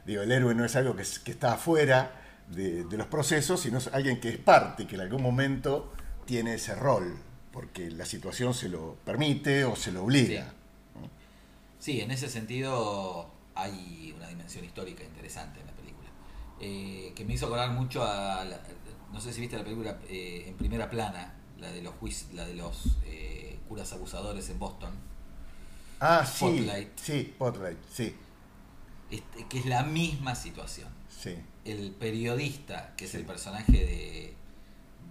Digo, 0.06 0.22
el 0.24 0.32
héroe 0.32 0.54
no 0.56 0.66
es 0.66 0.76
algo 0.76 0.96
que, 0.96 1.04
es- 1.04 1.20
que 1.20 1.32
está 1.32 1.54
afuera 1.54 2.20
de, 2.50 2.84
de 2.84 2.98
los 2.98 3.08
procesos, 3.08 3.62
sino 3.62 3.78
es 3.78 3.88
alguien 3.88 4.20
que 4.20 4.30
es 4.30 4.38
parte, 4.38 4.86
que 4.86 4.96
en 4.96 5.02
algún 5.02 5.22
momento 5.22 5.94
tiene 6.26 6.56
ese 6.56 6.76
rol, 6.76 7.16
porque 7.52 7.90
la 7.92 8.06
situación 8.06 8.54
se 8.54 8.68
lo 8.68 8.96
permite 9.06 9.64
o 9.64 9.76
se 9.78 9.92
lo 9.94 10.04
obliga. 10.04 10.52
Sí, 11.80 12.02
en 12.02 12.12
ese 12.12 12.30
sentido 12.30 13.30
hay 13.56 14.14
una 14.18 14.28
dimensión 14.28 14.64
histórica 14.66 15.04
interesante 15.04 15.60
en 15.60 15.68
la 15.68 15.74
película. 15.74 16.10
Eh, 16.60 17.12
que 17.16 17.26
me 17.26 17.34
hizo 17.34 17.46
acordar 17.48 17.72
mucho 17.72 18.04
a. 18.04 18.44
la- 18.46 18.60
no 19.14 19.22
sé 19.22 19.32
si 19.34 19.40
viste 19.42 19.58
la 19.58 19.64
película 19.64 20.00
eh, 20.10 20.46
en 20.48 20.56
primera 20.58 20.90
plana, 20.90 21.34
la 21.60 21.72
de 21.72 21.82
los, 21.82 21.94
juici- 21.96 22.32
la 22.34 22.46
de 22.46 22.56
los 22.56 22.98
eh, 23.06 23.60
curas 23.68 23.94
abusadores 23.94 24.50
en 24.50 24.60
Boston. 24.60 24.92
Ah, 26.00 26.26
sí. 26.26 26.38
Spotlight. 26.38 26.98
Sí, 27.00 27.32
Spotlight, 27.36 27.78
sí, 27.90 28.16
Este, 29.12 29.48
que 29.48 29.60
es 29.60 29.66
la 29.68 29.84
misma 29.84 30.36
situación. 30.36 30.90
sí. 31.10 31.38
El 31.66 31.92
periodista, 31.92 32.94
que 32.98 33.06
es 33.06 33.12
Sí. 33.12 33.18
el 33.18 33.26
personaje 33.26 33.72
de. 33.72 34.36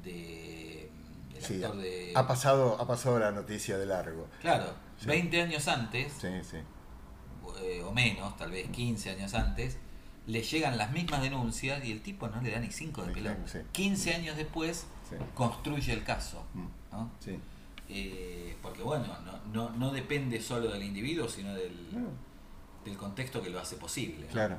de 0.05 0.91
el 1.35 1.43
sí. 1.43 1.55
actor 1.65 1.79
de. 1.81 2.13
Ha, 2.15 2.27
pasado, 2.27 2.79
ha 2.81 2.87
pasado 2.87 3.19
la 3.19 3.31
noticia 3.31 3.79
de 3.79 3.87
largo. 3.87 4.29
Claro, 4.43 4.75
Sí. 5.01 5.07
20 5.07 5.41
años 5.41 5.67
antes, 5.69 6.13
Sí, 6.21 6.29
sí. 6.49 6.59
eh, 7.63 7.83
o 7.83 7.91
menos, 7.93 8.37
tal 8.37 8.51
vez 8.51 8.69
15 8.71 9.11
años 9.11 9.33
antes, 9.35 9.79
le 10.27 10.43
llegan 10.43 10.79
las 10.79 10.93
mismas 10.93 11.21
denuncias 11.23 11.85
y 11.85 11.91
el 11.93 12.01
tipo 12.03 12.29
no 12.29 12.41
le 12.41 12.51
da 12.51 12.59
ni 12.61 12.71
5 12.71 13.03
de 13.05 13.13
pelota. 13.13 13.35
cinco, 13.47 13.49
sí. 13.49 13.59
15 13.73 14.15
años 14.15 14.37
después 14.37 14.87
Sí. 15.11 15.17
construye 15.35 15.93
el 15.93 16.05
caso. 16.05 16.45
Mm. 16.55 16.67
¿no? 16.93 17.11
sí. 17.21 17.39
Eh, 17.89 18.57
porque 18.63 18.83
bueno, 18.83 19.05
no, 19.27 19.41
no, 19.53 19.77
no 19.77 19.91
depende 19.93 20.41
solo 20.41 20.71
del 20.71 20.83
individuo, 20.83 21.29
sino 21.29 21.53
del, 21.55 21.75
del 22.85 22.97
contexto 22.97 23.43
que 23.43 23.51
lo 23.51 23.61
hace 23.61 23.77
posible. 23.77 24.27
claro. 24.29 24.59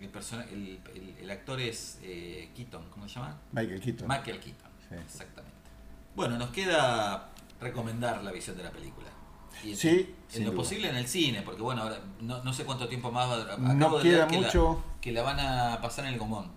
El, 0.00 0.08
persona- 0.10 0.44
el, 0.50 0.80
el- 0.94 1.16
el 1.20 1.30
actor 1.30 1.60
es 1.60 1.98
eh, 2.02 2.50
Keaton, 2.56 2.90
¿cómo 2.90 3.08
se 3.08 3.14
llama? 3.14 3.38
Michael 3.52 3.80
Keaton. 3.80 4.08
Michael 4.08 4.40
Keaton, 4.40 4.70
exactamente. 5.00 5.56
Bueno, 6.16 6.36
nos 6.36 6.50
queda 6.50 7.30
recomendar 7.60 8.22
la 8.24 8.32
visión 8.32 8.56
de 8.56 8.64
la 8.64 8.70
película. 8.72 9.08
Y 9.62 9.74
Sí, 9.76 10.14
en 10.34 10.44
lo 10.44 10.50
duda. 10.50 10.56
posible 10.62 10.88
en 10.88 10.96
el 10.96 11.06
cine, 11.06 11.42
porque 11.42 11.62
bueno, 11.62 11.82
ahora 11.82 11.98
no, 12.20 12.42
no 12.42 12.52
sé 12.52 12.64
cuánto 12.64 12.88
tiempo 12.88 13.10
más 13.12 13.28
va 13.28 13.54
a 13.54 13.56
No 13.58 13.72
acabo 13.72 13.98
de 13.98 14.02
queda 14.10 14.26
que 14.26 14.40
la- 14.40 14.46
mucho. 14.46 14.82
que 15.00 15.12
la 15.12 15.22
van 15.22 15.40
a 15.40 15.80
pasar 15.80 16.06
en 16.06 16.14
el 16.14 16.18
Gomón. 16.18 16.50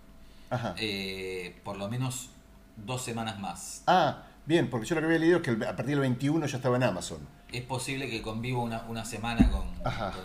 Ajá. 0.50 0.74
Eh, 0.78 1.60
por 1.64 1.78
lo 1.78 1.90
menos 1.90 2.30
dos 2.78 3.02
semanas 3.04 3.40
más. 3.40 3.84
Ah, 3.88 4.24
bien, 4.46 4.70
porque 4.70 4.86
yo 4.88 4.96
lo 4.96 5.02
que 5.02 5.06
había 5.08 5.20
leído 5.20 5.38
es 5.38 5.44
que 5.44 5.52
a 5.52 5.76
partir 5.76 5.88
del 5.88 6.00
21 6.00 6.46
ya 6.46 6.58
estaba 6.58 6.78
en 6.78 6.84
Amazon. 6.84 7.20
Es 7.52 7.64
posible 7.64 8.10
que 8.10 8.22
conviva 8.22 8.60
una, 8.60 8.82
una 8.90 9.06
semana 9.06 9.50
con, 9.50 9.64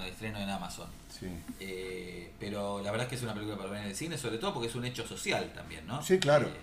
el 0.01 0.09
estreno 0.09 0.39
en 0.39 0.51
Amazon. 0.51 0.89
Sí. 1.09 1.27
Eh, 1.61 2.33
pero 2.41 2.81
la 2.83 2.91
verdad 2.91 3.05
es 3.07 3.11
que 3.11 3.15
es 3.17 3.23
una 3.23 3.33
película 3.35 3.57
para 3.57 3.71
ver 3.71 3.83
en 3.83 3.89
el 3.91 3.97
cine, 3.97 4.19
sobre 4.19 4.39
todo 4.39 4.53
porque 4.55 4.69
es 4.69 4.75
un 4.75 4.85
hecho 4.85 5.07
social 5.07 5.53
también, 5.55 5.87
¿no? 5.87 6.03
Sí, 6.03 6.19
claro. 6.19 6.49
Eh, 6.49 6.61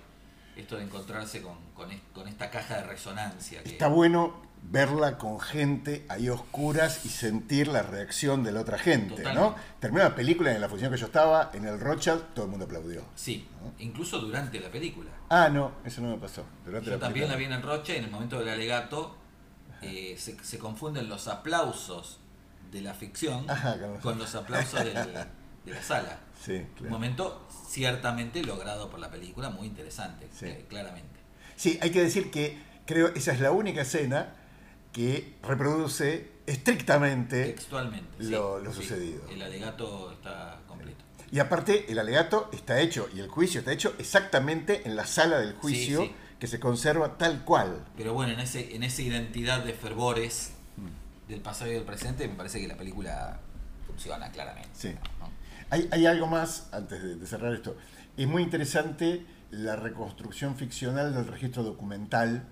esto 0.57 0.76
de 0.76 0.84
encontrarse 0.84 1.41
con, 1.41 1.55
con, 1.74 1.89
es- 1.91 2.01
con 2.14 2.28
esta 2.28 2.49
caja 2.49 2.76
de 2.78 2.84
resonancia. 2.84 3.64
Que, 3.64 3.70
Está 3.70 3.88
bueno 3.88 4.34
verla 4.62 5.18
con 5.18 5.39
gente 5.39 6.05
ahí 6.10 6.30
oscuras 6.30 7.05
y 7.05 7.10
sentir 7.10 7.68
la 7.68 7.82
reacción 7.82 8.43
de 8.43 8.51
la 8.51 8.62
otra 8.62 8.78
gente, 8.78 9.24
¿no? 9.34 9.55
Terminó 9.80 10.03
la 10.03 10.16
película 10.16 10.51
en 10.53 10.62
la 10.62 10.70
función 10.70 10.91
que 10.91 10.97
yo 10.97 11.07
estaba, 11.07 11.49
en 11.53 11.66
el 11.66 11.80
Rothschild, 11.80 12.34
todo 12.36 12.45
el 12.45 12.51
mundo 12.51 12.66
aplaudió. 12.66 13.03
Sí, 13.16 13.47
incluso 13.80 14.20
durante 14.20 14.60
la 14.60 14.70
película. 14.70 15.10
Ah, 15.30 15.49
no, 15.49 15.72
eso 15.86 16.01
no 16.01 16.10
me 16.10 16.18
pasó. 16.18 16.43
Durante 16.66 16.88
Yo 16.89 16.95
la 16.97 16.99
también 16.99 17.28
la 17.30 17.36
vi 17.36 17.45
en 17.45 17.53
el 17.53 17.64
y 17.88 17.91
en 17.91 18.03
el 18.03 18.12
momento 18.12 18.38
del 18.39 18.49
alegato 18.49 19.16
eh, 19.82 20.16
se, 20.20 20.38
se 20.43 20.60
confunden 20.60 21.07
los 21.10 21.28
aplausos 21.28 22.20
de 22.72 22.82
la 22.82 22.93
ficción 22.93 23.49
Ajá, 23.49 23.80
con 23.80 23.91
los- 23.93 24.01
con 24.01 24.20
los 24.20 24.36
aplausos 24.36 24.84
del- 24.84 24.93
de 25.66 25.72
la 25.74 25.82
sala. 25.82 26.20
Sí, 26.43 26.53
Un 26.57 26.66
claro. 26.76 26.91
momento 26.91 27.47
ciertamente 27.68 28.43
logrado 28.43 28.89
por 28.89 28.99
la 28.99 29.10
película, 29.10 29.49
muy 29.49 29.68
interesante, 29.68 30.28
Sí. 30.38 30.45
eh, 30.47 30.66
claramente. 30.70 31.20
Sí, 31.55 31.80
hay 31.82 31.91
que 31.91 32.01
decir 32.03 32.30
que 32.32 32.62
creo 32.86 33.07
esa 33.16 33.32
es 33.34 33.39
la 33.39 33.51
única 33.51 33.82
escena 33.82 34.36
que 34.92 35.36
reproduce 35.44 36.32
estrictamente 36.46 37.46
Textualmente. 37.46 38.08
sí, 38.24 38.30
lo, 38.30 38.60
sí. 38.72 38.74
sucedido. 38.82 39.22
El 39.30 39.42
alegato 39.42 40.12
está 40.12 40.60
completo. 40.68 41.04
Y 41.32 41.40
aparte, 41.40 41.92
el 41.92 42.00
alegato 42.00 42.50
está 42.52 42.80
hecho 42.80 43.08
y 43.16 43.20
el 43.20 43.28
juicio 43.28 43.60
está 43.60 43.72
hecho 43.72 43.94
exactamente 44.00 44.88
en 44.88 44.96
la 44.96 45.06
sala 45.06 45.40
del 45.40 45.54
juicio 45.54 46.02
sí. 46.02 46.12
que 46.40 46.48
se 46.48 46.60
conserva 46.60 47.18
tal 47.20 47.46
cual. 47.46 47.86
Pero 47.96 48.14
bueno, 48.14 48.34
en, 48.34 48.40
ese, 48.40 48.76
en 48.76 48.84
esa 48.84 49.02
identidad 49.02 49.64
de 49.64 49.74
fervores 49.74 50.54
Mm. 50.78 51.30
del 51.30 51.42
pasado 51.42 51.70
y 51.72 51.74
del 51.74 51.84
presente, 51.84 52.28
me 52.28 52.36
parece 52.36 52.62
que 52.62 52.68
la 52.68 52.78
película 52.78 53.40
funciona 53.86 54.32
claramente. 54.32 54.70
Sí. 54.74 54.96
¿no? 55.20 55.30
Hay, 55.70 55.88
hay 55.92 56.06
algo 56.06 56.26
más, 56.26 56.70
antes 56.72 57.04
de, 57.04 57.16
de 57.16 57.28
cerrar 57.28 57.54
esto. 57.54 57.76
Es 58.18 58.28
muy 58.28 58.42
interesante 58.44 59.26
la 59.52 59.76
reconstrucción 59.76 60.56
ficcional 60.56 61.14
del 61.14 61.28
registro 61.28 61.64
documental 61.64 62.48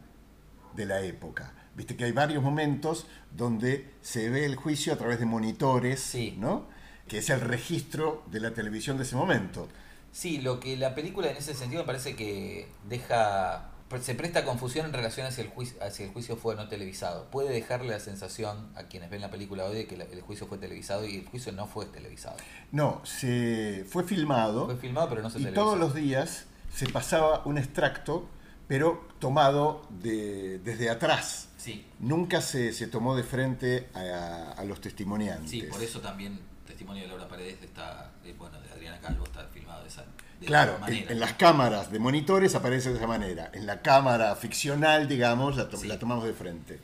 de 0.77 0.85
la 0.85 1.01
época. 1.01 1.51
Viste 1.75 1.97
que 1.97 2.05
hay 2.05 2.13
varios 2.13 2.41
momentos 2.41 3.05
donde 3.35 3.91
se 4.01 4.29
ve 4.29 4.45
el 4.45 4.55
juicio 4.55 4.93
a 4.93 4.95
través 4.95 5.19
de 5.19 5.25
monitores, 5.25 5.99
Sí. 5.99 6.35
¿no? 6.39 6.67
Que 7.09 7.17
es 7.19 7.29
el 7.29 7.41
registro 7.41 8.23
de 8.31 8.39
la 8.39 8.51
televisión 8.53 8.95
de 8.97 9.03
ese 9.03 9.15
momento. 9.15 9.67
Sí, 10.11 10.39
lo 10.39 10.59
que 10.59 10.77
la 10.77 10.95
película 10.95 11.29
en 11.29 11.37
ese 11.37 11.53
sentido 11.53 11.81
me 11.83 11.85
parece 11.87 12.15
que 12.15 12.69
deja. 12.87 13.71
Se 14.01 14.15
presta 14.15 14.43
confusión 14.43 14.85
en 14.87 14.91
relación 14.93 15.25
hacia 15.27 15.43
el 15.45 15.49
juicio, 15.49 15.81
hacia 15.81 16.05
el 16.05 16.11
juicio 16.11 16.35
fue 16.35 16.55
o 16.55 16.57
no 16.57 16.67
televisado. 16.67 17.29
Puede 17.31 17.53
dejarle 17.53 17.89
la 17.91 18.01
sensación 18.01 18.69
a 18.75 18.83
quienes 18.83 19.09
ven 19.09 19.21
la 19.21 19.31
película 19.31 19.63
hoy 19.63 19.75
de 19.77 19.87
que 19.87 19.95
el 19.95 20.21
juicio 20.21 20.45
fue 20.47 20.57
televisado 20.57 21.05
y 21.07 21.15
el 21.17 21.25
juicio 21.25 21.53
no 21.53 21.67
fue 21.67 21.85
televisado. 21.85 22.35
No, 22.73 22.99
se 23.05 23.85
fue 23.89 24.03
filmado. 24.03 24.65
Fue 24.65 24.75
filmado, 24.75 25.07
pero 25.07 25.21
no 25.21 25.29
se 25.29 25.37
y 25.39 25.43
televisó. 25.43 25.63
todos 25.63 25.79
los 25.79 25.93
días 25.95 26.47
se 26.73 26.89
pasaba 26.89 27.43
un 27.45 27.57
extracto, 27.57 28.27
pero 28.67 29.07
tomado 29.19 29.87
de, 29.89 30.59
desde 30.59 30.89
atrás. 30.89 31.49
Sí, 31.57 31.85
Nunca 31.99 32.41
se, 32.41 32.71
se 32.73 32.87
tomó 32.87 33.15
de 33.15 33.23
frente 33.23 33.89
a, 33.93 34.51
a 34.57 34.63
los 34.65 34.79
testimoniantes. 34.81 35.49
sí, 35.49 35.63
por 35.63 35.81
eso 35.81 35.99
también 36.01 36.39
Testimonio 36.65 37.03
de 37.03 37.09
Laura 37.09 37.27
Paredes 37.29 37.61
está, 37.63 38.11
eh, 38.25 38.35
bueno, 38.37 38.59
de 38.61 38.69
Adriana 38.69 38.99
Calvo 38.99 39.23
está 39.23 39.47
filmado 39.47 39.81
de 39.83 39.87
esa 39.87 40.03
de 40.39 40.45
Claro, 40.45 40.73
esa 40.73 40.75
en, 40.75 40.81
manera. 40.93 41.11
en 41.13 41.19
las 41.19 41.33
cámaras 41.33 41.91
de 41.91 41.97
monitores 41.99 42.53
aparece 42.55 42.89
de 42.91 42.97
esa 42.97 43.07
manera. 43.07 43.49
En 43.53 43.65
la 43.65 43.81
cámara 43.81 44.35
ficcional, 44.35 45.07
digamos, 45.07 45.55
la, 45.55 45.69
to- 45.69 45.77
Sí. 45.77 45.87
la 45.87 45.97
tomamos 45.97 46.25
de 46.25 46.33
frente. 46.33 46.79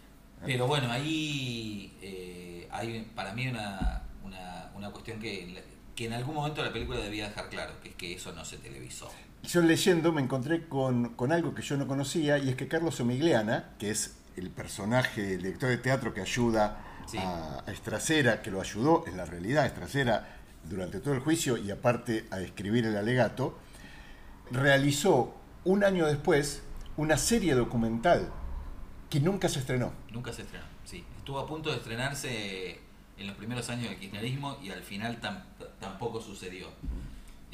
Pero 0.45 0.67
bueno, 0.67 0.91
ahí 0.91 1.95
eh, 2.01 2.67
hay 2.71 3.01
para 3.15 3.34
mí 3.34 3.47
una, 3.47 4.03
una, 4.23 4.71
una 4.75 4.89
cuestión 4.91 5.19
que, 5.19 5.63
que 5.95 6.05
en 6.05 6.13
algún 6.13 6.36
momento 6.36 6.63
la 6.63 6.73
película 6.73 6.99
debía 6.99 7.27
dejar 7.29 7.49
claro, 7.49 7.79
que 7.81 7.89
es 7.89 7.95
que 7.95 8.13
eso 8.13 8.31
no 8.34 8.43
se 8.43 8.57
televisó. 8.57 9.11
Yo 9.44 9.62
leyendo 9.62 10.12
me 10.12 10.22
encontré 10.22 10.68
con, 10.68 11.10
con 11.16 11.32
algo 11.32 11.54
que 11.54 11.62
yo 11.62 11.78
no 11.78 11.88
conocía 11.88 12.38
y 12.38 12.50
es 12.50 12.56
que 12.56 12.68
Carlos 12.68 13.00
Omigliana, 13.00 13.72
que 13.78 13.91
es 13.91 14.18
el 14.38 14.50
personaje, 14.50 15.34
el 15.36 15.44
director 15.44 15.70
de 15.70 15.78
teatro 15.78 16.14
que 16.14 16.22
ayuda 16.22 16.82
Sí. 17.06 17.18
a, 17.18 17.62
a 17.68 17.72
Estracera, 17.72 18.41
que 18.41 18.50
lo 18.50 18.62
ayudó 18.62 19.04
en 19.08 19.18
la 19.18 19.26
realidad, 19.26 19.66
Estracera, 19.66 20.38
durante 20.64 21.02
todo 21.02 21.14
el 21.14 21.20
juicio 21.20 21.58
y 21.58 21.70
aparte 21.70 22.26
a 22.32 22.39
escribir 22.39 22.86
el 22.86 22.96
alegato, 22.96 23.60
realizó 24.52 25.36
un 25.66 25.84
año 25.84 26.06
después 26.08 26.64
una 26.96 27.18
serie 27.18 27.56
documental 27.56 28.32
que 29.10 29.20
nunca 29.20 29.50
se 29.50 29.60
estrenó. 29.60 29.91
Nunca 30.12 30.32
se 30.32 30.44
estrenó, 30.44 30.66
sí. 30.86 31.04
Estuvo 31.18 31.39
a 31.39 31.46
punto 31.46 31.70
de 31.72 31.76
estrenarse 31.78 32.80
en 33.18 33.28
los 33.28 33.36
primeros 33.36 33.70
años 33.70 33.89
del 33.89 34.00
kirchnerismo 34.00 34.58
y 34.64 34.70
al 34.70 34.82
final 34.82 35.20
tam- 35.22 35.44
tampoco 35.82 36.22
sucedió. 36.22 36.68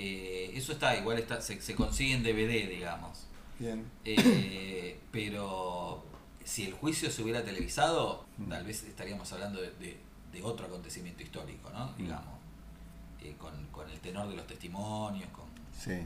Eh, 0.02 0.52
eso 0.56 0.72
está, 0.72 0.95
igual 0.97 1.20
está, 1.20 1.41
se, 1.41 1.62
se 1.62 1.76
consigue 1.76 2.14
en 2.14 2.24
DVD, 2.24 2.70
digamos. 2.70 3.26
Bien. 3.60 3.86
Eh, 4.06 4.97
pero 5.12 6.04
si 6.45 6.66
el 6.66 6.74
juicio 6.74 7.12
se 7.12 7.22
hubiera 7.22 7.43
televisado, 7.43 8.26
tal 8.50 8.64
vez 8.66 8.84
estaríamos 8.84 9.32
hablando 9.34 9.62
de, 9.62 9.72
de- 9.72 10.00
de 10.32 10.43
otro 10.43 10.68
acontecimiento 10.68 11.22
histórico, 11.24 11.70
¿no? 11.72 11.91
Digamos, 11.97 12.39
Eh, 13.22 13.36
con, 13.38 13.52
con 13.72 13.89
el 13.89 14.00
tenor 14.00 14.30
de 14.30 14.36
los 14.38 14.47
testimonios, 14.47 15.28
con, 15.32 15.45
Sí. 15.78 16.00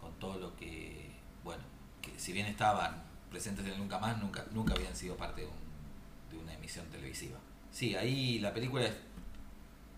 con 0.00 0.12
todo 0.18 0.38
lo 0.38 0.54
que, 0.56 1.10
bueno, 1.42 1.62
que 2.02 2.10
si 2.18 2.32
bien 2.34 2.46
estaban 2.46 3.02
presentes 3.30 3.64
en 3.64 3.72
el 3.72 3.78
Nunca 3.78 3.98
Más, 3.98 4.18
nunca, 4.20 4.44
nunca 4.52 4.74
habían 4.74 4.94
sido 4.94 5.16
parte 5.16 5.40
de, 5.40 5.46
un- 5.46 6.30
de 6.30 6.36
una 6.36 6.52
emisión 6.52 6.84
televisiva. 6.90 7.38
Sí, 7.72 7.94
ahí 7.96 8.38
la 8.40 8.52
película 8.52 8.84
es 8.86 8.92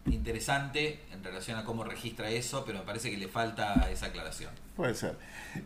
interesante 0.06 1.00
en 1.12 1.22
relación 1.22 1.58
a 1.58 1.64
cómo 1.64 1.84
registra 1.84 2.28
eso, 2.30 2.64
pero 2.64 2.80
me 2.80 2.84
parece 2.84 3.10
que 3.10 3.16
le 3.16 3.28
falta 3.28 3.88
esa 3.90 4.06
aclaración. 4.06 4.50
Puede 4.76 4.94
ser. 4.94 5.16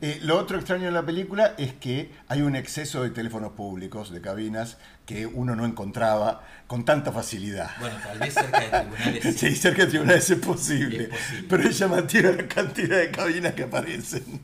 Eh, 0.02 0.18
lo 0.22 0.36
otro 0.38 0.58
extraño 0.58 0.88
en 0.88 0.94
la 0.94 1.04
película 1.06 1.54
es 1.58 1.72
que 1.74 2.10
hay 2.28 2.42
un 2.42 2.56
exceso 2.56 3.02
de 3.02 3.10
teléfonos 3.10 3.52
públicos, 3.52 4.10
de 4.10 4.20
cabinas, 4.20 4.78
que 5.06 5.26
uno 5.26 5.56
no 5.56 5.64
encontraba 5.64 6.42
con 6.66 6.84
tanta 6.84 7.12
facilidad. 7.12 7.70
Bueno, 7.78 7.96
tal 8.02 8.18
vez 8.18 8.34
cerca 8.34 8.60
de 8.60 8.68
tribunales. 8.68 9.36
Sí, 9.36 9.54
cerca 9.54 9.84
de 9.84 9.88
tribunales 9.90 10.30
es 10.30 10.38
posible, 10.38 11.04
Es 11.04 11.08
posible. 11.08 11.46
pero 11.48 11.62
es 11.68 11.78
llamativa 11.78 12.30
la 12.32 12.48
cantidad 12.48 12.98
de 12.98 13.10
cabinas 13.10 13.54
que 13.54 13.62
aparecen. 13.62 14.42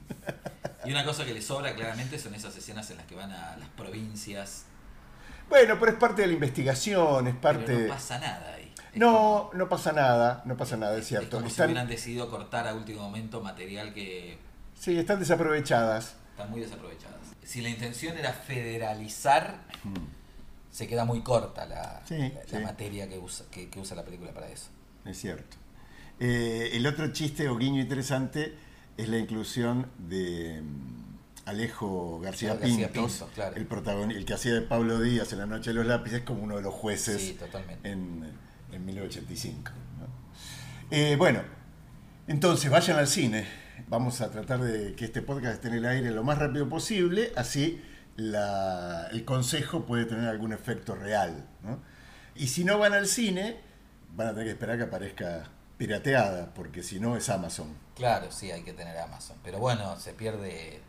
Y 0.84 0.90
una 0.90 1.04
cosa 1.04 1.24
que 1.24 1.34
le 1.34 1.42
sobra 1.42 1.74
claramente 1.74 2.18
son 2.18 2.34
esas 2.34 2.56
escenas 2.56 2.90
en 2.90 2.96
las 2.96 3.06
que 3.06 3.14
van 3.14 3.30
a 3.30 3.56
las 3.56 3.68
provincias. 3.70 4.64
Bueno, 5.48 5.76
pero 5.78 5.92
es 5.92 5.98
parte 5.98 6.22
de 6.22 6.28
la 6.28 6.34
investigación, 6.34 7.26
es 7.26 7.34
parte... 7.34 7.66
Pero 7.66 7.80
no 7.80 7.88
pasa 7.88 8.18
nada 8.18 8.58
No, 8.94 9.50
no 9.54 9.68
pasa 9.68 9.92
nada, 9.92 10.42
no 10.44 10.56
pasa 10.56 10.76
nada, 10.76 10.94
es 10.94 11.02
Es 11.02 11.08
cierto. 11.08 11.36
como 11.38 11.46
si 11.46 11.52
Están, 11.52 11.66
hubieran 11.70 11.88
decidido 11.88 12.28
cortar 12.30 12.66
a 12.68 12.74
último 12.74 13.02
momento 13.02 13.40
material 13.40 13.94
que 13.94 14.38
sí, 14.78 14.96
están 14.98 15.18
desaprovechadas. 15.18 16.14
están 16.32 16.50
muy 16.50 16.60
desaprovechadas. 16.60 17.16
Si 17.42 17.60
la 17.62 17.68
intención 17.70 18.16
era 18.16 18.32
federalizar, 18.32 19.60
se 20.70 20.86
queda 20.88 21.04
muy 21.04 21.22
corta 21.22 21.66
la, 21.66 22.02
Sí, 22.06 22.32
la- 22.52 22.60
materia 22.60 23.08
que 23.08 23.18
usa, 23.18 23.46
que, 23.50 23.68
que 23.68 23.80
usa 23.80 23.96
la 23.96 24.04
película 24.04 24.32
para 24.32 24.48
eso. 24.48 24.68
Es 25.04 25.18
cierto. 25.18 25.56
Eh, 26.20 26.70
el 26.74 26.86
otro 26.86 27.12
chiste 27.12 27.48
o 27.48 27.56
guiño 27.56 27.80
interesante 27.80 28.54
es 28.96 29.08
la 29.08 29.18
inclusión 29.18 29.88
de 29.98 30.62
mm, 30.62 31.48
Alejo 31.48 32.20
García, 32.20 32.54
García 32.54 32.92
Pintos, 32.92 33.12
Pinto, 33.12 33.30
claro. 33.34 33.56
el, 34.10 34.24
que 34.24 34.34
hacía 34.34 34.52
de 34.54 34.60
Pablo 34.62 35.00
Díaz 35.00 35.32
en 35.32 35.38
La 35.40 35.46
Noche 35.46 35.70
de 35.70 35.74
los 35.74 35.86
Lápices, 35.86 36.22
como 36.22 36.42
uno 36.42 36.56
de 36.56 36.62
los 36.62 36.74
jueces 36.74 37.20
Sí, 37.20 37.32
totalmente. 37.34 37.90
en, 37.90 38.30
en 38.72 38.84
1985. 38.84 39.70
¿no? 40.00 40.06
Eh, 40.90 41.16
bueno, 41.16 41.42
entonces 42.26 42.70
vayan 42.70 42.98
al 42.98 43.06
cine. 43.08 43.46
Vamos 43.88 44.20
a 44.20 44.30
tratar 44.30 44.60
de 44.60 44.94
que 44.94 45.04
este 45.04 45.22
podcast 45.22 45.54
esté 45.54 45.68
en 45.68 45.74
el 45.74 45.86
aire 45.86 46.10
lo 46.10 46.22
más 46.24 46.38
rápido 46.38 46.68
posible, 46.68 47.32
así 47.36 47.82
la- 48.16 49.08
el 49.12 49.24
consejo 49.24 49.84
puede 49.86 50.04
tener 50.04 50.28
algún 50.28 50.52
efecto 50.52 50.94
real. 50.94 51.46
¿no? 51.62 51.80
Y 52.34 52.48
si 52.48 52.64
no 52.64 52.78
van 52.78 52.92
al 52.94 53.06
cine, 53.06 53.60
van 54.14 54.28
a 54.28 54.30
tener 54.30 54.46
que 54.46 54.52
esperar 54.52 54.76
que 54.78 54.84
aparezca 54.84 55.44
pirateada, 55.78 56.54
porque 56.54 56.82
si 56.82 57.00
no 57.00 57.16
es 57.16 57.28
Amazon. 57.28 57.74
Claro, 57.96 58.30
sí, 58.30 58.50
hay 58.50 58.62
que 58.62 58.72
tener 58.72 58.96
Amazon. 58.98 59.36
Pero 59.42 59.58
bueno, 59.58 59.98
se 59.98 60.12
pierde, 60.12 60.80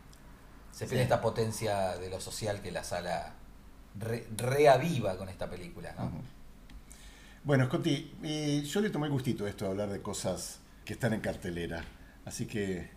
se 0.70 0.84
pierde 0.86 0.98
Sí. 0.98 1.02
esta 1.02 1.20
potencia 1.20 1.96
de 1.96 2.08
lo 2.10 2.20
social 2.20 2.60
que 2.62 2.70
la 2.70 2.84
sala 2.84 3.32
re- 3.98 4.26
reaviva 4.36 5.16
con 5.16 5.28
esta 5.28 5.50
película, 5.50 5.94
¿no? 5.98 6.10
Bueno, 7.44 7.66
Scotty, 7.66 8.10
eh, 8.22 8.62
yo 8.66 8.80
le 8.80 8.90
tomé 8.90 9.08
gustito 9.08 9.46
esto 9.46 9.66
de 9.66 9.70
hablar 9.72 9.90
de 9.90 10.00
cosas 10.00 10.60
que 10.84 10.94
están 10.94 11.12
en 11.12 11.20
cartelera, 11.20 11.84
así 12.24 12.46
que 12.46 12.88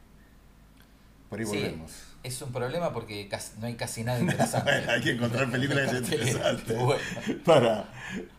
por 1.30 1.39
ahí 1.39 1.45
Sí, 1.45 1.52
volvemos. 1.58 1.91
es 2.24 2.41
un 2.41 2.54
problema 2.54 2.93
porque 2.93 3.28
casi- 3.28 3.60
no 3.60 3.68
hay 3.68 3.76
casi 3.76 4.04
nada 4.06 4.20
interesante. 4.22 4.72
Hay 4.72 5.02
que 5.02 5.12
encontrar 5.12 5.52
películas 5.52 5.84
que 5.86 5.89
sean 5.91 6.04
Cartelera, 6.04 6.32
interesantes 6.32 6.78
bueno. 6.86 7.04
para, 7.43 7.89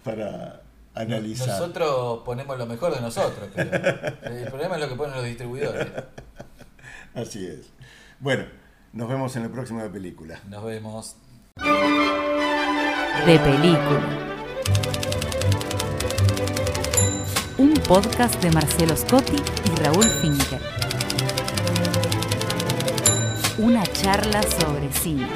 para 0.02 0.62
analizar. 0.94 1.46
Nosotros 1.48 2.22
ponemos 2.24 2.56
lo 2.56 2.64
mejor 2.66 2.94
de 2.94 3.00
nosotros, 3.02 3.50
pero 3.54 3.76
el 4.34 4.46
problema 4.48 4.76
es 4.76 4.80
lo 4.80 4.88
que 4.88 4.94
ponen 4.94 5.14
los 5.16 5.24
distribuidores. 5.24 5.88
Así 7.14 7.44
es. 7.46 7.68
Bueno, 8.20 8.46
nos 8.94 9.08
vemos 9.10 9.36
en 9.36 9.42
el 9.44 9.50
próximo 9.50 9.82
de 9.82 9.90
película. 9.90 10.40
Nos 10.48 10.64
vemos. 10.64 11.16
De 13.26 13.38
película. 13.38 14.24
Podcast 17.88 18.42
de 18.42 18.50
Marcelo 18.50 18.94
Scotti 18.94 19.36
y 19.36 19.82
Raúl 19.82 20.04
Finker. 20.04 20.60
Una 23.56 23.82
charla 23.86 24.42
sobre 24.42 24.92
cine. 24.92 25.26